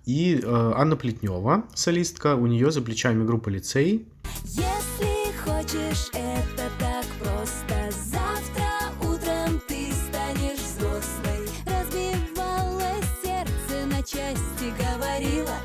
И 0.06 0.40
э, 0.42 0.72
Анна 0.74 0.96
Плетнева, 0.96 1.64
солистка, 1.74 2.34
у 2.34 2.46
нее 2.46 2.70
за 2.70 2.80
плечами 2.80 3.22
группа 3.22 3.50
Лицей. 3.50 4.08
Если 4.44 5.30
хочешь, 5.44 6.08
это 6.14 6.70
так 6.78 7.04
просто 7.20 7.90
Завтра 7.90 8.94
утром 9.02 9.60
ты 9.68 9.92
станешь 9.92 10.58
взрослой 10.60 11.50
Разбивалось 11.66 13.04
сердце 13.22 13.84
на 13.90 14.02
части, 14.02 14.72
говорила 14.78 15.58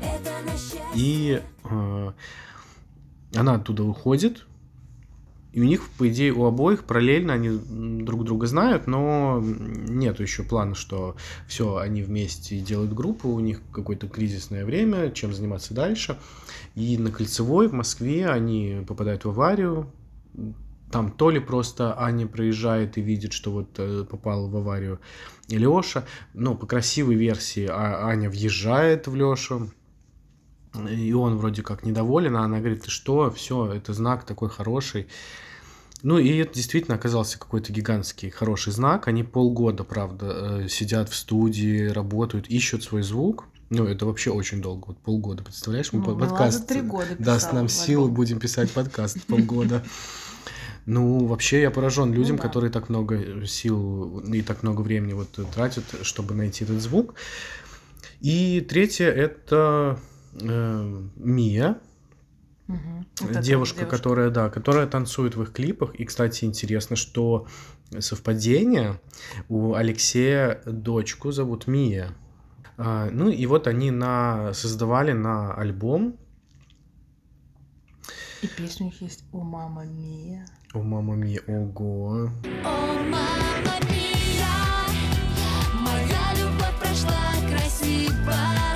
Это 0.00 0.30
на 0.44 0.52
счастье 0.52 0.82
И 0.94 1.42
э, 1.64 2.12
она 3.34 3.54
оттуда 3.54 3.82
уходит. 3.82 4.46
И 5.56 5.60
у 5.62 5.64
них, 5.64 5.88
по 5.96 6.06
идее, 6.06 6.34
у 6.34 6.44
обоих 6.44 6.84
параллельно 6.84 7.32
они 7.32 7.48
друг 7.48 8.24
друга 8.24 8.46
знают, 8.46 8.86
но 8.86 9.42
нет 9.42 10.20
еще 10.20 10.42
плана, 10.42 10.74
что 10.74 11.16
все, 11.48 11.78
они 11.78 12.02
вместе 12.02 12.58
делают 12.60 12.92
группу, 12.92 13.30
у 13.30 13.40
них 13.40 13.62
какое-то 13.72 14.06
кризисное 14.06 14.66
время, 14.66 15.10
чем 15.12 15.32
заниматься 15.32 15.72
дальше. 15.72 16.18
И 16.74 16.98
на 16.98 17.10
Кольцевой 17.10 17.68
в 17.68 17.72
Москве 17.72 18.28
они 18.28 18.84
попадают 18.86 19.24
в 19.24 19.30
аварию. 19.30 19.90
Там 20.92 21.10
то 21.10 21.30
ли 21.30 21.40
просто 21.40 21.98
Аня 21.98 22.26
проезжает 22.26 22.98
и 22.98 23.00
видит, 23.00 23.32
что 23.32 23.50
вот 23.50 23.70
э, 23.78 24.04
попал 24.04 24.50
в 24.50 24.56
аварию 24.58 25.00
Леша. 25.48 26.04
Ну, 26.34 26.54
по 26.54 26.66
красивой 26.66 27.14
версии 27.14 27.64
а 27.64 28.06
Аня 28.08 28.28
въезжает 28.28 29.06
в 29.06 29.14
Лешу. 29.14 29.70
И 30.90 31.14
он 31.14 31.38
вроде 31.38 31.62
как 31.62 31.82
недоволен, 31.82 32.36
а 32.36 32.44
она 32.44 32.58
говорит, 32.58 32.82
ты 32.82 32.90
что, 32.90 33.30
все, 33.30 33.72
это 33.72 33.94
знак 33.94 34.24
такой 34.24 34.50
хороший. 34.50 35.06
Ну 36.02 36.18
и 36.18 36.36
это 36.38 36.54
действительно 36.54 36.96
оказался 36.96 37.38
какой-то 37.38 37.72
гигантский 37.72 38.30
хороший 38.30 38.72
знак. 38.72 39.08
Они 39.08 39.24
полгода, 39.24 39.84
правда, 39.84 40.60
э, 40.64 40.68
сидят 40.68 41.08
в 41.08 41.14
студии, 41.14 41.88
работают, 41.88 42.48
ищут 42.48 42.84
свой 42.84 43.02
звук. 43.02 43.44
Ну, 43.70 43.84
это 43.84 44.06
вообще 44.06 44.30
очень 44.30 44.62
долго, 44.62 44.88
вот 44.88 44.98
полгода, 44.98 45.42
представляешь? 45.42 45.92
Мы 45.92 45.98
Ну, 45.98 46.04
Влада 46.04 46.20
подкаст 46.20 46.68
три 46.68 46.82
года 46.82 47.16
даст 47.18 47.52
нам 47.52 47.68
силы, 47.68 48.08
будем 48.08 48.38
писать 48.38 48.70
подкаст 48.70 49.24
полгода. 49.26 49.84
Ну, 50.86 51.26
вообще 51.26 51.62
я 51.62 51.72
поражен 51.72 52.12
людям, 52.12 52.36
да. 52.36 52.44
которые 52.44 52.70
так 52.70 52.88
много 52.88 53.44
сил 53.44 54.20
и 54.20 54.40
так 54.42 54.62
много 54.62 54.82
времени 54.82 55.14
вот 55.14 55.28
тратят, 55.52 55.84
чтобы 56.02 56.34
найти 56.34 56.62
этот 56.62 56.80
звук. 56.80 57.16
И 58.20 58.60
третье 58.60 59.06
это 59.06 59.98
э, 60.40 61.02
Мия, 61.16 61.80
Вот 62.68 63.30
эта 63.30 63.40
девушка, 63.40 63.80
девушка. 63.80 63.86
которая, 63.86 64.30
да, 64.30 64.50
которая 64.50 64.86
танцует 64.86 65.36
в 65.36 65.42
их 65.42 65.52
клипах. 65.52 65.94
И, 65.94 66.04
кстати, 66.04 66.44
интересно, 66.44 66.96
что 66.96 67.46
совпадение 67.98 69.00
у 69.48 69.74
Алексея 69.74 70.60
дочку 70.66 71.30
зовут 71.30 71.66
Мия. 71.66 72.14
А, 72.76 73.08
ну 73.10 73.28
и 73.28 73.46
вот 73.46 73.66
они 73.68 73.90
на 73.90 74.52
создавали 74.52 75.12
на 75.12 75.54
альбом 75.54 76.16
И 78.42 78.48
песня 78.48 78.86
у 78.86 78.90
них 78.90 79.00
есть 79.00 79.24
«О, 79.32 79.42
мама 79.42 79.84
Мия». 79.86 80.46
О, 80.74 80.82
мама 80.82 81.14
Мия, 81.14 81.40
ого. 81.46 82.30
О, 82.64 82.94
мама 83.04 83.80
мия, 83.88 84.46
моя 85.80 86.34
любовь 86.34 86.78
прошла 86.78 87.32
красиво 87.48 88.75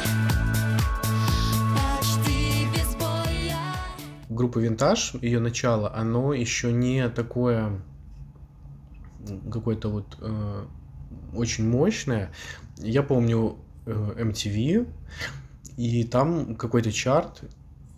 группа 4.41 4.59
Винтаж, 4.59 5.13
ее 5.21 5.39
начало, 5.39 5.95
оно 5.95 6.33
еще 6.33 6.73
не 6.73 7.11
такое 7.11 7.79
какое-то 9.53 9.91
вот 9.91 10.17
э, 10.19 10.65
очень 11.35 11.69
мощное. 11.69 12.33
Я 12.79 13.03
помню 13.03 13.59
э, 13.85 13.91
MTV, 13.91 14.89
и 15.77 16.05
там 16.05 16.57
какой-то 16.57 16.91
чарт, 16.91 17.43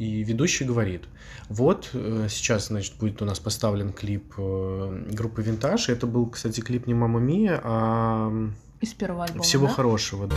и 0.01 0.25
ведущий 0.25 0.65
говорит, 0.65 1.05
вот 1.49 1.91
э, 1.93 2.27
сейчас, 2.29 2.67
значит, 2.67 2.97
будет 2.99 3.23
у 3.23 3.25
нас 3.25 3.39
поставлен 3.39 3.93
клип 3.93 4.35
э, 4.37 5.05
группы 5.13 5.43
Винтаж. 5.43 5.91
Это 5.91 6.09
был, 6.09 6.27
кстати, 6.27 6.61
клип 6.61 6.89
не 6.89 6.95
Мама 6.95 7.21
Мия, 7.21 7.61
а 7.63 8.33
Из 8.81 8.93
первого 8.95 9.25
альбома, 9.27 9.45
Всего 9.45 9.69
да? 9.69 9.75
хорошего. 9.75 10.27
да. 10.27 10.37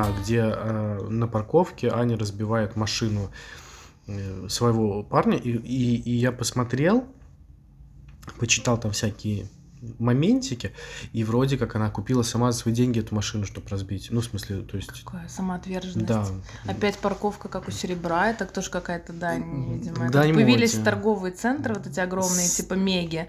Да, 0.00 0.10
где 0.22 0.38
э, 0.38 1.08
на 1.10 1.28
парковке 1.28 1.90
Аня 1.90 2.16
разбивает 2.16 2.74
машину 2.74 3.30
э, 4.06 4.48
своего 4.48 5.02
парня, 5.02 5.36
и, 5.36 5.50
и, 5.50 5.96
и 5.96 6.12
я 6.12 6.32
посмотрел, 6.32 7.04
почитал 8.38 8.78
там 8.78 8.92
всякие 8.92 9.48
моментики, 9.98 10.72
и 11.12 11.24
вроде 11.24 11.56
как 11.56 11.74
она 11.76 11.90
купила 11.90 12.22
сама 12.22 12.52
за 12.52 12.58
свои 12.58 12.74
деньги 12.74 13.00
эту 13.00 13.14
машину, 13.14 13.46
чтобы 13.46 13.68
разбить. 13.68 14.08
Ну, 14.10 14.20
в 14.20 14.24
смысле, 14.24 14.62
то 14.62 14.76
есть... 14.76 14.90
Какая 15.04 15.28
самоотверженность. 15.28 16.06
Да. 16.06 16.26
Опять 16.66 16.98
парковка, 16.98 17.48
как 17.48 17.68
у 17.68 17.70
серебра, 17.70 18.30
это 18.30 18.44
тоже 18.46 18.70
какая-то 18.70 19.12
дань, 19.12 19.72
видимо. 19.74 20.06
Тут 20.10 20.12
появились 20.12 20.74
моде. 20.74 20.84
торговые 20.84 21.32
центры, 21.32 21.74
вот 21.74 21.86
эти 21.86 22.00
огромные, 22.00 22.46
С- 22.46 22.56
типа 22.56 22.74
меги, 22.74 23.26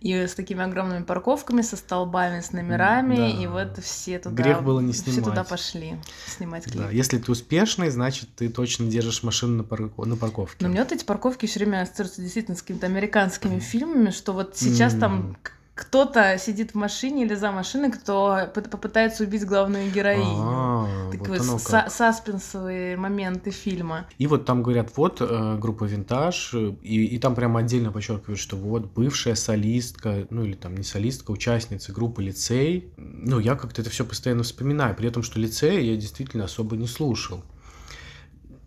и 0.00 0.14
с 0.14 0.34
такими 0.34 0.62
огромными 0.62 1.04
парковками, 1.04 1.62
со 1.62 1.76
столбами, 1.76 2.40
с 2.40 2.52
номерами, 2.52 3.16
Да. 3.16 3.28
и 3.28 3.46
вот 3.46 3.78
все 3.82 4.18
туда... 4.18 4.42
Грех 4.42 4.62
было 4.62 4.80
не 4.80 4.92
Все 4.92 5.04
туда 5.12 5.30
снимать. 5.32 5.48
пошли 5.48 5.96
снимать 6.26 6.64
клип. 6.64 6.76
Да, 6.76 6.90
если 6.90 7.18
ты 7.18 7.30
успешный, 7.32 7.90
значит, 7.90 8.28
ты 8.36 8.48
точно 8.48 8.86
держишь 8.90 9.22
машину 9.22 9.58
на, 9.58 9.62
парко- 9.62 10.04
на 10.04 10.16
парковке. 10.16 10.56
Но 10.60 10.68
мне 10.68 10.82
вот 10.82 10.92
эти 10.92 11.04
парковки 11.04 11.46
все 11.46 11.60
время 11.60 11.82
ассоциируются 11.82 12.20
действительно 12.22 12.56
с 12.56 12.62
какими-то 12.62 12.86
американскими 12.86 13.58
фильмами, 13.58 14.10
что 14.10 14.32
вот 14.32 14.56
сейчас 14.56 14.94
там 14.94 15.12
М. 15.20 15.36
к- 15.42 15.52
кто-то 15.74 16.36
сидит 16.38 16.72
в 16.72 16.74
машине 16.74 17.24
или 17.24 17.34
за 17.34 17.50
машиной, 17.50 17.90
кто 17.90 18.36
пы- 18.54 18.68
попытается 18.68 19.24
убить 19.24 19.46
главную 19.46 19.90
героиню. 19.90 20.26
А, 20.26 21.10
Такие 21.10 21.40
вот 21.40 21.60
саспенсовые 21.90 22.98
моменты 22.98 23.50
фильма. 23.50 24.06
И 24.18 24.26
вот 24.26 24.44
там 24.44 24.62
говорят, 24.62 24.90
вот 24.96 25.22
э, 25.22 25.56
группа 25.58 25.84
Винтаж, 25.84 26.52
и, 26.54 27.06
и 27.06 27.18
там 27.18 27.34
прямо 27.34 27.60
отдельно 27.60 27.90
подчеркивают, 27.90 28.38
что 28.38 28.56
вот 28.56 28.92
бывшая 28.92 29.34
солистка, 29.34 30.26
ну 30.28 30.44
или 30.44 30.54
там 30.54 30.76
не 30.76 30.82
солистка, 30.84 31.30
участница 31.30 31.92
группы 31.92 32.22
Лицей. 32.22 32.92
Ну, 32.98 33.38
я 33.38 33.54
как-то 33.56 33.80
это 33.80 33.90
все 33.90 34.04
постоянно 34.04 34.42
вспоминаю, 34.42 34.94
при 34.94 35.08
этом, 35.08 35.22
что 35.22 35.40
Лицей 35.40 35.86
я 35.86 35.96
действительно 35.96 36.44
особо 36.44 36.76
не 36.76 36.86
слушал. 36.86 37.42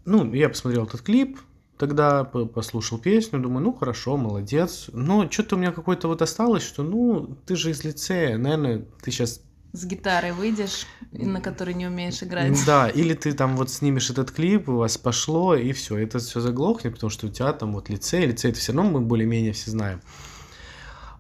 Ну, 0.06 0.34
я 0.34 0.50
посмотрел 0.50 0.86
этот 0.86 1.02
клип, 1.02 1.40
тогда 1.78 2.24
по- 2.24 2.46
послушал 2.46 2.98
песню, 2.98 3.40
думаю, 3.40 3.64
ну 3.64 3.74
хорошо, 3.74 4.18
молодец. 4.18 4.90
Но 4.94 5.30
что-то 5.30 5.56
у 5.56 5.60
меня 5.60 5.72
какое-то 5.72 6.08
вот 6.08 6.22
осталось, 6.22 6.64
что 6.64 6.84
ну, 6.84 7.38
ты 7.46 7.56
же 7.56 7.72
из 7.72 7.84
лицея, 7.84 8.38
наверное, 8.38 8.86
ты 9.04 9.12
сейчас 9.12 9.42
С 9.74 9.86
гитарой 9.86 10.32
выйдешь, 10.32 10.86
на 11.12 11.42
которой 11.42 11.74
не 11.74 11.88
умеешь 11.88 12.24
играть. 12.24 12.66
да, 12.66 12.88
или 12.90 13.14
ты 13.14 13.34
там 13.34 13.58
вот 13.58 13.70
снимешь 13.70 14.10
этот 14.10 14.32
клип, 14.32 14.70
у 14.70 14.78
вас 14.78 14.98
пошло, 14.98 15.56
и 15.56 15.72
все, 15.74 15.98
это 15.98 16.20
все 16.20 16.40
заглохнет, 16.40 16.94
потому 16.94 17.10
что 17.10 17.28
у 17.28 17.30
тебя 17.30 17.52
там 17.54 17.74
вот 17.74 17.90
лицей, 17.90 18.26
лицей 18.26 18.52
это 18.52 18.60
все 18.60 18.72
равно 18.74 18.90
мы 18.92 19.02
более-менее 19.02 19.52
все 19.54 19.72
знаем. 19.72 20.02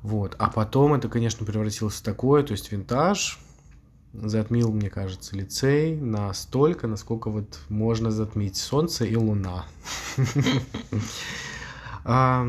Вот. 0.01 0.35
А 0.37 0.49
потом 0.49 0.93
это, 0.93 1.09
конечно, 1.09 1.45
превратилось 1.45 1.95
в 1.95 2.01
такое, 2.01 2.43
то 2.43 2.51
есть 2.51 2.71
винтаж 2.71 3.39
затмил, 4.21 4.71
мне 4.71 4.89
кажется, 4.89 5.35
лицей 5.35 5.95
настолько, 5.95 6.87
насколько 6.87 7.29
вот 7.29 7.59
можно 7.69 8.11
затмить 8.11 8.57
солнце 8.57 9.05
и 9.05 9.15
луна. 9.15 9.65
А, 12.07 12.47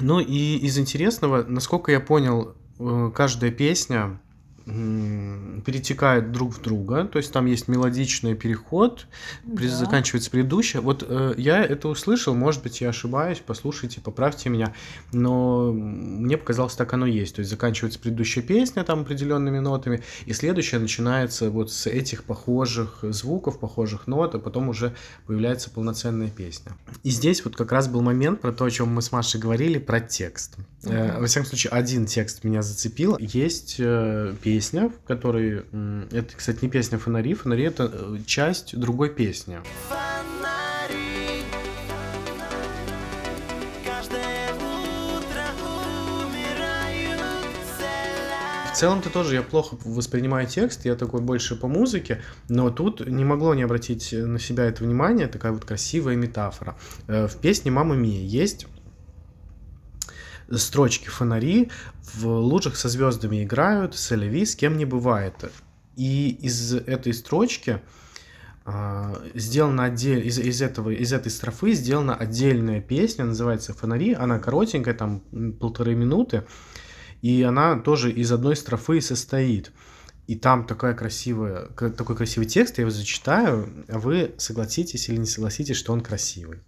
Ну 0.00 0.20
и 0.20 0.56
из 0.58 0.78
интересного, 0.78 1.42
насколько 1.42 1.90
я 1.90 1.98
понял, 1.98 2.54
э, 2.78 3.10
каждая 3.12 3.50
песня 3.50 4.20
м, 4.66 5.62
перетекает 5.64 6.32
друг 6.32 6.54
в 6.54 6.60
друга, 6.60 7.04
то 7.04 7.18
есть 7.18 7.32
там 7.32 7.46
есть 7.46 7.68
мелодичный 7.68 8.34
переход, 8.34 9.06
Да. 9.44 9.68
заканчивается 9.68 10.30
предыдущая. 10.30 10.80
Вот 10.80 11.04
э, 11.08 11.34
я 11.36 11.62
это 11.62 11.88
услышал, 11.88 12.34
может 12.34 12.62
быть, 12.62 12.80
я 12.80 12.88
ошибаюсь, 12.88 13.42
послушайте, 13.46 14.00
поправьте 14.00 14.48
меня, 14.50 14.74
но 15.12 15.72
мне 15.72 16.36
показалось, 16.36 16.74
так 16.74 16.92
оно 16.92 17.06
есть. 17.06 17.36
То 17.36 17.40
есть 17.40 17.50
заканчивается 17.50 17.98
предыдущая 17.98 18.42
песня 18.42 18.82
там 18.84 19.02
определенными 19.02 19.58
нотами, 19.58 20.02
и 20.26 20.32
следующая 20.32 20.78
начинается 20.78 21.50
вот 21.50 21.70
с 21.70 21.86
этих 21.86 22.24
похожих 22.24 22.98
звуков, 23.02 23.60
похожих 23.60 24.06
нот, 24.06 24.34
а 24.34 24.38
потом 24.38 24.68
уже 24.68 24.94
появляется 25.26 25.70
полноценная 25.70 26.28
песня. 26.28 26.72
И 27.04 27.10
здесь 27.10 27.44
вот 27.44 27.56
как 27.56 27.72
раз 27.72 27.88
был 27.88 28.02
момент 28.02 28.40
про 28.40 28.52
то, 28.52 28.64
о 28.64 28.70
чем 28.70 28.88
мы 28.88 29.00
с 29.02 29.12
Машей 29.12 29.40
говорили, 29.40 29.78
про 29.78 30.00
текст. 30.00 30.56
Э. 30.84 31.20
Во 31.20 31.26
всяком 31.26 31.46
случае, 31.46 31.70
один 31.70 32.06
текст 32.06 32.42
меня 32.44 32.62
зацепил. 32.62 33.16
Есть 33.18 33.76
э, 33.78 34.34
песня, 34.42 34.55
в 34.88 35.06
которой... 35.06 35.64
Это, 36.10 36.36
кстати, 36.36 36.58
не 36.62 36.68
песня 36.70 36.98
«Фонари». 36.98 37.34
«Фонари»— 37.34 37.62
это 37.64 37.90
э, 37.92 38.18
часть 38.26 38.78
другой 38.78 39.10
песни. 39.10 39.58
Фонари 39.88 40.26
В 48.76 48.78
целом-то 48.78 49.08
тоже 49.08 49.36
я 49.36 49.42
плохо 49.42 49.78
воспринимаю 49.86 50.46
текст, 50.46 50.84
я 50.84 50.96
такой 50.96 51.22
больше 51.22 51.56
по 51.56 51.66
музыке, 51.66 52.20
но 52.50 52.68
тут 52.68 53.06
не 53.06 53.24
могло 53.24 53.54
не 53.54 53.62
обратить 53.62 54.12
на 54.12 54.38
себя 54.38 54.64
это 54.64 54.84
внимание, 54.84 55.28
такая 55.28 55.52
вот 55.52 55.64
красивая 55.64 56.14
метафора. 56.14 56.76
Э, 57.06 57.26
В 57.26 57.36
песне 57.38 57.70
«Мама 57.70 57.94
Мия» 57.94 58.22
есть 58.22 58.66
строчки 60.50 61.08
«Фонари 61.08 61.70
в 62.14 62.26
лужах 62.26 62.76
со 62.76 62.88
звездами 62.88 63.42
играют, 63.44 63.96
соляви 63.96 64.44
с 64.44 64.56
кем 64.56 64.76
не 64.76 64.84
бывает». 64.84 65.34
И 65.96 66.28
из 66.28 66.74
этой 66.74 67.14
строчки 67.14 67.80
а, 68.64 69.22
сделана 69.34 69.84
отдель... 69.84 70.26
из, 70.26 70.38
из, 70.38 70.60
этого, 70.60 70.90
из 70.90 71.12
этой 71.12 71.30
строфы 71.30 71.72
сделана 71.72 72.14
отдельная 72.14 72.80
песня, 72.80 73.24
называется 73.24 73.72
«Фонари». 73.72 74.12
Она 74.12 74.38
коротенькая, 74.38 74.94
там 74.94 75.20
полторы 75.60 75.94
минуты, 75.94 76.44
и 77.22 77.42
она 77.42 77.78
тоже 77.78 78.10
из 78.12 78.30
одной 78.32 78.56
строфы 78.56 79.00
состоит. 79.00 79.72
И 80.26 80.34
там 80.34 80.66
такая 80.66 80.94
красивая, 80.94 81.66
такой 81.76 82.16
красивый 82.16 82.48
текст, 82.48 82.78
я 82.78 82.82
его 82.82 82.90
зачитаю, 82.90 83.84
а 83.88 84.00
вы 84.00 84.34
согласитесь 84.38 85.08
или 85.08 85.16
не 85.18 85.26
согласитесь, 85.26 85.76
что 85.76 85.92
он 85.92 86.00
красивый. 86.00 86.58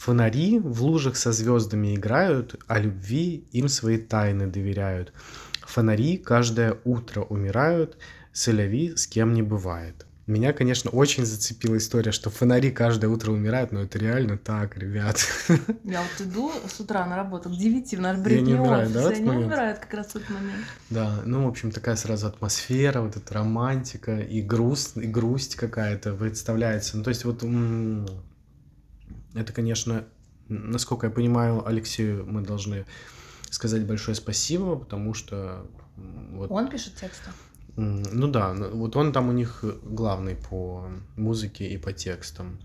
Фонари 0.00 0.58
в 0.58 0.82
лужах 0.82 1.16
со 1.16 1.30
звездами 1.30 1.94
играют, 1.94 2.58
а 2.66 2.78
любви 2.78 3.44
им 3.52 3.68
свои 3.68 3.98
тайны 3.98 4.46
доверяют. 4.46 5.12
Фонари 5.60 6.16
каждое 6.16 6.78
утро 6.84 7.20
умирают, 7.20 7.98
соляви 8.32 8.96
с 8.96 9.06
кем 9.06 9.34
не 9.34 9.42
бывает. 9.42 10.06
Меня, 10.26 10.54
конечно, 10.54 10.90
очень 10.90 11.26
зацепила 11.26 11.76
история, 11.76 12.12
что 12.12 12.30
фонари 12.30 12.70
каждое 12.70 13.08
утро 13.08 13.32
умирают, 13.32 13.72
но 13.72 13.82
это 13.82 13.98
реально 13.98 14.38
так, 14.38 14.78
ребят. 14.78 15.18
Я 15.84 16.00
вот 16.00 16.26
иду 16.26 16.50
с 16.66 16.80
утра 16.80 17.04
на 17.04 17.16
работу 17.16 17.50
к 17.50 17.52
9 17.52 17.94
в 17.94 18.00
наш 18.00 18.16
бритный 18.16 18.54
умирают, 18.54 18.92
да, 18.94 19.08
они 19.08 19.20
момент? 19.20 19.46
умирают 19.48 19.78
как 19.80 19.92
раз 19.92 20.06
в 20.12 20.16
этот 20.16 20.30
момент. 20.30 20.64
Да, 20.88 21.20
ну, 21.26 21.44
в 21.44 21.48
общем, 21.48 21.72
такая 21.72 21.96
сразу 21.96 22.26
атмосфера, 22.26 23.02
вот 23.02 23.16
эта 23.16 23.34
романтика 23.34 24.18
и 24.18 24.40
грусть, 24.40 24.96
и 24.96 25.06
грусть 25.06 25.56
какая-то 25.56 26.14
представляется. 26.14 26.96
Ну, 26.96 27.02
то 27.02 27.10
есть 27.10 27.26
вот 27.26 27.42
это, 29.34 29.52
конечно, 29.52 30.04
насколько 30.48 31.06
я 31.06 31.12
понимаю, 31.12 31.66
Алексею 31.66 32.26
мы 32.26 32.42
должны 32.42 32.86
сказать 33.50 33.86
большое 33.86 34.14
спасибо, 34.14 34.76
потому 34.76 35.14
что 35.14 35.66
вот, 36.32 36.50
Он 36.50 36.68
пишет 36.68 36.96
тексты. 36.96 37.30
ну 37.76 38.28
да, 38.28 38.52
ну, 38.54 38.70
вот 38.76 38.96
он 38.96 39.12
там 39.12 39.28
у 39.28 39.32
них 39.32 39.64
главный 39.84 40.36
по 40.36 40.86
музыке 41.16 41.68
и 41.68 41.76
по 41.76 41.92
текстам. 41.92 42.58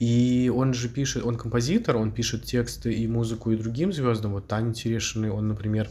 И 0.00 0.52
он 0.54 0.74
же 0.74 0.88
пишет, 0.88 1.24
он 1.24 1.36
композитор, 1.36 1.96
он 1.96 2.10
пишет 2.10 2.44
тексты 2.44 2.92
и 2.92 3.06
музыку 3.06 3.52
и 3.52 3.56
другим 3.56 3.92
звездам. 3.92 4.32
Вот 4.32 4.48
Таня 4.48 4.74
Терешиной, 4.74 5.30
он, 5.30 5.48
например, 5.48 5.88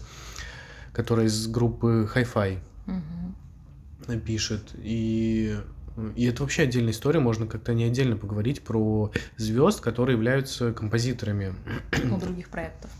которая 0.92 1.28
из 1.28 1.48
группы 1.48 2.10
Hi-Fi 2.14 2.60
Мгм. 2.88 4.20
пишет. 4.22 4.72
И, 4.78 5.56
и 6.16 6.26
это 6.26 6.44
вообще 6.44 6.64
отдельная 6.64 6.92
история, 6.92 7.20
можно 7.20 7.48
как-то 7.48 7.74
не 7.74 7.84
отдельно 7.86 8.18
поговорить 8.18 8.64
про 8.64 9.12
звезд, 9.38 9.82
которые 9.82 10.16
являются 10.16 10.74
композиторами. 10.74 11.54
У 12.12 12.18
других 12.18 12.50
проектов. 12.50 12.92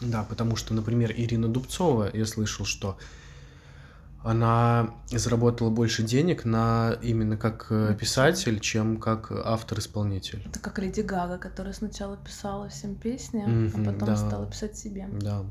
Да, 0.00 0.24
потому 0.24 0.56
что, 0.56 0.74
например, 0.74 1.12
Ирина 1.16 1.48
Дубцова, 1.48 2.10
я 2.12 2.26
слышал, 2.26 2.66
что 2.66 2.98
она 4.24 4.94
заработала 5.10 5.68
больше 5.68 6.02
денег 6.02 6.46
на 6.46 6.96
именно 7.02 7.36
как 7.36 7.66
э, 7.68 7.94
писатель, 7.98 8.58
чем 8.58 8.96
как 8.96 9.30
автор-исполнитель. 9.30 10.42
Это 10.46 10.58
как 10.60 10.78
Леди 10.78 11.02
Гага, 11.02 11.36
которая 11.36 11.74
сначала 11.74 12.16
писала 12.16 12.68
всем 12.70 12.94
песни, 12.94 13.44
Мгм, 13.46 13.82
а 13.82 13.92
потом 13.92 14.06
да. 14.06 14.16
стала 14.16 14.46
писать 14.46 14.78
себе. 14.78 15.08
Да. 15.12 15.44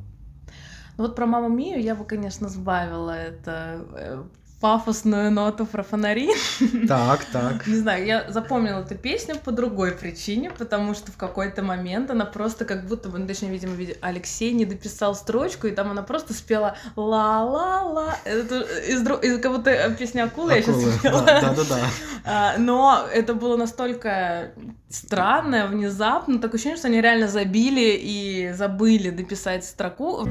Ну 0.97 1.03
вот 1.03 1.15
про 1.15 1.27
маму 1.27 1.49
Мию 1.49 1.81
я 1.81 1.93
бы, 1.95 2.03
конечно, 2.03 2.49
сбавила 2.49 3.11
это 3.11 3.85
э, 3.95 4.23
пафосную 4.63 5.29
ноту 5.29 5.65
про 5.65 5.83
фонари. 5.83 6.29
Так, 6.87 7.25
так. 7.25 7.67
Не 7.67 7.75
знаю, 7.75 8.05
я 8.05 8.31
запомнила 8.31 8.79
эту 8.79 8.95
песню 8.95 9.35
по 9.43 9.51
другой 9.51 9.91
причине, 9.91 10.51
потому 10.51 10.93
что 10.95 11.11
в 11.11 11.17
какой-то 11.17 11.61
момент 11.61 12.09
она 12.11 12.23
просто 12.25 12.63
как 12.63 12.87
будто 12.87 13.09
бы, 13.09 13.19
ну, 13.19 13.27
точнее, 13.27 13.49
видимо, 13.51 13.75
види- 13.75 13.97
Алексей 13.99 14.53
не 14.53 14.63
дописал 14.65 15.15
строчку, 15.15 15.67
и 15.67 15.71
там 15.71 15.91
она 15.91 16.01
просто 16.01 16.33
спела 16.33 16.77
ла-ла-ла. 16.95 18.15
Это 18.23 18.61
из, 18.87 19.01
из- 19.01 19.41
как 19.41 19.51
будто 19.51 19.95
песня 19.99 20.23
Акулы 20.23 20.53
я 20.53 20.61
сейчас 20.61 20.77
Акулы. 20.77 20.91
спела. 20.99 21.21
Да, 21.23 21.41
да, 21.41 21.53
да, 21.55 21.63
да. 21.69 21.79
А, 22.25 22.57
Но 22.57 23.05
это 23.13 23.33
было 23.33 23.57
настолько 23.57 24.51
странно, 24.89 25.67
внезапно, 25.67 26.39
такое 26.39 26.55
ощущение, 26.55 26.77
что 26.77 26.87
они 26.87 27.01
реально 27.01 27.27
забили 27.27 27.99
и 28.01 28.53
забыли 28.53 29.09
дописать 29.09 29.65
строку. 29.65 30.29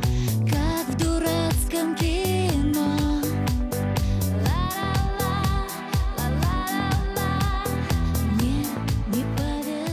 Как 0.51 0.62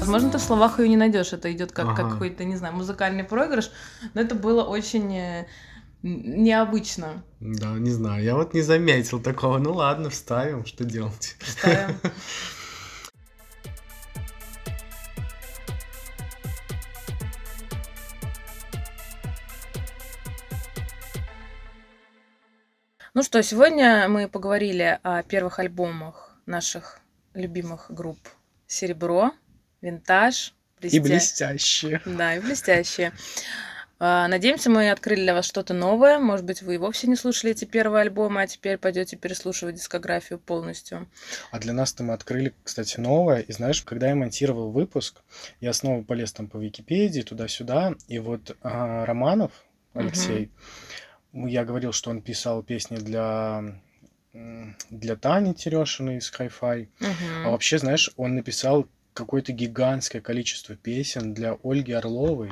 Возможно, 0.10 0.32
ты 0.32 0.38
в 0.40 0.42
словах 0.42 0.80
ее 0.80 0.90
не 0.90 0.98
найдешь. 0.98 1.34
Это 1.34 1.52
идет 1.52 1.72
как, 1.72 1.88
как 1.90 2.00
Ага. 2.00 2.10
какой-то, 2.14 2.44
не 2.44 2.56
знаю, 2.56 2.76
музыкальный 2.76 3.24
проигрыш. 3.24 3.72
Но 4.16 4.22
это 4.22 4.34
было 4.34 4.64
очень 4.64 5.16
э, 5.16 5.46
необычно. 6.02 7.24
Да, 7.40 7.74
не 7.74 7.92
знаю, 7.92 8.24
я 8.24 8.36
вот 8.36 8.56
не 8.56 8.62
заметил 8.62 9.20
такого. 9.22 9.60
Ну 9.60 9.74
ладно, 9.74 10.10
вставим, 10.10 10.66
что 10.66 10.84
делать? 10.84 11.36
Вставим. 11.40 11.96
Ну 23.14 23.24
что, 23.24 23.42
сегодня 23.42 24.08
мы 24.08 24.28
поговорили 24.28 25.00
о 25.04 25.24
первых 25.24 25.60
альбомах 25.60 26.36
наших 26.46 27.00
любимых 27.34 27.88
групп 27.90 28.20
«Серебро», 28.68 29.32
«Винтаж», 29.82 30.54
И 30.82 30.88
«Блестя- 31.00 31.02
блестящие. 31.02 32.02
Да, 32.06 32.36
и 32.36 32.40
блестящие. 32.40 33.12
А, 34.02 34.30
Надеемся, 34.30 34.70
мы 34.70 34.92
открыли 34.92 35.20
для 35.24 35.34
вас 35.34 35.46
что-то 35.46 35.74
новое. 35.74 36.20
Может 36.20 36.46
быть, 36.46 36.62
вы 36.62 36.76
и 36.76 36.78
вовсе 36.78 37.08
не 37.08 37.18
слушали 37.18 37.52
эти 37.52 37.66
первые 37.66 38.04
альбомы, 38.04 38.42
а 38.42 38.48
теперь 38.48 38.78
пойдете 38.78 39.18
переслушивать 39.18 39.76
дискографию 39.76 40.40
полностью. 40.40 41.10
А 41.52 41.60
для 41.60 41.74
нас-то 41.74 42.04
мы 42.04 42.14
открыли, 42.14 42.54
кстати, 42.64 42.98
новое. 42.98 43.42
И 43.42 43.52
знаешь, 43.52 43.82
когда 43.82 44.08
я 44.08 44.16
монтировал 44.16 44.72
выпуск, 44.72 45.20
я 45.60 45.74
снова 45.74 46.02
полез 46.02 46.32
там 46.32 46.48
по 46.48 46.56
Википедии, 46.56 47.24
туда-сюда. 47.24 47.96
И 48.08 48.20
вот 48.20 48.56
а, 48.62 49.06
Романов 49.06 49.52
Алексей, 49.94 50.50
ну, 51.34 51.48
я 51.48 51.66
говорил, 51.66 51.92
что 51.92 52.10
он 52.10 52.22
писал 52.22 52.64
песни 52.64 52.96
для, 52.96 53.82
для 54.90 55.16
Тани 55.18 55.54
Терешиной 55.54 56.20
из 56.20 56.32
Hi-Fi. 56.32 56.88
Мгм. 57.02 57.46
А 57.48 57.50
вообще, 57.50 57.78
знаешь, 57.80 58.12
он 58.16 58.36
написал 58.36 58.88
какое-то 59.20 59.52
гигантское 59.52 60.22
количество 60.22 60.76
песен 60.76 61.34
для 61.34 61.58
Ольги 61.64 61.92
Орловой. 61.94 62.52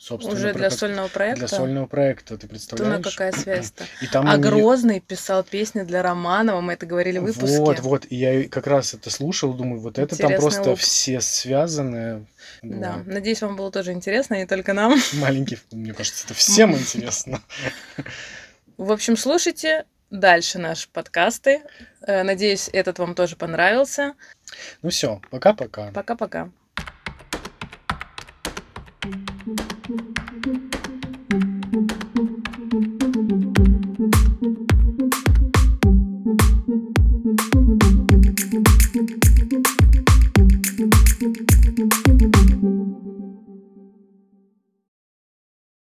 Собственно, 0.00 0.36
Уже 0.36 0.52
для 0.54 0.68
как- 0.68 0.78
сольного 0.78 1.08
проекта? 1.08 1.38
Для 1.40 1.48
сольного 1.48 1.86
проекта, 1.86 2.38
ты 2.38 2.46
представляешь? 2.46 3.04
какая 3.04 3.32
связь-то? 3.32 3.84
И 4.00 4.06
там 4.06 4.28
А 4.28 4.34
у 4.34 4.36
неё- 4.38 4.42
Грозный 4.50 5.00
писал 5.00 5.42
песни 5.42 5.82
для 5.82 6.02
Романова, 6.02 6.60
мы 6.60 6.74
это 6.74 6.86
говорили 6.86 7.18
в 7.18 7.24
выпуске. 7.24 7.58
Вот, 7.58 7.80
вот, 7.80 8.06
и 8.08 8.14
я 8.14 8.48
как 8.48 8.68
раз 8.68 8.94
это 8.94 9.10
слушал, 9.10 9.52
думаю, 9.54 9.80
вот 9.80 9.98
это 9.98 10.14
там 10.16 10.26
Интересный 10.26 10.40
просто 10.40 10.70
луп. 10.70 10.78
все 10.78 11.20
связаны. 11.20 12.26
Да, 12.62 12.98
было. 12.98 13.12
надеюсь, 13.14 13.42
вам 13.42 13.56
было 13.56 13.72
тоже 13.72 13.90
интересно, 13.92 14.34
не 14.36 14.46
только 14.46 14.72
нам. 14.72 14.94
Маленький, 15.14 15.58
мне 15.72 15.92
кажется, 15.92 16.26
это 16.26 16.34
всем 16.34 16.76
интересно. 16.76 17.42
В 18.76 18.92
общем, 18.92 19.16
слушайте 19.16 19.84
дальше 20.10 20.58
наши 20.58 20.88
подкасты. 20.88 21.62
Э, 22.02 22.22
Надеюсь, 22.22 22.70
этот 22.72 22.98
вам 23.00 23.14
тоже 23.16 23.34
понравился. 23.36 24.14
Ну 24.82 24.90
все, 24.90 25.20
пока-пока. 25.30 25.90
Пока-пока. 25.92 26.50